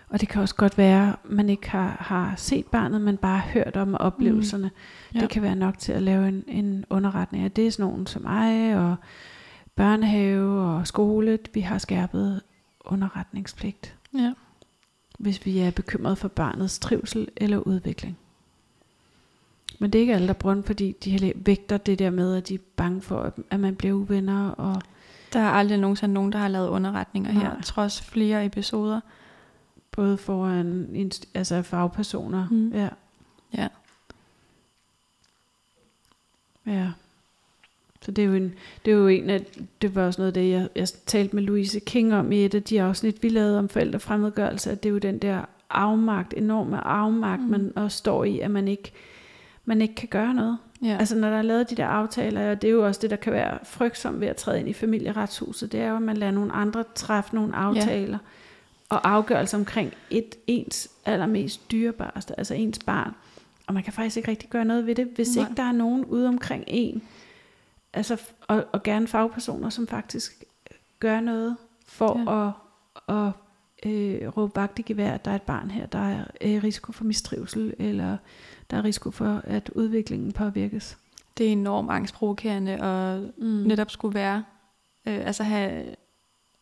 Og 0.10 0.22
det 0.22 0.30
kan 0.30 0.42
også 0.42 0.56
godt 0.56 0.78
være, 0.78 1.10
at 1.10 1.16
man 1.32 1.50
ikke 1.50 1.70
har, 1.70 1.98
har 2.00 2.34
set 2.38 2.66
barnet, 2.66 3.02
men 3.02 3.18
bare 3.18 3.40
hørt 3.40 3.78
om 3.78 3.96
oplevelserne. 3.96 4.64
Mm. 4.68 5.16
Ja. 5.16 5.22
Det 5.22 5.30
kan 5.30 5.42
være 5.42 5.56
nok 5.56 5.78
til 5.78 5.92
at 5.92 6.02
lave 6.04 6.28
en, 6.28 6.44
en 6.48 6.86
underretning. 6.90 7.46
Og 7.46 7.56
det 7.56 7.68
er 7.68 7.72
sådan 7.72 7.86
nogen 7.86 8.08
som 8.08 8.22
mig, 8.22 8.78
og 8.78 8.96
børnehave 9.76 10.62
og 10.62 10.88
skole. 10.88 11.40
Vi 11.54 11.62
har 11.62 11.78
skærpet 11.78 12.42
underretningspligt, 12.86 13.96
ja. 14.18 14.34
hvis 15.20 15.46
vi 15.46 15.60
er 15.60 15.72
bekymret 15.72 16.18
for 16.18 16.28
barnets 16.28 16.80
trivsel 16.80 17.28
eller 17.38 17.58
udvikling. 17.58 18.18
Men 19.82 19.92
det 19.92 20.00
er 20.00 20.02
ikke 20.02 20.14
alle, 20.14 20.28
der 20.28 20.34
bruger 20.34 20.62
fordi 20.62 20.92
de 21.04 21.34
vægter 21.36 21.78
det 21.78 22.00
der 22.00 22.10
med, 22.10 22.36
at 22.36 22.48
de 22.50 22.54
er 22.54 22.60
bange 22.76 23.02
for, 23.02 23.32
at- 23.52 23.60
man 23.60 23.76
bliver 23.76 23.94
uvenner. 23.94 24.50
Og 24.50 24.82
Der 25.34 25.40
er 25.40 25.50
aldrig 25.50 25.78
nogensinde 25.78 26.14
nogen, 26.14 26.32
der 26.32 26.38
har 26.40 26.48
lavet 26.48 26.68
underretninger 26.70 27.32
her, 27.32 27.44
Nej. 27.54 27.62
trods 27.62 28.02
flere 28.02 28.46
episoder. 28.46 29.00
både 29.92 30.18
foran 30.18 30.88
altså 31.34 31.62
fagpersoner. 31.62 32.48
Mm. 32.52 32.72
Ja. 32.74 32.90
Ja. 33.58 33.68
Ja. 36.66 36.92
Så 38.02 38.12
det 38.12 38.22
er 38.22 38.26
jo 38.28 38.34
en, 38.34 38.54
det 38.86 38.92
er 38.94 38.96
jo 38.98 39.08
en 39.08 39.30
af, 39.30 39.46
det 39.82 39.96
var 39.96 40.06
også 40.06 40.22
noget 40.22 40.28
af 40.28 40.34
det, 40.34 40.50
jeg, 40.52 40.70
jeg 40.76 40.88
talte 41.06 41.36
med 41.36 41.44
Louise 41.44 41.80
King 41.80 42.14
om 42.14 42.32
i 42.32 42.46
et 42.46 42.56
af 42.56 42.64
de 42.64 42.82
afsnit, 42.82 43.24
vi 43.24 43.30
lavede 43.30 43.60
om 43.60 43.70
forældrefremmedgørelse, 43.70 44.72
at 44.72 44.84
det 44.84 44.90
er 44.90 44.94
jo 44.94 44.98
den 45.00 45.20
der 45.20 45.46
afmagt, 45.70 46.34
enorme 46.38 46.88
afmagt, 46.88 47.42
mm. 47.42 47.50
man 47.50 47.74
også 47.76 47.98
står 47.98 48.24
i, 48.24 48.40
at 48.40 48.52
man 48.52 48.68
ikke, 48.68 48.92
man 49.66 49.82
ikke 49.82 49.96
kan 49.96 50.08
gøre 50.08 50.34
noget. 50.34 50.58
Ja. 50.84 50.98
Altså 51.00 51.16
når 51.16 51.30
der 51.30 51.38
er 51.38 51.42
lavet 51.42 51.70
de 51.70 51.76
der 51.76 51.86
aftaler, 51.86 52.52
og 52.52 52.62
det 52.62 52.68
er 52.68 52.72
jo 52.72 52.86
også 52.86 53.02
det, 53.02 53.10
der 53.10 53.16
kan 53.16 53.34
være 53.34 53.60
frygtsomt 53.64 54.20
ved 54.20 54.28
at 54.28 54.36
træde 54.36 54.60
ind 54.60 54.70
i 54.70 54.74
familieretshuset, 54.74 55.72
det 55.72 55.80
er 55.80 55.90
jo, 55.90 55.96
at 55.96 56.02
man 56.02 56.18
lader 56.18 56.32
nogle 56.32 56.52
andre 56.52 56.84
træffe 56.96 57.36
nogle 57.36 57.56
aftaler 57.56 58.18
ja. 58.92 58.96
og 58.96 59.10
afgørelser 59.10 59.58
omkring 59.58 59.94
et 60.10 60.36
ens 60.48 60.90
allermest 61.06 61.72
dyrebareste, 61.72 62.40
altså 62.40 62.54
ens 62.54 62.80
barn. 62.80 63.16
Og 63.68 63.74
man 63.74 63.84
kan 63.84 63.94
faktisk 63.94 64.18
ikke 64.18 64.30
rigtig 64.30 64.50
gøre 64.50 64.66
noget 64.66 64.86
ved 64.86 64.96
det, 64.96 65.08
hvis 65.16 65.36
Nej. 65.36 65.46
ikke 65.46 65.58
der 65.58 65.64
er 65.64 65.72
nogen 65.72 66.06
ude 66.06 66.28
omkring 66.28 66.64
en, 66.68 67.04
altså, 67.94 68.22
og, 68.48 68.66
og 68.72 68.84
gerne 68.84 69.08
fagpersoner, 69.08 69.70
som 69.70 69.88
faktisk 69.88 70.44
gør 71.00 71.20
noget 71.20 71.58
for 71.88 72.32
Ja. 72.32 72.48
at, 72.48 72.54
at 73.18 73.32
øh, 73.92 74.38
råbe 74.38 74.56
vagt 74.56 74.80
i 74.80 74.82
gevær, 74.82 75.12
at 75.14 75.26
der 75.26 75.32
er 75.32 75.36
et 75.36 75.42
barn 75.42 75.72
her, 75.72 75.86
der 75.86 76.00
er 76.00 76.24
øh, 76.42 76.64
risiko 76.64 76.92
for 76.92 77.04
mistrivsel, 77.04 77.74
eller 77.80 78.18
der 78.72 78.78
er 78.78 78.84
risiko 78.84 79.12
for, 79.12 79.42
at 79.44 79.70
udviklingen 79.76 80.32
påvirkes. 80.32 80.98
Det 81.38 81.48
er 81.48 81.52
enormt 81.52 81.92
angstprovokerende 81.92 82.82
og 82.82 83.32
Mm. 83.38 83.46
netop 83.46 83.92
skulle 83.92 84.14
være, 84.16 84.44
øh, 85.08 85.26
altså 85.26 85.44
have 85.44 85.96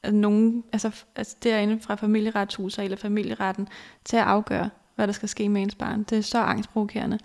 at 0.03 0.13
nogen, 0.13 0.63
altså, 0.73 1.03
altså 1.15 1.35
derinde 1.43 1.79
fra 1.79 1.95
familieretshuset 1.95 2.83
eller 2.83 2.97
familieretten, 2.97 3.67
til 4.05 4.17
at 4.17 4.23
afgøre, 4.23 4.69
hvad 4.95 5.07
der 5.07 5.13
skal 5.13 5.29
ske 5.29 5.49
med 5.49 5.61
ens 5.61 5.75
barn. 5.75 6.03
Det 6.03 6.17
er 6.17 6.21
så 6.21 6.37
angstprovokerende. 6.37 7.19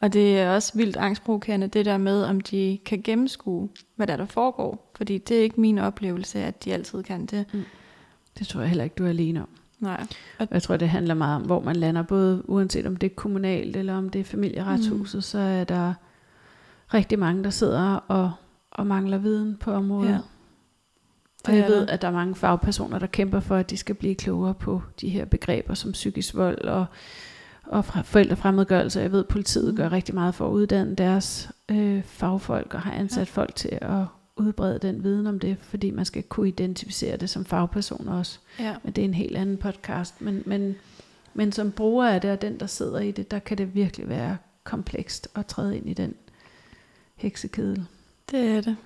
Og 0.00 0.12
det 0.12 0.38
er 0.40 0.50
også 0.54 0.72
vildt 0.74 0.96
angstprovokerende, 0.96 1.66
det 1.66 1.84
der 1.84 1.96
med, 1.96 2.22
om 2.24 2.40
de 2.40 2.78
kan 2.84 3.02
gennemskue, 3.02 3.68
hvad 3.96 4.06
der, 4.06 4.16
der 4.16 4.26
foregår. 4.26 4.92
Fordi 4.96 5.18
det 5.18 5.38
er 5.38 5.42
ikke 5.42 5.60
min 5.60 5.78
oplevelse, 5.78 6.38
at 6.38 6.64
de 6.64 6.72
altid 6.72 7.02
kan 7.02 7.26
det. 7.26 7.46
Det 8.38 8.46
tror 8.48 8.60
jeg 8.60 8.68
heller 8.68 8.84
ikke, 8.84 8.94
du 8.94 9.04
er 9.04 9.08
alene 9.08 9.42
om. 9.42 9.48
Nej. 9.80 10.06
Og 10.38 10.48
jeg 10.50 10.62
tror, 10.62 10.76
det 10.76 10.88
handler 10.88 11.14
meget 11.14 11.36
om, 11.36 11.42
hvor 11.42 11.60
man 11.60 11.76
lander, 11.76 12.02
både 12.02 12.50
uanset 12.50 12.86
om 12.86 12.96
det 12.96 13.10
er 13.10 13.14
kommunalt 13.14 13.76
eller 13.76 13.94
om 13.94 14.08
det 14.08 14.20
er 14.20 14.24
familieretshuset, 14.24 15.18
mm. 15.18 15.22
så 15.22 15.38
er 15.38 15.64
der 15.64 15.94
rigtig 16.94 17.18
mange, 17.18 17.44
der 17.44 17.50
sidder 17.50 17.94
og, 17.94 18.32
og 18.70 18.86
mangler 18.86 19.18
viden 19.18 19.56
på 19.56 19.72
området. 19.72 20.10
Ja. 20.10 20.18
Og 21.48 21.56
jeg 21.56 21.66
ved, 21.68 21.88
at 21.88 22.02
der 22.02 22.08
er 22.08 22.12
mange 22.12 22.34
fagpersoner, 22.34 22.98
der 22.98 23.06
kæmper 23.06 23.40
for, 23.40 23.56
at 23.56 23.70
de 23.70 23.76
skal 23.76 23.94
blive 23.94 24.14
klogere 24.14 24.54
på 24.54 24.82
de 25.00 25.08
her 25.08 25.24
begreber 25.24 25.74
som 25.74 25.92
psykisk 25.92 26.34
vold 26.34 26.60
og, 26.64 26.86
og 27.66 27.84
forældrefremmedgørelse. 27.84 29.00
Jeg 29.00 29.12
ved, 29.12 29.20
at 29.20 29.28
politiet 29.28 29.70
Mm. 29.70 29.76
gør 29.76 29.92
rigtig 29.92 30.14
meget 30.14 30.34
for 30.34 30.46
at 30.46 30.52
uddanne 30.52 30.94
deres 30.94 31.50
øh, 31.68 32.02
fagfolk 32.02 32.74
og 32.74 32.80
har 32.80 32.92
ansat 32.92 33.18
ja. 33.18 33.40
folk 33.40 33.54
til 33.54 33.78
at 33.82 34.04
udbrede 34.40 34.78
den 34.78 35.04
viden 35.04 35.26
om 35.26 35.38
det, 35.38 35.56
fordi 35.62 35.90
man 35.90 36.04
skal 36.04 36.22
kunne 36.22 36.48
identificere 36.48 37.16
det 37.16 37.30
som 37.30 37.44
fagperson 37.44 38.08
også. 38.08 38.38
Ja. 38.58 38.76
Men 38.84 38.92
det 38.92 39.02
er 39.02 39.08
en 39.08 39.14
helt 39.14 39.36
anden 39.36 39.56
podcast. 39.56 40.20
Men, 40.20 40.42
men, 40.46 40.76
men 41.34 41.52
som 41.52 41.72
bruger 41.72 42.08
af 42.08 42.20
det, 42.20 42.30
og 42.30 42.42
den, 42.42 42.60
der 42.60 42.66
sidder 42.66 42.98
i 42.98 43.10
det, 43.10 43.30
der 43.30 43.38
kan 43.38 43.58
det 43.58 43.74
virkelig 43.74 44.08
være 44.08 44.36
komplekst 44.64 45.28
at 45.34 45.46
træde 45.46 45.76
ind 45.76 45.88
i 45.88 45.94
den 45.94 46.14
heksekedel. 47.16 47.86
Det 48.30 48.48
er 48.48 48.60
det. 48.60 48.76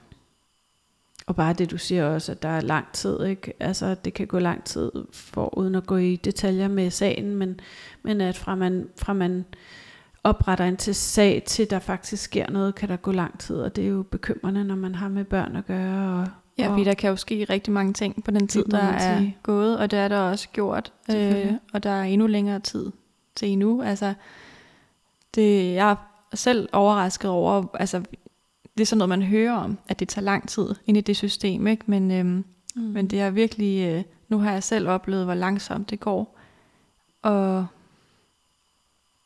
Og 1.26 1.36
bare 1.36 1.52
det, 1.52 1.70
du 1.70 1.78
siger 1.78 2.06
også, 2.06 2.32
at 2.32 2.42
der 2.42 2.48
er 2.48 2.60
lang 2.60 2.92
tid, 2.92 3.24
ikke? 3.24 3.52
Altså, 3.60 3.94
det 4.04 4.14
kan 4.14 4.26
gå 4.26 4.38
lang 4.38 4.64
tid, 4.64 4.92
for, 5.12 5.58
uden 5.58 5.74
at 5.74 5.86
gå 5.86 5.96
i 5.96 6.16
detaljer 6.16 6.68
med 6.68 6.90
sagen, 6.90 7.36
men, 7.36 7.60
men 8.02 8.20
at 8.20 8.36
fra 8.36 8.54
man, 8.54 8.88
fra 8.96 9.12
man 9.12 9.44
opretter 10.24 10.64
en 10.64 10.76
til 10.76 10.94
sag, 10.94 11.42
til 11.46 11.70
der 11.70 11.78
faktisk 11.78 12.22
sker 12.22 12.50
noget, 12.50 12.74
kan 12.74 12.88
der 12.88 12.96
gå 12.96 13.12
lang 13.12 13.38
tid, 13.38 13.56
og 13.56 13.76
det 13.76 13.84
er 13.84 13.88
jo 13.88 14.02
bekymrende, 14.02 14.64
når 14.64 14.74
man 14.74 14.94
har 14.94 15.08
med 15.08 15.24
børn 15.24 15.56
at 15.56 15.66
gøre. 15.66 16.20
Og, 16.20 16.28
Ja, 16.58 16.68
og, 16.68 16.72
fordi 16.72 16.84
der 16.84 16.94
kan 16.94 17.10
jo 17.10 17.16
ske 17.16 17.46
rigtig 17.50 17.72
mange 17.72 17.92
ting 17.92 18.24
på 18.24 18.30
den 18.30 18.48
tid, 18.48 18.64
der 18.64 18.78
er 18.78 19.18
sige. 19.18 19.36
gået, 19.42 19.78
og 19.78 19.90
det 19.90 19.98
er 19.98 20.08
der 20.08 20.18
også 20.18 20.48
gjort. 20.48 20.92
Øh, 21.10 21.52
og 21.72 21.82
der 21.82 21.90
er 21.90 22.02
endnu 22.02 22.26
længere 22.26 22.60
tid 22.60 22.92
til 23.34 23.48
endnu. 23.48 23.82
Altså, 23.82 24.14
det, 25.34 25.74
jeg 25.74 25.90
er 25.90 25.96
selv 26.34 26.68
overrasket 26.72 27.30
over, 27.30 27.64
altså, 27.74 28.02
det 28.74 28.80
er 28.80 28.86
sådan 28.86 28.98
noget, 28.98 29.08
man 29.08 29.22
hører 29.22 29.52
om, 29.52 29.78
at 29.88 30.00
det 30.00 30.08
tager 30.08 30.24
lang 30.24 30.48
tid 30.48 30.74
ind 30.86 30.96
i 30.96 31.00
det 31.00 31.16
system, 31.16 31.66
ikke? 31.66 31.84
Men, 31.86 32.10
øhm, 32.10 32.44
mm. 32.74 32.82
men 32.82 33.06
det 33.06 33.20
er 33.20 33.30
virkelig, 33.30 33.88
øh, 33.88 34.02
nu 34.28 34.38
har 34.38 34.52
jeg 34.52 34.62
selv 34.62 34.88
oplevet, 34.88 35.24
hvor 35.24 35.34
langsomt 35.34 35.90
det 35.90 36.00
går, 36.00 36.38
og 37.22 37.66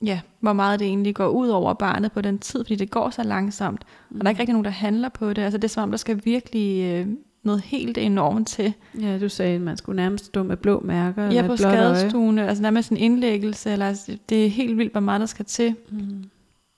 ja, 0.05 0.20
hvor 0.40 0.53
meget 0.53 0.80
det 0.80 0.86
egentlig 0.86 1.14
går 1.14 1.28
ud 1.28 1.49
over 1.49 1.74
barnet 1.74 2.12
på 2.12 2.20
den 2.20 2.38
tid, 2.38 2.64
fordi 2.64 2.74
det 2.74 2.90
går 2.90 3.11
så 3.11 3.22
langsomt, 3.22 3.84
og 4.11 4.16
der 4.20 4.24
er 4.24 4.28
ikke 4.30 4.40
rigtig 4.40 4.53
nogen, 4.53 4.64
der 4.64 4.70
handler 4.70 5.09
på 5.09 5.32
det. 5.32 5.42
Altså 5.42 5.59
det 5.59 5.64
er 5.64 5.68
som 5.68 5.82
om, 5.82 5.90
der 5.90 5.99
skal 5.99 6.20
virkelig 6.24 6.82
øh, 6.94 7.07
noget 7.42 7.61
helt 7.61 7.99
enormt 7.99 8.49
til. 8.49 8.72
Ja, 9.01 9.18
du 9.18 9.28
sagde, 9.28 9.55
at 9.55 9.61
man 9.61 9.76
skulle 9.76 9.96
nærmest 9.96 10.24
stå 10.24 10.42
med 10.42 10.57
blå 10.57 10.80
mærker. 10.80 11.22
Ja, 11.22 11.28
eller 11.28 11.46
på 11.46 11.57
skadestuen, 11.57 12.38
altså 12.38 12.62
nærmest 12.62 12.90
en 12.90 12.96
indlæggelse, 12.96 13.72
eller 13.72 13.88
altså, 13.88 14.18
det 14.28 14.46
er 14.46 14.51
helt 14.51 14.78
vildt, 14.78 14.92
hvor 14.92 15.01
meget 15.01 15.20
der 15.20 15.26
skal 15.26 15.44
til, 15.44 15.74
Mm. 15.90 16.24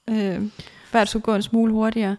øh, 0.09 0.41
før 0.85 0.99
det 0.99 1.09
skulle 1.09 1.23
gå 1.23 1.35
en 1.35 1.41
smule 1.41 1.71
hurtigere. 1.73 2.15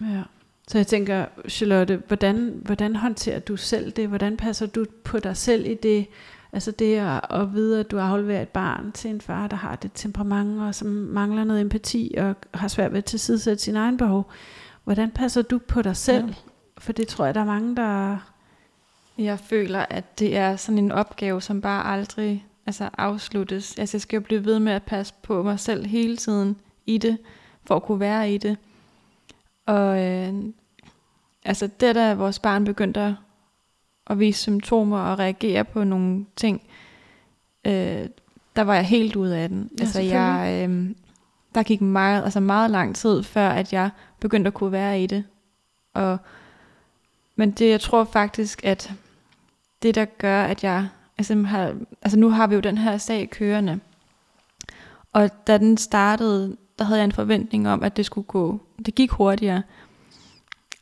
Ja. 0.00 0.22
Så 0.68 0.78
jeg 0.78 0.86
tænker, 0.86 1.24
Charlotte, 1.48 2.02
hvordan, 2.06 2.60
hvordan 2.64 2.96
håndterer 2.96 3.38
du 3.38 3.56
selv 3.56 3.90
det? 3.90 4.08
Hvordan 4.08 4.36
passer 4.36 4.66
du 4.66 4.84
på 5.04 5.18
dig 5.18 5.36
selv 5.36 5.66
i 5.66 5.74
det? 5.74 6.06
Altså 6.52 6.70
det 6.70 6.96
at, 6.96 7.20
at 7.30 7.54
vide, 7.54 7.80
at 7.80 7.90
du 7.90 7.98
afleverer 7.98 8.42
et 8.42 8.48
barn 8.48 8.92
til 8.92 9.10
en 9.10 9.20
far, 9.20 9.46
der 9.46 9.56
har 9.56 9.76
det 9.76 9.90
temperament, 9.94 10.60
og 10.60 10.74
som 10.74 10.88
mangler 10.88 11.44
noget 11.44 11.60
empati, 11.60 12.14
og 12.18 12.36
har 12.54 12.68
svært 12.68 12.92
ved 12.92 12.98
at 12.98 13.04
tilsidesætte 13.04 13.62
sin 13.62 13.76
egen 13.76 13.96
behov. 13.96 14.30
Hvordan 14.84 15.10
passer 15.10 15.42
du 15.42 15.58
på 15.58 15.82
dig 15.82 15.96
selv? 15.96 16.26
Ja. 16.26 16.34
For 16.78 16.92
det 16.92 17.08
tror 17.08 17.24
jeg, 17.24 17.34
der 17.34 17.40
er 17.40 17.44
mange, 17.44 17.76
der... 17.76 18.18
Jeg 19.18 19.38
føler, 19.38 19.86
at 19.90 20.18
det 20.18 20.36
er 20.36 20.56
sådan 20.56 20.78
en 20.78 20.92
opgave, 20.92 21.42
som 21.42 21.60
bare 21.60 21.84
aldrig 21.84 22.46
altså, 22.66 22.90
afsluttes. 22.98 23.78
Altså, 23.78 23.96
jeg 23.96 24.00
skal 24.00 24.16
jo 24.16 24.20
blive 24.20 24.44
ved 24.44 24.58
med 24.58 24.72
at 24.72 24.82
passe 24.82 25.14
på 25.22 25.42
mig 25.42 25.60
selv 25.60 25.86
hele 25.86 26.16
tiden 26.16 26.56
i 26.86 26.98
det, 26.98 27.18
for 27.64 27.76
at 27.76 27.82
kunne 27.82 28.00
være 28.00 28.32
i 28.32 28.38
det. 28.38 28.56
Og 29.66 30.04
øh, 30.04 30.34
altså, 31.44 31.66
det 31.80 31.94
da 31.94 32.14
vores 32.14 32.38
barn 32.38 32.64
begyndte 32.64 33.00
at, 33.00 33.14
at 34.06 34.18
vise 34.18 34.40
symptomer 34.40 34.98
og 34.98 35.18
reagere 35.18 35.64
på 35.64 35.84
nogle 35.84 36.26
ting, 36.36 36.62
øh, 37.64 38.06
der 38.56 38.62
var 38.62 38.74
jeg 38.74 38.84
helt 38.84 39.16
ude 39.16 39.38
af 39.38 39.48
den. 39.48 39.70
Ja, 39.78 39.82
altså, 39.82 40.00
jeg, 40.00 40.66
øh, 40.68 40.90
der 41.54 41.62
gik 41.62 41.80
meget, 41.80 42.24
altså 42.24 42.40
meget 42.40 42.70
lang 42.70 42.96
tid, 42.96 43.22
før 43.22 43.48
at 43.48 43.72
jeg 43.72 43.90
begyndte 44.20 44.48
at 44.48 44.54
kunne 44.54 44.72
være 44.72 45.02
i 45.02 45.06
det. 45.06 45.24
Og, 45.94 46.18
men 47.36 47.50
det, 47.50 47.70
jeg 47.70 47.80
tror 47.80 48.04
faktisk, 48.04 48.64
at 48.64 48.92
det, 49.82 49.94
der 49.94 50.04
gør, 50.04 50.42
at 50.42 50.64
jeg... 50.64 50.88
Altså, 51.18 51.42
har, 51.42 51.74
altså 52.02 52.18
nu 52.18 52.30
har 52.30 52.46
vi 52.46 52.54
jo 52.54 52.60
den 52.60 52.78
her 52.78 52.98
sag 52.98 53.30
kørende. 53.30 53.80
Og 55.12 55.46
da 55.46 55.58
den 55.58 55.76
startede, 55.76 56.56
der 56.78 56.84
havde 56.84 56.98
jeg 56.98 57.04
en 57.04 57.12
forventning 57.12 57.68
om, 57.68 57.82
at 57.82 57.96
det 57.96 58.06
skulle 58.06 58.26
gå... 58.26 58.60
Det 58.86 58.94
gik 58.94 59.10
hurtigere. 59.10 59.62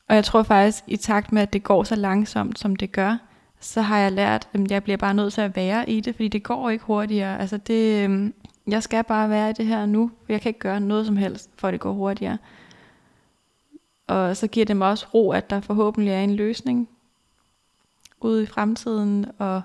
Og 0.08 0.14
jeg 0.14 0.24
tror 0.24 0.42
faktisk, 0.42 0.84
i 0.86 0.96
takt 0.96 1.32
med, 1.32 1.42
at 1.42 1.52
det 1.52 1.62
går 1.62 1.84
så 1.84 1.96
langsomt, 1.96 2.58
som 2.58 2.76
det 2.76 2.92
gør, 2.92 3.16
så 3.60 3.80
har 3.80 3.98
jeg 3.98 4.12
lært, 4.12 4.48
at 4.52 4.70
jeg 4.70 4.82
bliver 4.82 4.96
bare 4.96 5.14
nødt 5.14 5.32
til 5.32 5.40
at 5.40 5.56
være 5.56 5.90
i 5.90 6.00
det, 6.00 6.14
fordi 6.14 6.28
det 6.28 6.42
går 6.42 6.70
ikke 6.70 6.84
hurtigere. 6.84 7.40
Altså 7.40 7.56
det, 7.56 8.04
øhm, 8.04 8.34
jeg 8.66 8.82
skal 8.82 9.04
bare 9.04 9.30
være 9.30 9.50
i 9.50 9.52
det 9.52 9.66
her 9.66 9.86
nu. 9.86 10.10
Jeg 10.28 10.40
kan 10.40 10.50
ikke 10.50 10.58
gøre 10.60 10.80
noget 10.80 11.06
som 11.06 11.16
helst, 11.16 11.50
for 11.56 11.68
at 11.68 11.72
det 11.72 11.80
går 11.80 11.92
hurtigere. 11.92 12.38
Og 14.06 14.36
så 14.36 14.46
giver 14.46 14.66
det 14.66 14.76
mig 14.76 14.88
også 14.88 15.06
ro, 15.14 15.30
at 15.30 15.50
der 15.50 15.60
forhåbentlig 15.60 16.12
er 16.12 16.20
en 16.20 16.36
løsning 16.36 16.88
ude 18.20 18.42
i 18.42 18.46
fremtiden. 18.46 19.26
Og 19.38 19.62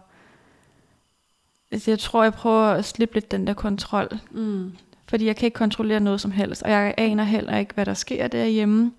altså, 1.72 1.92
jeg 1.92 2.00
tror, 2.00 2.24
jeg 2.24 2.34
prøver 2.34 2.66
at 2.66 2.86
slippe 2.86 3.16
lidt 3.16 3.32
den 3.32 3.48
der 3.48 3.54
kontrol. 3.54 4.20
Mm. 4.32 4.72
Fordi 5.08 5.26
jeg 5.26 5.36
kan 5.36 5.46
ikke 5.46 5.56
kontrollere 5.56 6.00
noget 6.00 6.22
som 6.22 6.32
helst. 6.32 6.64
Og 6.64 6.72
jeg 6.72 6.94
aner 6.98 7.24
heller 7.24 7.58
ikke, 7.58 7.74
hvad 7.74 7.86
der 7.86 7.94
sker 7.94 8.28
derhjemme. 8.28 8.92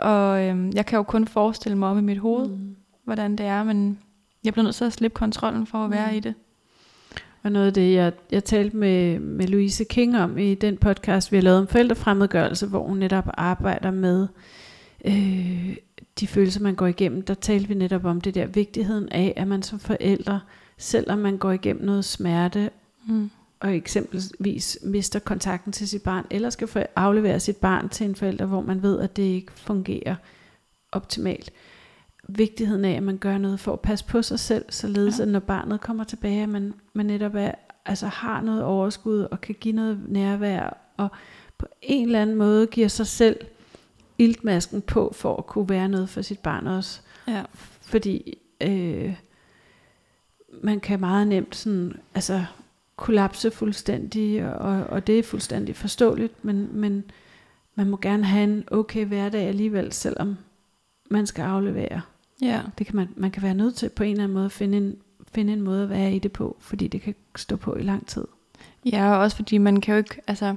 Og 0.00 0.44
øhm, 0.44 0.72
jeg 0.74 0.86
kan 0.86 0.96
jo 0.96 1.02
kun 1.02 1.26
forestille 1.28 1.78
mig 1.78 1.88
om 1.88 1.98
i 1.98 2.02
mit 2.02 2.18
hoved, 2.18 2.48
mm. 2.48 2.76
Hvordan 3.04 3.36
det 3.36 3.46
er. 3.46 3.64
Men 3.64 3.98
jeg 4.44 4.52
bliver 4.52 4.64
nødt 4.64 4.74
til 4.74 4.84
at 4.84 4.92
slippe 4.92 5.14
kontrollen 5.14 5.66
for 5.66 5.78
at 5.78 5.90
være 5.90 6.10
Mm. 6.10 6.16
i 6.16 6.20
det. 6.20 6.34
Og 7.42 7.52
noget 7.52 7.66
af 7.66 7.72
det, 7.74 7.94
jeg, 7.94 8.12
jeg 8.30 8.44
talte 8.44 8.76
med, 8.76 9.18
med 9.18 9.46
Louise 9.46 9.84
King 9.84 10.18
om 10.18 10.38
i 10.38 10.54
den 10.54 10.76
podcast, 10.76 11.32
vi 11.32 11.36
har 11.36 11.42
lavet 11.42 11.58
om 11.58 11.66
forældrefremmedgørelse, 11.66 12.66
hvor 12.66 12.82
hun 12.86 12.96
netop 12.98 13.24
arbejder 13.34 13.90
med 13.90 14.28
øh, 15.04 15.76
de 16.20 16.26
følelser, 16.26 16.60
man 16.60 16.74
går 16.74 16.86
igennem. 16.86 17.22
Der 17.22 17.34
talte 17.34 17.68
vi 17.68 17.74
netop 17.74 18.04
om 18.04 18.20
det 18.20 18.34
der 18.34 18.46
vigtigheden 18.46 19.08
af, 19.08 19.32
at 19.36 19.48
man 19.48 19.62
som 19.62 19.78
forældre, 19.78 20.40
selvom 20.78 21.18
man 21.18 21.36
går 21.36 21.50
igennem 21.52 21.84
noget 21.84 22.04
smerte, 22.04 22.70
Mm. 23.06 23.30
Og 23.60 23.76
eksempelvis 23.76 24.78
mister 24.82 25.18
kontakten 25.18 25.72
til 25.72 25.88
sit 25.88 26.02
barn, 26.02 26.26
eller 26.30 26.50
skal 26.50 26.86
aflevere 26.96 27.40
sit 27.40 27.56
barn 27.56 27.88
til 27.88 28.06
en 28.06 28.14
forælder, 28.14 28.46
hvor 28.46 28.60
man 28.60 28.82
ved, 28.82 29.00
at 29.00 29.16
det 29.16 29.22
ikke 29.22 29.52
fungerer 29.52 30.14
optimalt. 30.92 31.50
Vigtigheden 32.28 32.84
af, 32.84 32.92
at 32.96 33.02
man 33.02 33.18
gør 33.18 33.38
noget 33.38 33.60
for 33.60 33.72
at 33.72 33.80
passe 33.80 34.04
på 34.04 34.22
sig 34.22 34.38
selv, 34.40 34.64
således 34.68 35.18
Ja. 35.18 35.22
at 35.22 35.28
når 35.28 35.40
barnet 35.40 35.80
kommer 35.80 36.04
tilbage, 36.04 36.42
at 36.42 36.48
man, 36.48 36.74
man 36.92 37.06
netop 37.06 37.34
er, 37.34 37.52
altså 37.86 38.06
har 38.06 38.40
noget 38.40 38.62
overskud, 38.64 39.20
og 39.20 39.40
kan 39.40 39.54
give 39.60 39.74
noget 39.74 40.00
nærvær, 40.08 40.76
og 40.96 41.08
på 41.58 41.66
en 41.82 42.06
eller 42.06 42.22
anden 42.22 42.36
måde 42.36 42.66
giver 42.66 42.88
sig 42.88 43.06
selv 43.06 43.36
iltmasken 44.18 44.82
på, 44.82 45.12
for 45.16 45.36
at 45.36 45.46
kunne 45.46 45.68
være 45.68 45.88
noget 45.88 46.08
for 46.08 46.22
sit 46.22 46.38
barn 46.38 46.66
også. 46.66 47.00
Ja. 47.28 47.42
Fordi 47.82 48.38
øh, 48.60 49.14
man 50.62 50.80
kan 50.80 51.00
meget 51.00 51.28
nemt 51.28 51.56
sådan, 51.56 51.92
altså, 52.14 52.44
kollapse 53.00 53.50
fuldstændig, 53.50 54.54
og, 54.54 54.84
og 54.84 55.06
det 55.06 55.18
er 55.18 55.22
fuldstændig 55.22 55.76
forståeligt, 55.76 56.44
men, 56.44 56.68
men 56.72 57.04
man 57.74 57.90
må 57.90 57.98
gerne 58.02 58.24
have 58.24 58.44
en 58.44 58.64
okay 58.70 59.04
hverdag 59.04 59.48
alligevel, 59.48 59.92
selvom 59.92 60.36
man 61.10 61.26
skal 61.26 61.42
aflevere. 61.42 62.00
ja. 62.42 62.60
Det 62.78 62.86
kan 62.86 62.96
man, 62.96 63.08
man 63.16 63.30
kan 63.30 63.42
være 63.42 63.54
nødt 63.54 63.74
til 63.74 63.88
på 63.88 64.02
en 64.02 64.10
eller 64.10 64.24
anden 64.24 64.34
måde 64.34 64.44
at 64.44 64.52
finde 64.52 64.78
en, 64.78 64.96
finde 65.32 65.52
en 65.52 65.60
måde 65.60 65.82
at 65.82 65.90
være 65.90 66.12
i 66.12 66.18
det 66.18 66.32
på, 66.32 66.56
fordi 66.60 66.88
det 66.88 67.02
kan 67.02 67.14
stå 67.36 67.56
på 67.56 67.74
i 67.74 67.82
lang 67.82 68.06
tid. 68.06 68.24
Ja, 68.84 69.12
og 69.12 69.18
også 69.18 69.36
fordi 69.36 69.58
man 69.58 69.80
kan 69.80 69.92
jo 69.94 69.98
ikke, 69.98 70.20
altså, 70.26 70.56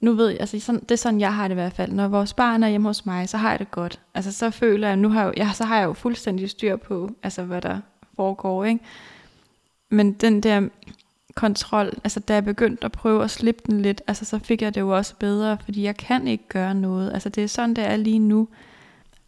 nu 0.00 0.12
ved 0.12 0.28
jeg, 0.28 0.40
altså 0.40 0.60
sådan, 0.60 0.80
det 0.80 0.90
er 0.90 0.96
sådan, 0.96 1.20
jeg 1.20 1.34
har 1.34 1.48
det 1.48 1.54
i 1.54 1.60
hvert 1.60 1.72
fald. 1.72 1.92
Når 1.92 2.08
vores 2.08 2.34
barn 2.34 2.62
er 2.62 2.68
hjemme 2.68 2.88
hos 2.88 3.06
mig, 3.06 3.28
så 3.28 3.36
har 3.36 3.50
jeg 3.50 3.58
det 3.58 3.70
godt. 3.70 4.00
Altså, 4.14 4.32
så 4.32 4.50
føler 4.50 4.88
jeg, 4.88 4.96
nu 4.96 5.08
har 5.08 5.24
jeg, 5.24 5.34
ja, 5.36 5.50
så 5.54 5.64
har 5.64 5.78
jeg 5.78 5.86
jo 5.86 5.92
fuldstændig 5.92 6.50
styr 6.50 6.76
på, 6.76 7.10
altså, 7.22 7.42
hvad 7.42 7.62
der 7.62 7.80
foregår, 8.16 8.64
ikke? 8.64 8.84
Men 9.90 10.12
den 10.12 10.42
der 10.42 10.68
kontrol, 11.36 11.92
altså 12.04 12.20
da 12.20 12.34
jeg 12.34 12.44
begyndte 12.44 12.84
at 12.84 12.92
prøve 12.92 13.24
at 13.24 13.30
slippe 13.30 13.62
den 13.66 13.80
lidt, 13.80 14.02
altså 14.06 14.24
så 14.24 14.38
fik 14.38 14.62
jeg 14.62 14.74
det 14.74 14.80
jo 14.80 14.96
også 14.96 15.14
bedre, 15.18 15.58
fordi 15.64 15.82
jeg 15.82 15.96
kan 15.96 16.28
ikke 16.28 16.48
gøre 16.48 16.74
noget. 16.74 17.12
Altså 17.12 17.28
det 17.28 17.44
er 17.44 17.48
sådan, 17.48 17.74
det 17.74 17.84
er 17.84 17.96
lige 17.96 18.18
nu. 18.18 18.48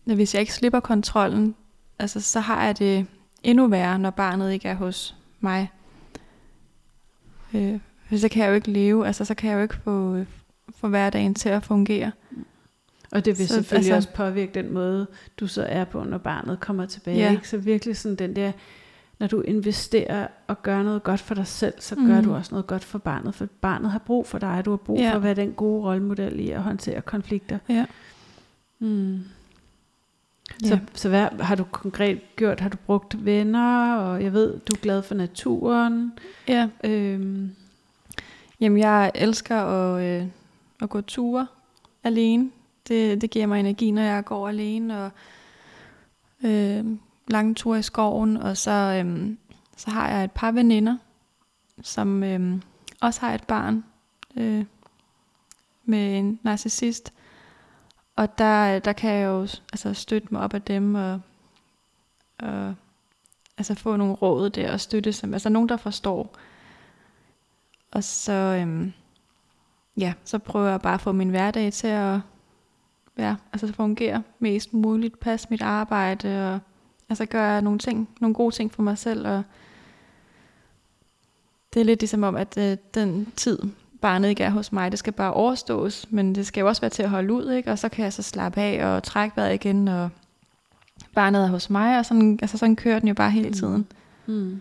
Når 0.06 0.14
Hvis 0.14 0.34
jeg 0.34 0.40
ikke 0.40 0.54
slipper 0.54 0.80
kontrollen, 0.80 1.54
altså 1.98 2.20
så 2.20 2.40
har 2.40 2.64
jeg 2.64 2.78
det 2.78 3.06
endnu 3.42 3.66
værre, 3.66 3.98
når 3.98 4.10
barnet 4.10 4.52
ikke 4.52 4.68
er 4.68 4.74
hos 4.74 5.16
mig. 5.40 5.70
Øh, 7.54 7.78
så 8.16 8.28
kan 8.28 8.42
jeg 8.42 8.48
jo 8.48 8.54
ikke 8.54 8.70
leve, 8.70 9.06
altså 9.06 9.24
så 9.24 9.34
kan 9.34 9.50
jeg 9.50 9.56
jo 9.56 9.62
ikke 9.62 9.76
få, 9.84 10.24
få 10.76 10.88
hverdagen 10.88 11.34
til 11.34 11.48
at 11.48 11.64
fungere. 11.64 12.12
Og 13.12 13.24
det 13.24 13.38
vil 13.38 13.48
Så, 13.48 13.54
selvfølgelig 13.54 13.94
altså, 13.94 14.08
også 14.08 14.16
påvirke 14.16 14.54
den 14.54 14.72
måde, 14.72 15.06
du 15.40 15.46
så 15.46 15.62
er 15.62 15.84
på, 15.84 16.04
når 16.04 16.18
barnet 16.18 16.60
kommer 16.60 16.86
tilbage. 16.86 17.18
Ja. 17.18 17.30
Ikke? 17.30 17.48
Så 17.48 17.56
virkelig 17.56 17.96
sådan 17.96 18.16
den 18.16 18.36
der, 18.36 18.52
når 19.18 19.26
du 19.26 19.40
investerer 19.40 20.26
og 20.46 20.62
gør 20.62 20.82
noget 20.82 21.02
godt 21.02 21.20
for 21.20 21.34
dig 21.34 21.46
selv, 21.46 21.74
så 21.78 21.94
mm. 21.94 22.06
gør 22.06 22.14
Mhm. 22.14 22.24
du 22.24 22.34
også 22.34 22.50
noget 22.54 22.66
godt 22.66 22.84
for 22.84 22.98
barnet. 22.98 23.34
For 23.34 23.46
barnet 23.60 23.90
har 23.90 23.98
brug 23.98 24.26
for 24.26 24.38
dig, 24.38 24.62
du 24.64 24.70
har 24.70 24.76
brug 24.76 24.98
Ja. 24.98 25.10
for 25.10 25.16
at 25.16 25.22
være 25.22 25.34
den 25.34 25.52
gode 25.52 25.82
rollemodel 25.84 26.40
i 26.40 26.50
at 26.50 26.62
håndtere 26.62 27.00
konflikter. 27.00 27.58
Ja. 27.68 27.86
Mm. 28.78 29.14
Ja. 30.62 30.68
Så, 30.68 30.78
så 30.94 31.08
hvad 31.08 31.28
har 31.40 31.54
du 31.54 31.64
konkret 31.64 32.20
gjort? 32.36 32.60
Har 32.60 32.68
du 32.68 32.76
brugt 32.86 33.24
venner, 33.24 33.94
og 33.96 34.22
jeg 34.22 34.32
ved, 34.32 34.52
du 34.58 34.72
er 34.74 34.80
glad 34.80 35.02
for 35.02 35.14
naturen. 35.14 36.12
ja. 36.48 36.68
Øhm, 36.84 37.50
Jamen, 38.60 38.78
jeg 38.78 39.10
elsker 39.14 39.56
at, 39.56 40.02
øh, 40.22 40.26
at 40.82 40.88
gå 40.90 41.00
ture 41.00 41.46
alene. 42.04 42.50
Det, 42.88 43.20
det 43.20 43.30
giver 43.30 43.46
mig 43.46 43.60
energi, 43.60 43.90
når 43.90 44.02
jeg 44.02 44.24
går 44.24 44.48
alene 44.48 44.98
og 45.04 45.10
øh, 46.44 46.84
lange 47.30 47.54
ture 47.54 47.78
i 47.78 47.82
skoven. 47.82 48.36
Og 48.36 48.56
så, 48.56 48.70
øhm, 48.70 49.38
så 49.76 49.90
har 49.90 50.08
jeg 50.08 50.24
et 50.24 50.32
par 50.32 50.52
veninder, 50.52 50.96
som 51.82 52.22
øhm, 52.22 52.62
også 53.00 53.20
har 53.20 53.34
et 53.34 53.44
barn 53.44 53.84
øh, 54.36 54.64
med 55.84 56.18
en 56.18 56.40
narcissist. 56.42 57.12
Og 58.16 58.38
der, 58.38 58.78
der 58.78 58.92
kan 58.92 59.10
jeg 59.10 59.26
jo 59.26 59.40
altså, 59.72 59.94
støtte 59.94 60.28
mig 60.30 60.40
op 60.40 60.54
af 60.54 60.62
dem 60.62 60.94
og, 60.94 61.20
og 62.38 62.74
altså, 63.58 63.74
få 63.74 63.96
nogle 63.96 64.14
råd 64.14 64.50
der 64.50 64.72
og 64.72 64.80
støtte 64.80 65.12
som 65.12 65.34
altså 65.34 65.48
nogen, 65.48 65.68
der 65.68 65.76
forstår. 65.76 66.36
Og 67.90 68.04
så, 68.04 68.32
øhm, 68.32 68.92
ja, 69.96 70.14
så 70.24 70.38
prøver 70.38 70.68
jeg 70.68 70.80
bare 70.80 70.94
at 70.94 71.00
få 71.00 71.12
min 71.12 71.28
hverdag 71.28 71.72
til 71.72 71.86
at 71.86 72.20
ja, 73.18 73.36
altså 73.52 73.72
fungere 73.72 74.22
mest 74.38 74.72
muligt, 74.72 75.20
passe 75.20 75.46
mit 75.50 75.62
arbejde 75.62 76.54
og 76.54 76.60
altså 77.08 77.26
gøre 77.26 77.62
nogle 77.62 77.78
ting, 77.78 78.08
nogle 78.20 78.34
gode 78.34 78.54
ting 78.54 78.72
for 78.72 78.82
mig 78.82 78.98
selv. 78.98 79.28
Og 79.28 79.42
det 81.74 81.80
er 81.80 81.84
lidt 81.84 82.00
ligesom 82.00 82.22
om, 82.22 82.36
at 82.36 82.58
øh, 82.58 82.76
den 82.94 83.32
tid, 83.36 83.58
barnet 84.00 84.28
ikke 84.28 84.44
er 84.44 84.50
hos 84.50 84.72
mig, 84.72 84.90
det 84.90 84.98
skal 84.98 85.12
bare 85.12 85.32
overstås, 85.32 86.06
men 86.10 86.34
det 86.34 86.46
skal 86.46 86.60
jo 86.60 86.68
også 86.68 86.80
være 86.80 86.90
til 86.90 87.02
at 87.02 87.10
holde 87.10 87.32
ud, 87.32 87.50
ikke? 87.50 87.70
og 87.72 87.78
så 87.78 87.88
kan 87.88 88.04
jeg 88.04 88.12
så 88.12 88.22
slappe 88.22 88.60
af 88.60 88.86
og 88.86 89.02
trække 89.02 89.36
vejret 89.36 89.54
igen, 89.54 89.88
og 89.88 90.10
barnet 91.14 91.44
er 91.44 91.48
hos 91.48 91.70
mig, 91.70 91.98
og 91.98 92.06
sådan, 92.06 92.38
altså 92.42 92.58
sådan 92.58 92.76
kører 92.76 92.98
den 92.98 93.08
jo 93.08 93.14
bare 93.14 93.30
hele 93.30 93.52
tiden. 93.52 93.86
Mm. 94.26 94.60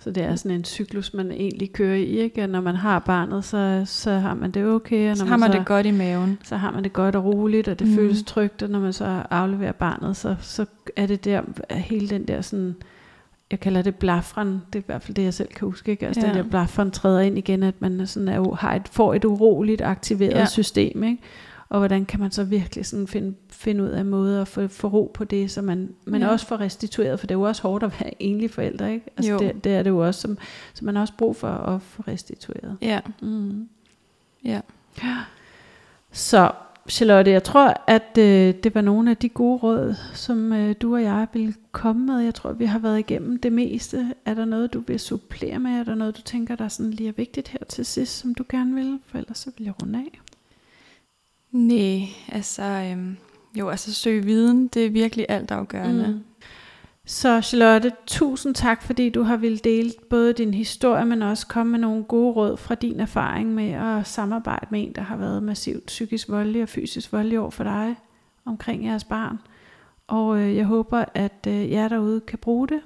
Så 0.00 0.10
det 0.10 0.22
er 0.22 0.36
sådan 0.36 0.50
en 0.50 0.64
cyklus, 0.64 1.14
man 1.14 1.32
egentlig 1.32 1.72
kører 1.72 1.96
i, 1.96 2.04
ikke? 2.04 2.42
Og 2.42 2.48
når 2.48 2.60
man 2.60 2.76
har 2.76 2.98
barnet, 2.98 3.44
så, 3.44 3.82
så 3.86 4.10
har 4.10 4.34
man 4.34 4.50
det 4.50 4.66
okay. 4.66 5.02
Og 5.02 5.08
når 5.08 5.14
så 5.14 5.24
har 5.24 5.30
man, 5.30 5.40
man 5.40 5.52
så, 5.52 5.58
det 5.58 5.66
godt 5.66 5.86
i 5.86 5.90
maven. 5.90 6.38
Så 6.44 6.56
har 6.56 6.70
man 6.70 6.84
det 6.84 6.92
godt 6.92 7.16
og 7.16 7.24
roligt, 7.24 7.68
og 7.68 7.78
det 7.78 7.86
mm. 7.88 7.94
føles 7.94 8.22
trygt, 8.22 8.62
og 8.62 8.70
når 8.70 8.80
man 8.80 8.92
så 8.92 9.22
afleverer 9.30 9.72
barnet, 9.72 10.16
så, 10.16 10.36
så 10.40 10.66
er 10.96 11.06
det 11.06 11.24
der, 11.24 11.42
hele 11.70 12.08
den 12.08 12.28
der 12.28 12.40
sådan, 12.40 12.76
jeg 13.50 13.60
kalder 13.60 13.82
det 13.82 13.94
blafren, 13.94 14.48
det 14.72 14.78
er 14.78 14.82
i 14.82 14.86
hvert 14.86 15.02
fald 15.02 15.14
det, 15.14 15.22
jeg 15.22 15.34
selv 15.34 15.48
kan 15.48 15.68
huske, 15.68 15.90
ikke? 15.90 16.06
Altså 16.06 16.20
ja. 16.20 16.28
den 16.28 16.36
der 16.36 16.50
blafren 16.50 16.90
træder 16.90 17.20
ind 17.20 17.38
igen, 17.38 17.62
at 17.62 17.74
man 17.78 18.06
sådan 18.06 18.28
er, 18.28 18.54
har 18.54 18.74
et, 18.74 18.88
får 18.88 19.14
et 19.14 19.24
uroligt 19.24 19.82
aktiveret 19.82 20.34
ja. 20.34 20.46
system, 20.46 21.02
ikke? 21.02 21.22
Og 21.70 21.78
hvordan 21.78 22.04
kan 22.04 22.20
man 22.20 22.30
så 22.30 22.44
virkelig 22.44 22.86
sådan 22.86 23.06
finde, 23.06 23.34
finde 23.48 23.84
ud 23.84 23.88
af 23.88 24.04
måder 24.04 24.42
at 24.42 24.48
få, 24.48 24.68
få 24.68 24.88
ro 24.88 25.10
på 25.14 25.24
det, 25.24 25.50
så 25.50 25.62
man, 25.62 25.94
man 26.04 26.20
ja. 26.20 26.28
også 26.28 26.46
får 26.46 26.60
restitueret, 26.60 27.20
for 27.20 27.26
det 27.26 27.34
er 27.34 27.38
jo 27.38 27.42
også 27.42 27.62
hårdt 27.62 27.84
at 27.84 28.00
være 28.00 28.22
enlig 28.22 28.50
forældre, 28.50 28.92
ikke? 28.92 29.06
Altså 29.16 29.38
det, 29.38 29.64
det 29.64 29.74
er 29.74 29.82
det 29.82 29.90
jo 29.90 30.06
også, 30.06 30.20
som, 30.20 30.38
som 30.74 30.84
man 30.84 30.94
har 30.94 31.02
også 31.02 31.14
brug 31.18 31.36
for 31.36 31.48
at 31.48 31.82
få 31.82 32.02
restitueret. 32.08 32.76
Ja. 32.82 33.00
Mm. 33.22 33.68
Ja. 34.44 34.60
Så 36.12 36.52
Charlotte, 36.88 37.30
jeg 37.30 37.42
tror, 37.42 37.74
at 37.86 38.18
øh, 38.18 38.54
det 38.64 38.74
var 38.74 38.80
nogle 38.80 39.10
af 39.10 39.16
de 39.16 39.28
gode 39.28 39.58
råd, 39.58 39.94
som 40.14 40.52
øh, 40.52 40.74
du 40.82 40.94
og 40.94 41.02
jeg 41.02 41.26
vil 41.32 41.54
komme 41.72 42.06
med. 42.06 42.18
Jeg 42.18 42.34
tror, 42.34 42.52
vi 42.52 42.64
har 42.64 42.78
været 42.78 42.98
igennem 42.98 43.38
det 43.40 43.52
meste. 43.52 44.14
Er 44.24 44.34
der 44.34 44.44
noget, 44.44 44.72
du 44.72 44.80
vil 44.86 45.00
supplere 45.00 45.58
med? 45.58 45.70
Er 45.70 45.84
der 45.84 45.94
noget, 45.94 46.16
du 46.16 46.22
tænker, 46.22 46.56
der 46.56 46.68
sådan 46.68 46.90
lige 46.90 47.08
er 47.08 47.12
vigtigt 47.12 47.48
her 47.48 47.64
til 47.68 47.86
sidst, 47.86 48.18
som 48.18 48.34
du 48.34 48.44
gerne 48.48 48.74
vil? 48.74 48.98
For 49.06 49.18
ellers 49.18 49.38
så 49.38 49.50
vil 49.58 49.64
jeg 49.64 49.74
runde 49.82 49.98
af. 49.98 50.20
Nej, 51.52 52.08
altså, 52.28 52.62
øhm, 52.62 53.16
jo, 53.58 53.68
altså 53.68 53.94
søge 53.94 54.24
viden, 54.24 54.68
det 54.68 54.86
er 54.86 54.90
virkelig 54.90 55.26
alt 55.28 55.50
afgørende. 55.50 56.08
Mm. 56.08 56.24
Så 57.06 57.40
Charlotte, 57.40 57.92
tusind 58.06 58.54
tak, 58.54 58.82
fordi 58.82 59.10
du 59.10 59.22
har 59.22 59.36
ville 59.36 59.58
dele 59.58 59.92
både 60.10 60.32
din 60.32 60.54
historie, 60.54 61.04
men 61.04 61.22
også 61.22 61.46
komme 61.46 61.70
med 61.70 61.78
nogle 61.78 62.04
gode 62.04 62.32
råd 62.32 62.56
fra 62.56 62.74
din 62.74 63.00
erfaring 63.00 63.54
med 63.54 63.70
at 63.72 64.06
samarbejde 64.06 64.66
med 64.70 64.82
en, 64.82 64.92
der 64.92 65.02
har 65.02 65.16
været 65.16 65.42
massivt 65.42 65.86
psykisk 65.86 66.28
voldelig 66.28 66.62
og 66.62 66.68
fysisk 66.68 67.12
voldelig 67.12 67.38
over 67.38 67.50
for 67.50 67.64
dig 67.64 67.96
omkring 68.44 68.84
jeres 68.84 69.04
barn. 69.04 69.38
Og 70.06 70.38
øh, 70.38 70.56
jeg 70.56 70.64
håber, 70.64 71.04
at 71.14 71.46
øh, 71.48 71.70
jer 71.70 71.88
derude 71.88 72.20
kan 72.20 72.38
bruge 72.38 72.68
det. 72.68 72.80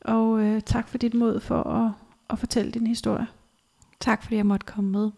Og 0.00 0.40
øh, 0.40 0.60
tak 0.60 0.88
for 0.88 0.98
dit 0.98 1.14
mod 1.14 1.40
for 1.40 1.62
at, 1.62 1.92
at 2.30 2.38
fortælle 2.38 2.70
din 2.72 2.86
historie. 2.86 3.26
Tak 4.00 4.22
fordi 4.22 4.36
jeg 4.36 4.46
måtte 4.46 4.66
komme 4.66 4.90
med. 4.90 5.10